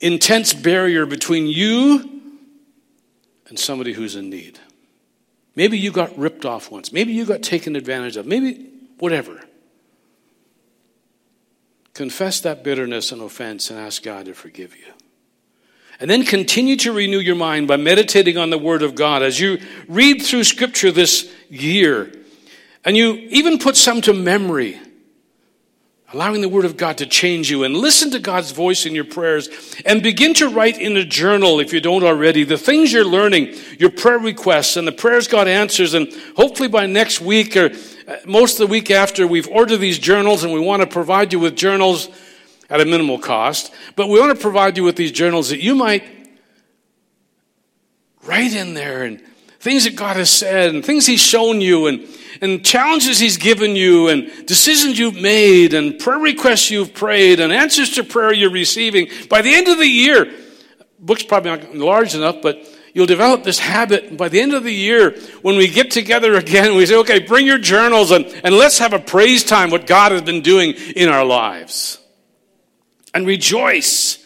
intense 0.00 0.52
barrier 0.52 1.06
between 1.06 1.46
you 1.46 2.20
and 3.48 3.56
somebody 3.56 3.92
who's 3.92 4.16
in 4.16 4.28
need. 4.28 4.58
Maybe 5.54 5.78
you 5.78 5.92
got 5.92 6.18
ripped 6.18 6.44
off 6.44 6.72
once. 6.72 6.92
Maybe 6.92 7.12
you 7.12 7.24
got 7.24 7.42
taken 7.42 7.76
advantage 7.76 8.16
of. 8.16 8.26
Maybe 8.26 8.68
whatever. 8.98 9.40
Confess 11.94 12.40
that 12.40 12.64
bitterness 12.64 13.12
and 13.12 13.22
offense 13.22 13.70
and 13.70 13.78
ask 13.78 14.02
God 14.02 14.24
to 14.26 14.34
forgive 14.34 14.76
you. 14.76 14.92
And 16.00 16.10
then 16.10 16.24
continue 16.24 16.74
to 16.78 16.92
renew 16.92 17.20
your 17.20 17.36
mind 17.36 17.68
by 17.68 17.76
meditating 17.76 18.36
on 18.36 18.50
the 18.50 18.58
Word 18.58 18.82
of 18.82 18.96
God 18.96 19.22
as 19.22 19.38
you 19.38 19.60
read 19.86 20.22
through 20.22 20.42
Scripture 20.42 20.90
this 20.90 21.32
year. 21.48 22.12
And 22.84 22.96
you 22.96 23.14
even 23.30 23.58
put 23.58 23.76
some 23.76 24.00
to 24.02 24.12
memory 24.12 24.78
allowing 26.12 26.40
the 26.40 26.48
Word 26.48 26.64
of 26.64 26.76
God 26.76 26.98
to 26.98 27.06
change 27.06 27.50
you, 27.50 27.62
and 27.62 27.76
listen 27.76 28.10
to 28.10 28.18
God's 28.18 28.50
voice 28.50 28.84
in 28.84 28.94
your 28.94 29.04
prayers, 29.04 29.48
and 29.86 30.02
begin 30.02 30.34
to 30.34 30.48
write 30.48 30.78
in 30.78 30.96
a 30.96 31.04
journal, 31.04 31.60
if 31.60 31.72
you 31.72 31.80
don't 31.80 32.02
already, 32.02 32.42
the 32.42 32.58
things 32.58 32.92
you're 32.92 33.04
learning, 33.04 33.54
your 33.78 33.90
prayer 33.90 34.18
requests, 34.18 34.76
and 34.76 34.88
the 34.88 34.92
prayers 34.92 35.28
God 35.28 35.46
answers. 35.46 35.94
And 35.94 36.12
hopefully 36.36 36.68
by 36.68 36.86
next 36.86 37.20
week 37.20 37.56
or 37.56 37.70
uh, 38.08 38.16
most 38.26 38.54
of 38.54 38.66
the 38.66 38.66
week 38.66 38.90
after, 38.90 39.26
we've 39.26 39.48
ordered 39.48 39.78
these 39.78 39.98
journals, 39.98 40.42
and 40.42 40.52
we 40.52 40.60
want 40.60 40.82
to 40.82 40.88
provide 40.88 41.32
you 41.32 41.38
with 41.38 41.54
journals 41.54 42.08
at 42.68 42.80
a 42.80 42.84
minimal 42.84 43.18
cost. 43.18 43.72
But 43.94 44.08
we 44.08 44.18
want 44.18 44.36
to 44.36 44.40
provide 44.40 44.76
you 44.76 44.82
with 44.82 44.96
these 44.96 45.12
journals 45.12 45.50
that 45.50 45.62
you 45.62 45.76
might 45.76 46.04
write 48.24 48.52
in 48.52 48.74
there 48.74 49.04
and 49.04 49.22
things 49.60 49.84
that 49.84 49.94
God 49.94 50.16
has 50.16 50.30
said 50.30 50.74
and 50.74 50.84
things 50.84 51.06
He's 51.06 51.20
shown 51.20 51.60
you 51.60 51.86
and 51.86 52.06
and 52.40 52.64
challenges 52.64 53.18
He's 53.18 53.36
given 53.36 53.76
you, 53.76 54.08
and 54.08 54.30
decisions 54.46 54.98
you've 54.98 55.20
made, 55.20 55.74
and 55.74 55.98
prayer 55.98 56.18
requests 56.18 56.70
you've 56.70 56.94
prayed, 56.94 57.40
and 57.40 57.52
answers 57.52 57.90
to 57.96 58.04
prayer 58.04 58.32
you're 58.32 58.50
receiving. 58.50 59.08
By 59.28 59.42
the 59.42 59.54
end 59.54 59.68
of 59.68 59.78
the 59.78 59.86
year, 59.86 60.32
book's 60.98 61.22
probably 61.22 61.50
not 61.50 61.74
large 61.74 62.14
enough, 62.14 62.36
but 62.42 62.66
you'll 62.94 63.06
develop 63.06 63.42
this 63.44 63.58
habit. 63.58 64.16
By 64.16 64.28
the 64.28 64.40
end 64.40 64.54
of 64.54 64.64
the 64.64 64.72
year, 64.72 65.18
when 65.42 65.56
we 65.56 65.68
get 65.68 65.90
together 65.90 66.34
again, 66.36 66.76
we 66.76 66.86
say, 66.86 66.96
okay, 66.96 67.20
bring 67.20 67.46
your 67.46 67.58
journals 67.58 68.10
and, 68.10 68.24
and 68.44 68.54
let's 68.54 68.78
have 68.78 68.92
a 68.92 68.98
praise 68.98 69.44
time, 69.44 69.70
what 69.70 69.86
God 69.86 70.12
has 70.12 70.22
been 70.22 70.42
doing 70.42 70.72
in 70.96 71.08
our 71.08 71.24
lives. 71.24 71.98
And 73.12 73.26
rejoice. 73.26 74.24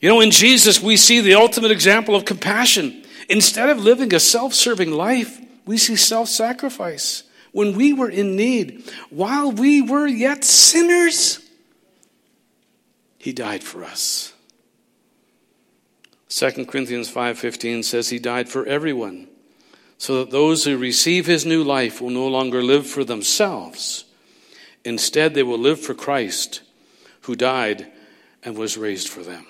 You 0.00 0.08
know, 0.08 0.20
in 0.20 0.30
Jesus, 0.30 0.82
we 0.82 0.96
see 0.96 1.20
the 1.20 1.34
ultimate 1.34 1.70
example 1.70 2.14
of 2.14 2.24
compassion. 2.24 3.03
Instead 3.28 3.70
of 3.70 3.78
living 3.78 4.14
a 4.14 4.20
self 4.20 4.54
serving 4.54 4.92
life, 4.92 5.40
we 5.66 5.76
see 5.76 5.96
self 5.96 6.28
sacrifice. 6.28 7.24
When 7.52 7.76
we 7.76 7.92
were 7.92 8.10
in 8.10 8.36
need, 8.36 8.82
while 9.10 9.52
we 9.52 9.80
were 9.80 10.06
yet 10.06 10.44
sinners, 10.44 11.38
he 13.16 13.32
died 13.32 13.62
for 13.62 13.84
us. 13.84 14.34
2 16.28 16.66
Corinthians 16.66 17.08
5:15 17.08 17.84
says 17.84 18.08
he 18.08 18.18
died 18.18 18.48
for 18.48 18.66
everyone 18.66 19.28
so 19.98 20.18
that 20.18 20.30
those 20.32 20.64
who 20.64 20.76
receive 20.76 21.26
his 21.26 21.46
new 21.46 21.62
life 21.62 22.00
will 22.00 22.10
no 22.10 22.26
longer 22.26 22.60
live 22.60 22.86
for 22.86 23.04
themselves 23.04 24.04
instead 24.84 25.32
they 25.32 25.44
will 25.44 25.58
live 25.58 25.80
for 25.80 25.94
Christ 25.94 26.62
who 27.22 27.36
died 27.36 27.86
and 28.42 28.56
was 28.56 28.76
raised 28.76 29.08
for 29.08 29.22
them 29.22 29.46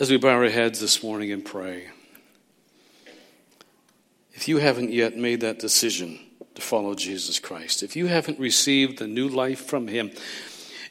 as 0.00 0.10
we 0.10 0.16
bow 0.16 0.30
our 0.30 0.48
heads 0.48 0.80
this 0.80 1.02
morning 1.02 1.30
and 1.30 1.44
pray 1.44 1.88
if 4.32 4.48
you 4.48 4.56
haven't 4.56 4.90
yet 4.90 5.18
made 5.18 5.42
that 5.42 5.58
decision 5.58 6.18
to 6.54 6.62
follow 6.62 6.94
Jesus 6.94 7.38
Christ, 7.38 7.82
if 7.82 7.94
you 7.94 8.06
haven't 8.06 8.38
received 8.38 8.98
the 8.98 9.06
new 9.06 9.28
life 9.28 9.66
from 9.66 9.86
Him, 9.86 10.10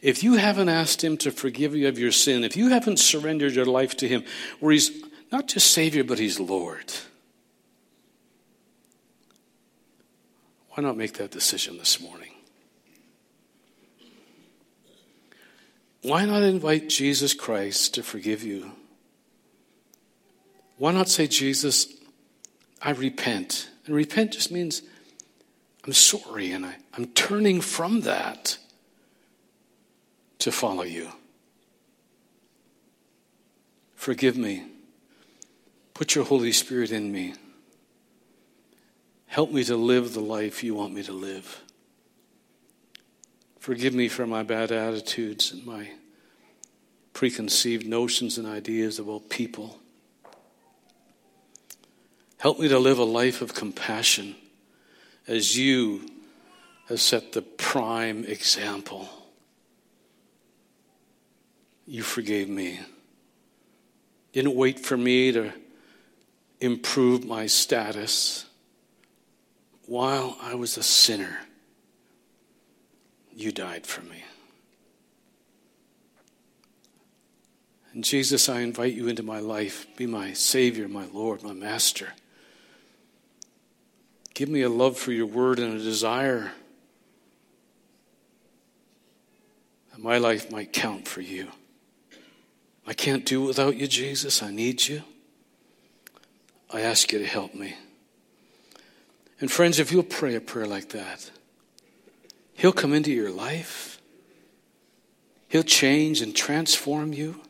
if 0.03 0.21
you 0.23 0.35
haven't 0.35 0.69
asked 0.69 1.03
Him 1.03 1.17
to 1.17 1.31
forgive 1.31 1.75
you 1.75 1.87
of 1.87 1.97
your 1.97 2.11
sin, 2.11 2.43
if 2.43 2.55
you 2.55 2.69
haven't 2.69 2.99
surrendered 2.99 3.53
your 3.53 3.65
life 3.65 3.97
to 3.97 4.07
Him, 4.07 4.23
where 4.59 4.71
He's 4.71 4.91
not 5.31 5.47
just 5.47 5.71
Savior, 5.71 6.03
but 6.03 6.19
He's 6.19 6.39
Lord, 6.39 6.93
why 10.69 10.83
not 10.83 10.95
make 10.95 11.13
that 11.13 11.31
decision 11.31 11.79
this 11.79 11.99
morning? 11.99 12.33
Why 16.03 16.25
not 16.25 16.43
invite 16.43 16.87
Jesus 16.87 17.33
Christ 17.33 17.95
to 17.95 18.03
forgive 18.03 18.43
you? 18.43 18.73
Why 20.79 20.93
not 20.93 21.09
say, 21.09 21.27
Jesus, 21.27 21.93
I 22.81 22.91
repent. 22.91 23.69
And 23.85 23.93
repent 23.93 24.31
just 24.31 24.49
means 24.49 24.81
I'm 25.85 25.91
sorry 25.91 26.51
and 26.53 26.65
I, 26.65 26.77
I'm 26.93 27.07
turning 27.07 27.59
from 27.59 28.01
that 28.01 28.57
to 30.39 30.53
follow 30.53 30.83
you. 30.83 31.09
Forgive 33.95 34.37
me. 34.37 34.63
Put 35.93 36.15
your 36.15 36.23
Holy 36.23 36.53
Spirit 36.53 36.91
in 36.91 37.11
me. 37.11 37.33
Help 39.27 39.51
me 39.51 39.65
to 39.65 39.75
live 39.75 40.13
the 40.13 40.21
life 40.21 40.63
you 40.63 40.75
want 40.75 40.93
me 40.93 41.03
to 41.03 41.11
live. 41.11 41.61
Forgive 43.59 43.93
me 43.93 44.07
for 44.07 44.25
my 44.25 44.43
bad 44.43 44.71
attitudes 44.71 45.51
and 45.51 45.65
my 45.65 45.89
preconceived 47.11 47.85
notions 47.85 48.37
and 48.37 48.47
ideas 48.47 48.97
about 48.97 49.29
people. 49.29 49.77
Help 52.39 52.57
me 52.57 52.69
to 52.69 52.79
live 52.79 52.97
a 52.97 53.03
life 53.03 53.41
of 53.41 53.53
compassion 53.53 54.33
as 55.27 55.57
you 55.57 56.09
have 56.87 57.01
set 57.01 57.33
the 57.33 57.41
prime 57.41 58.23
example. 58.23 59.09
You 61.85 62.01
forgave 62.01 62.47
me. 62.47 62.79
Didn't 64.31 64.55
wait 64.55 64.79
for 64.79 64.95
me 64.95 65.33
to 65.33 65.51
improve 66.61 67.25
my 67.25 67.45
status. 67.45 68.45
While 69.85 70.37
I 70.41 70.55
was 70.55 70.77
a 70.77 70.83
sinner, 70.83 71.39
you 73.35 73.51
died 73.51 73.85
for 73.85 74.01
me. 74.03 74.23
And 77.91 78.01
Jesus, 78.01 78.47
I 78.47 78.61
invite 78.61 78.93
you 78.93 79.09
into 79.09 79.23
my 79.23 79.39
life. 79.39 79.87
Be 79.97 80.05
my 80.05 80.31
Savior, 80.31 80.87
my 80.87 81.05
Lord, 81.07 81.43
my 81.43 81.53
Master. 81.53 82.13
Give 84.39 84.47
me 84.47 84.61
a 84.61 84.69
love 84.69 84.97
for 84.97 85.11
your 85.11 85.25
word 85.25 85.59
and 85.59 85.73
a 85.73 85.83
desire 85.83 86.53
that 89.91 90.01
my 90.01 90.17
life 90.17 90.49
might 90.49 90.71
count 90.71 91.09
for 91.09 91.19
you. 91.19 91.49
I 92.87 92.93
can't 92.93 93.25
do 93.25 93.41
without 93.41 93.75
you, 93.75 93.85
Jesus. 93.85 94.41
I 94.41 94.49
need 94.49 94.87
you. 94.87 95.03
I 96.71 96.79
ask 96.79 97.11
you 97.11 97.19
to 97.19 97.25
help 97.25 97.53
me. 97.53 97.75
And 99.41 99.51
friends, 99.51 99.77
if 99.77 99.91
you'll 99.91 100.03
pray 100.03 100.35
a 100.35 100.39
prayer 100.39 100.67
like 100.67 100.87
that, 100.91 101.31
He'll 102.53 102.71
come 102.71 102.93
into 102.93 103.11
your 103.11 103.31
life. 103.31 103.99
He'll 105.49 105.63
change 105.63 106.21
and 106.21 106.33
transform 106.33 107.11
you 107.11 107.41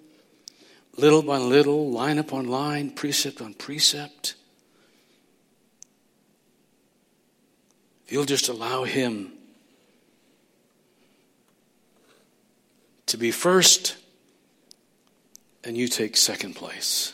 little 0.98 1.22
by 1.22 1.38
little, 1.38 1.92
line 1.92 2.18
upon 2.18 2.48
line, 2.48 2.90
precept 2.90 3.42
on 3.42 3.54
precept. 3.54 4.34
You'll 8.12 8.26
just 8.26 8.50
allow 8.50 8.84
Him 8.84 9.32
to 13.06 13.18
be 13.18 13.32
first 13.32 13.98
and 15.64 15.78
you 15.78 15.88
take 15.88 16.16
second 16.16 16.56
place. 16.56 17.14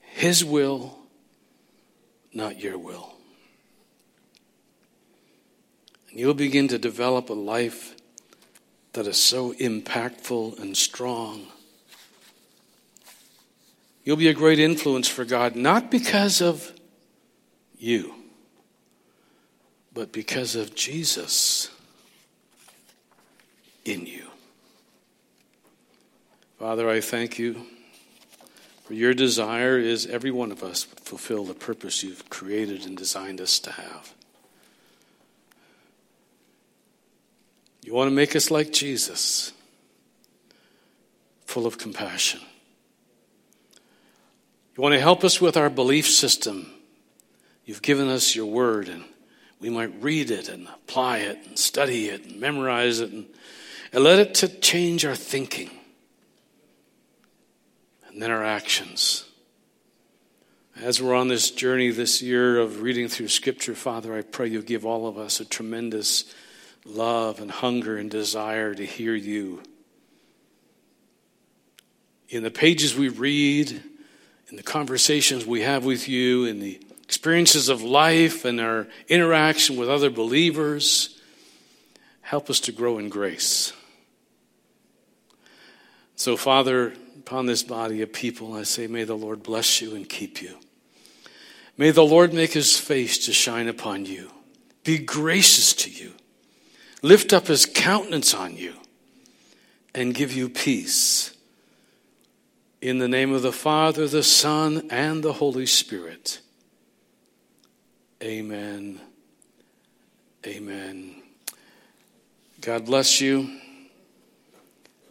His 0.00 0.44
will, 0.44 0.98
not 2.32 2.60
your 2.60 2.78
will. 2.78 3.14
And 6.10 6.20
you'll 6.20 6.34
begin 6.34 6.68
to 6.68 6.78
develop 6.78 7.30
a 7.30 7.34
life 7.34 7.96
that 8.92 9.06
is 9.06 9.16
so 9.16 9.52
impactful 9.54 10.60
and 10.60 10.76
strong. 10.76 11.48
You'll 14.04 14.16
be 14.16 14.28
a 14.28 14.34
great 14.34 14.60
influence 14.60 15.08
for 15.08 15.24
God, 15.24 15.56
not 15.56 15.90
because 15.90 16.40
of 16.40 16.72
you 17.76 18.14
but 19.94 20.12
because 20.12 20.56
of 20.56 20.74
Jesus 20.74 21.70
in 23.84 24.06
you. 24.06 24.26
Father, 26.58 26.90
I 26.90 27.00
thank 27.00 27.38
you 27.38 27.64
for 28.84 28.92
your 28.92 29.14
desire 29.14 29.78
is 29.78 30.06
every 30.06 30.30
one 30.30 30.52
of 30.52 30.62
us 30.62 30.82
fulfill 30.82 31.44
the 31.44 31.54
purpose 31.54 32.02
you've 32.02 32.28
created 32.28 32.84
and 32.84 32.96
designed 32.96 33.40
us 33.40 33.58
to 33.60 33.72
have. 33.72 34.12
You 37.82 37.94
want 37.94 38.08
to 38.08 38.14
make 38.14 38.36
us 38.36 38.50
like 38.50 38.72
Jesus, 38.72 39.52
full 41.46 41.66
of 41.66 41.78
compassion. 41.78 42.40
You 44.76 44.82
want 44.82 44.94
to 44.94 45.00
help 45.00 45.22
us 45.24 45.40
with 45.40 45.56
our 45.56 45.70
belief 45.70 46.06
system. 46.06 46.66
You've 47.64 47.82
given 47.82 48.08
us 48.08 48.34
your 48.34 48.46
word, 48.46 48.88
and 48.88 49.04
we 49.64 49.70
might 49.70 50.02
read 50.02 50.30
it 50.30 50.50
and 50.50 50.68
apply 50.68 51.20
it 51.20 51.38
and 51.46 51.58
study 51.58 52.10
it 52.10 52.26
and 52.26 52.38
memorize 52.38 53.00
it 53.00 53.10
and, 53.12 53.24
and 53.94 54.04
let 54.04 54.18
it 54.18 54.34
to 54.34 54.46
change 54.46 55.06
our 55.06 55.14
thinking 55.14 55.70
and 58.06 58.20
then 58.20 58.30
our 58.30 58.44
actions. 58.44 59.24
As 60.76 61.00
we're 61.00 61.14
on 61.14 61.28
this 61.28 61.50
journey 61.50 61.90
this 61.90 62.20
year 62.20 62.58
of 62.58 62.82
reading 62.82 63.08
through 63.08 63.28
Scripture, 63.28 63.74
Father, 63.74 64.14
I 64.14 64.20
pray 64.20 64.48
you 64.48 64.60
give 64.60 64.84
all 64.84 65.06
of 65.06 65.16
us 65.16 65.40
a 65.40 65.46
tremendous 65.46 66.26
love 66.84 67.40
and 67.40 67.50
hunger 67.50 67.96
and 67.96 68.10
desire 68.10 68.74
to 68.74 68.84
hear 68.84 69.14
you. 69.14 69.62
In 72.28 72.42
the 72.42 72.50
pages 72.50 72.94
we 72.94 73.08
read, 73.08 73.82
in 74.50 74.56
the 74.56 74.62
conversations 74.62 75.46
we 75.46 75.62
have 75.62 75.86
with 75.86 76.06
you, 76.06 76.44
in 76.44 76.60
the 76.60 76.78
experiences 77.04 77.68
of 77.68 77.82
life 77.82 78.44
and 78.44 78.60
our 78.60 78.88
interaction 79.08 79.76
with 79.76 79.88
other 79.88 80.10
believers, 80.10 81.20
help 82.22 82.50
us 82.50 82.60
to 82.60 82.72
grow 82.72 82.98
in 82.98 83.08
grace. 83.08 83.72
So, 86.16 86.36
Father, 86.36 86.94
upon 87.18 87.46
this 87.46 87.62
body 87.62 88.02
of 88.02 88.12
people, 88.12 88.54
I 88.54 88.64
say, 88.64 88.86
may 88.86 89.04
the 89.04 89.16
Lord 89.16 89.42
bless 89.42 89.80
you 89.80 89.94
and 89.94 90.08
keep 90.08 90.42
you. 90.42 90.58
May 91.76 91.90
the 91.90 92.04
Lord 92.04 92.32
make 92.32 92.52
his 92.52 92.78
face 92.78 93.26
to 93.26 93.32
shine 93.32 93.68
upon 93.68 94.06
you, 94.06 94.30
be 94.84 94.98
gracious 94.98 95.72
to 95.74 95.90
you 95.90 96.14
lift 97.04 97.34
up 97.34 97.48
his 97.48 97.66
countenance 97.66 98.32
on 98.32 98.56
you, 98.56 98.72
and 99.94 100.14
give 100.14 100.32
you 100.32 100.48
peace. 100.48 101.36
In 102.80 102.98
the 102.98 103.08
name 103.08 103.32
of 103.32 103.42
the 103.42 103.52
Father, 103.52 104.08
the 104.08 104.22
Son, 104.22 104.88
and 104.90 105.22
the 105.22 105.34
Holy 105.34 105.66
Spirit. 105.66 106.40
Amen. 108.24 109.00
Amen. 110.46 111.22
God 112.60 112.86
bless 112.86 113.20
you. 113.20 113.60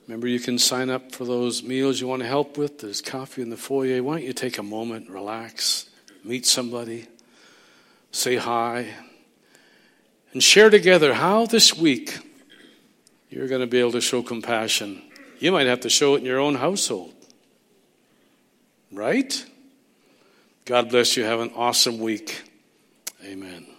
Remember, 0.07 0.27
you 0.27 0.39
can 0.39 0.57
sign 0.57 0.89
up 0.89 1.13
for 1.13 1.23
those 1.23 1.61
meals 1.61 2.01
you 2.01 2.07
want 2.07 2.23
to 2.23 2.27
help 2.27 2.57
with. 2.57 2.79
There's 2.79 3.01
coffee 3.01 3.43
in 3.43 3.51
the 3.51 3.57
foyer. 3.57 4.01
Why 4.01 4.15
don't 4.15 4.25
you 4.25 4.33
take 4.33 4.57
a 4.57 4.63
moment, 4.63 5.09
relax, 5.09 5.89
meet 6.23 6.45
somebody, 6.45 7.07
say 8.11 8.35
hi 8.35 8.87
and 10.33 10.43
share 10.43 10.69
together 10.69 11.13
how 11.13 11.45
this 11.45 11.75
week 11.75 12.17
you're 13.29 13.47
going 13.47 13.61
to 13.61 13.67
be 13.67 13.79
able 13.79 13.91
to 13.91 14.01
show 14.01 14.21
compassion. 14.23 15.01
You 15.39 15.51
might 15.51 15.67
have 15.67 15.81
to 15.81 15.89
show 15.89 16.15
it 16.15 16.19
in 16.19 16.25
your 16.25 16.39
own 16.39 16.55
household. 16.55 17.13
Right? 18.91 19.45
God 20.65 20.89
bless 20.89 21.15
you. 21.15 21.23
Have 21.23 21.39
an 21.39 21.51
awesome 21.55 21.99
week. 21.99 22.41
Amen. 23.25 23.72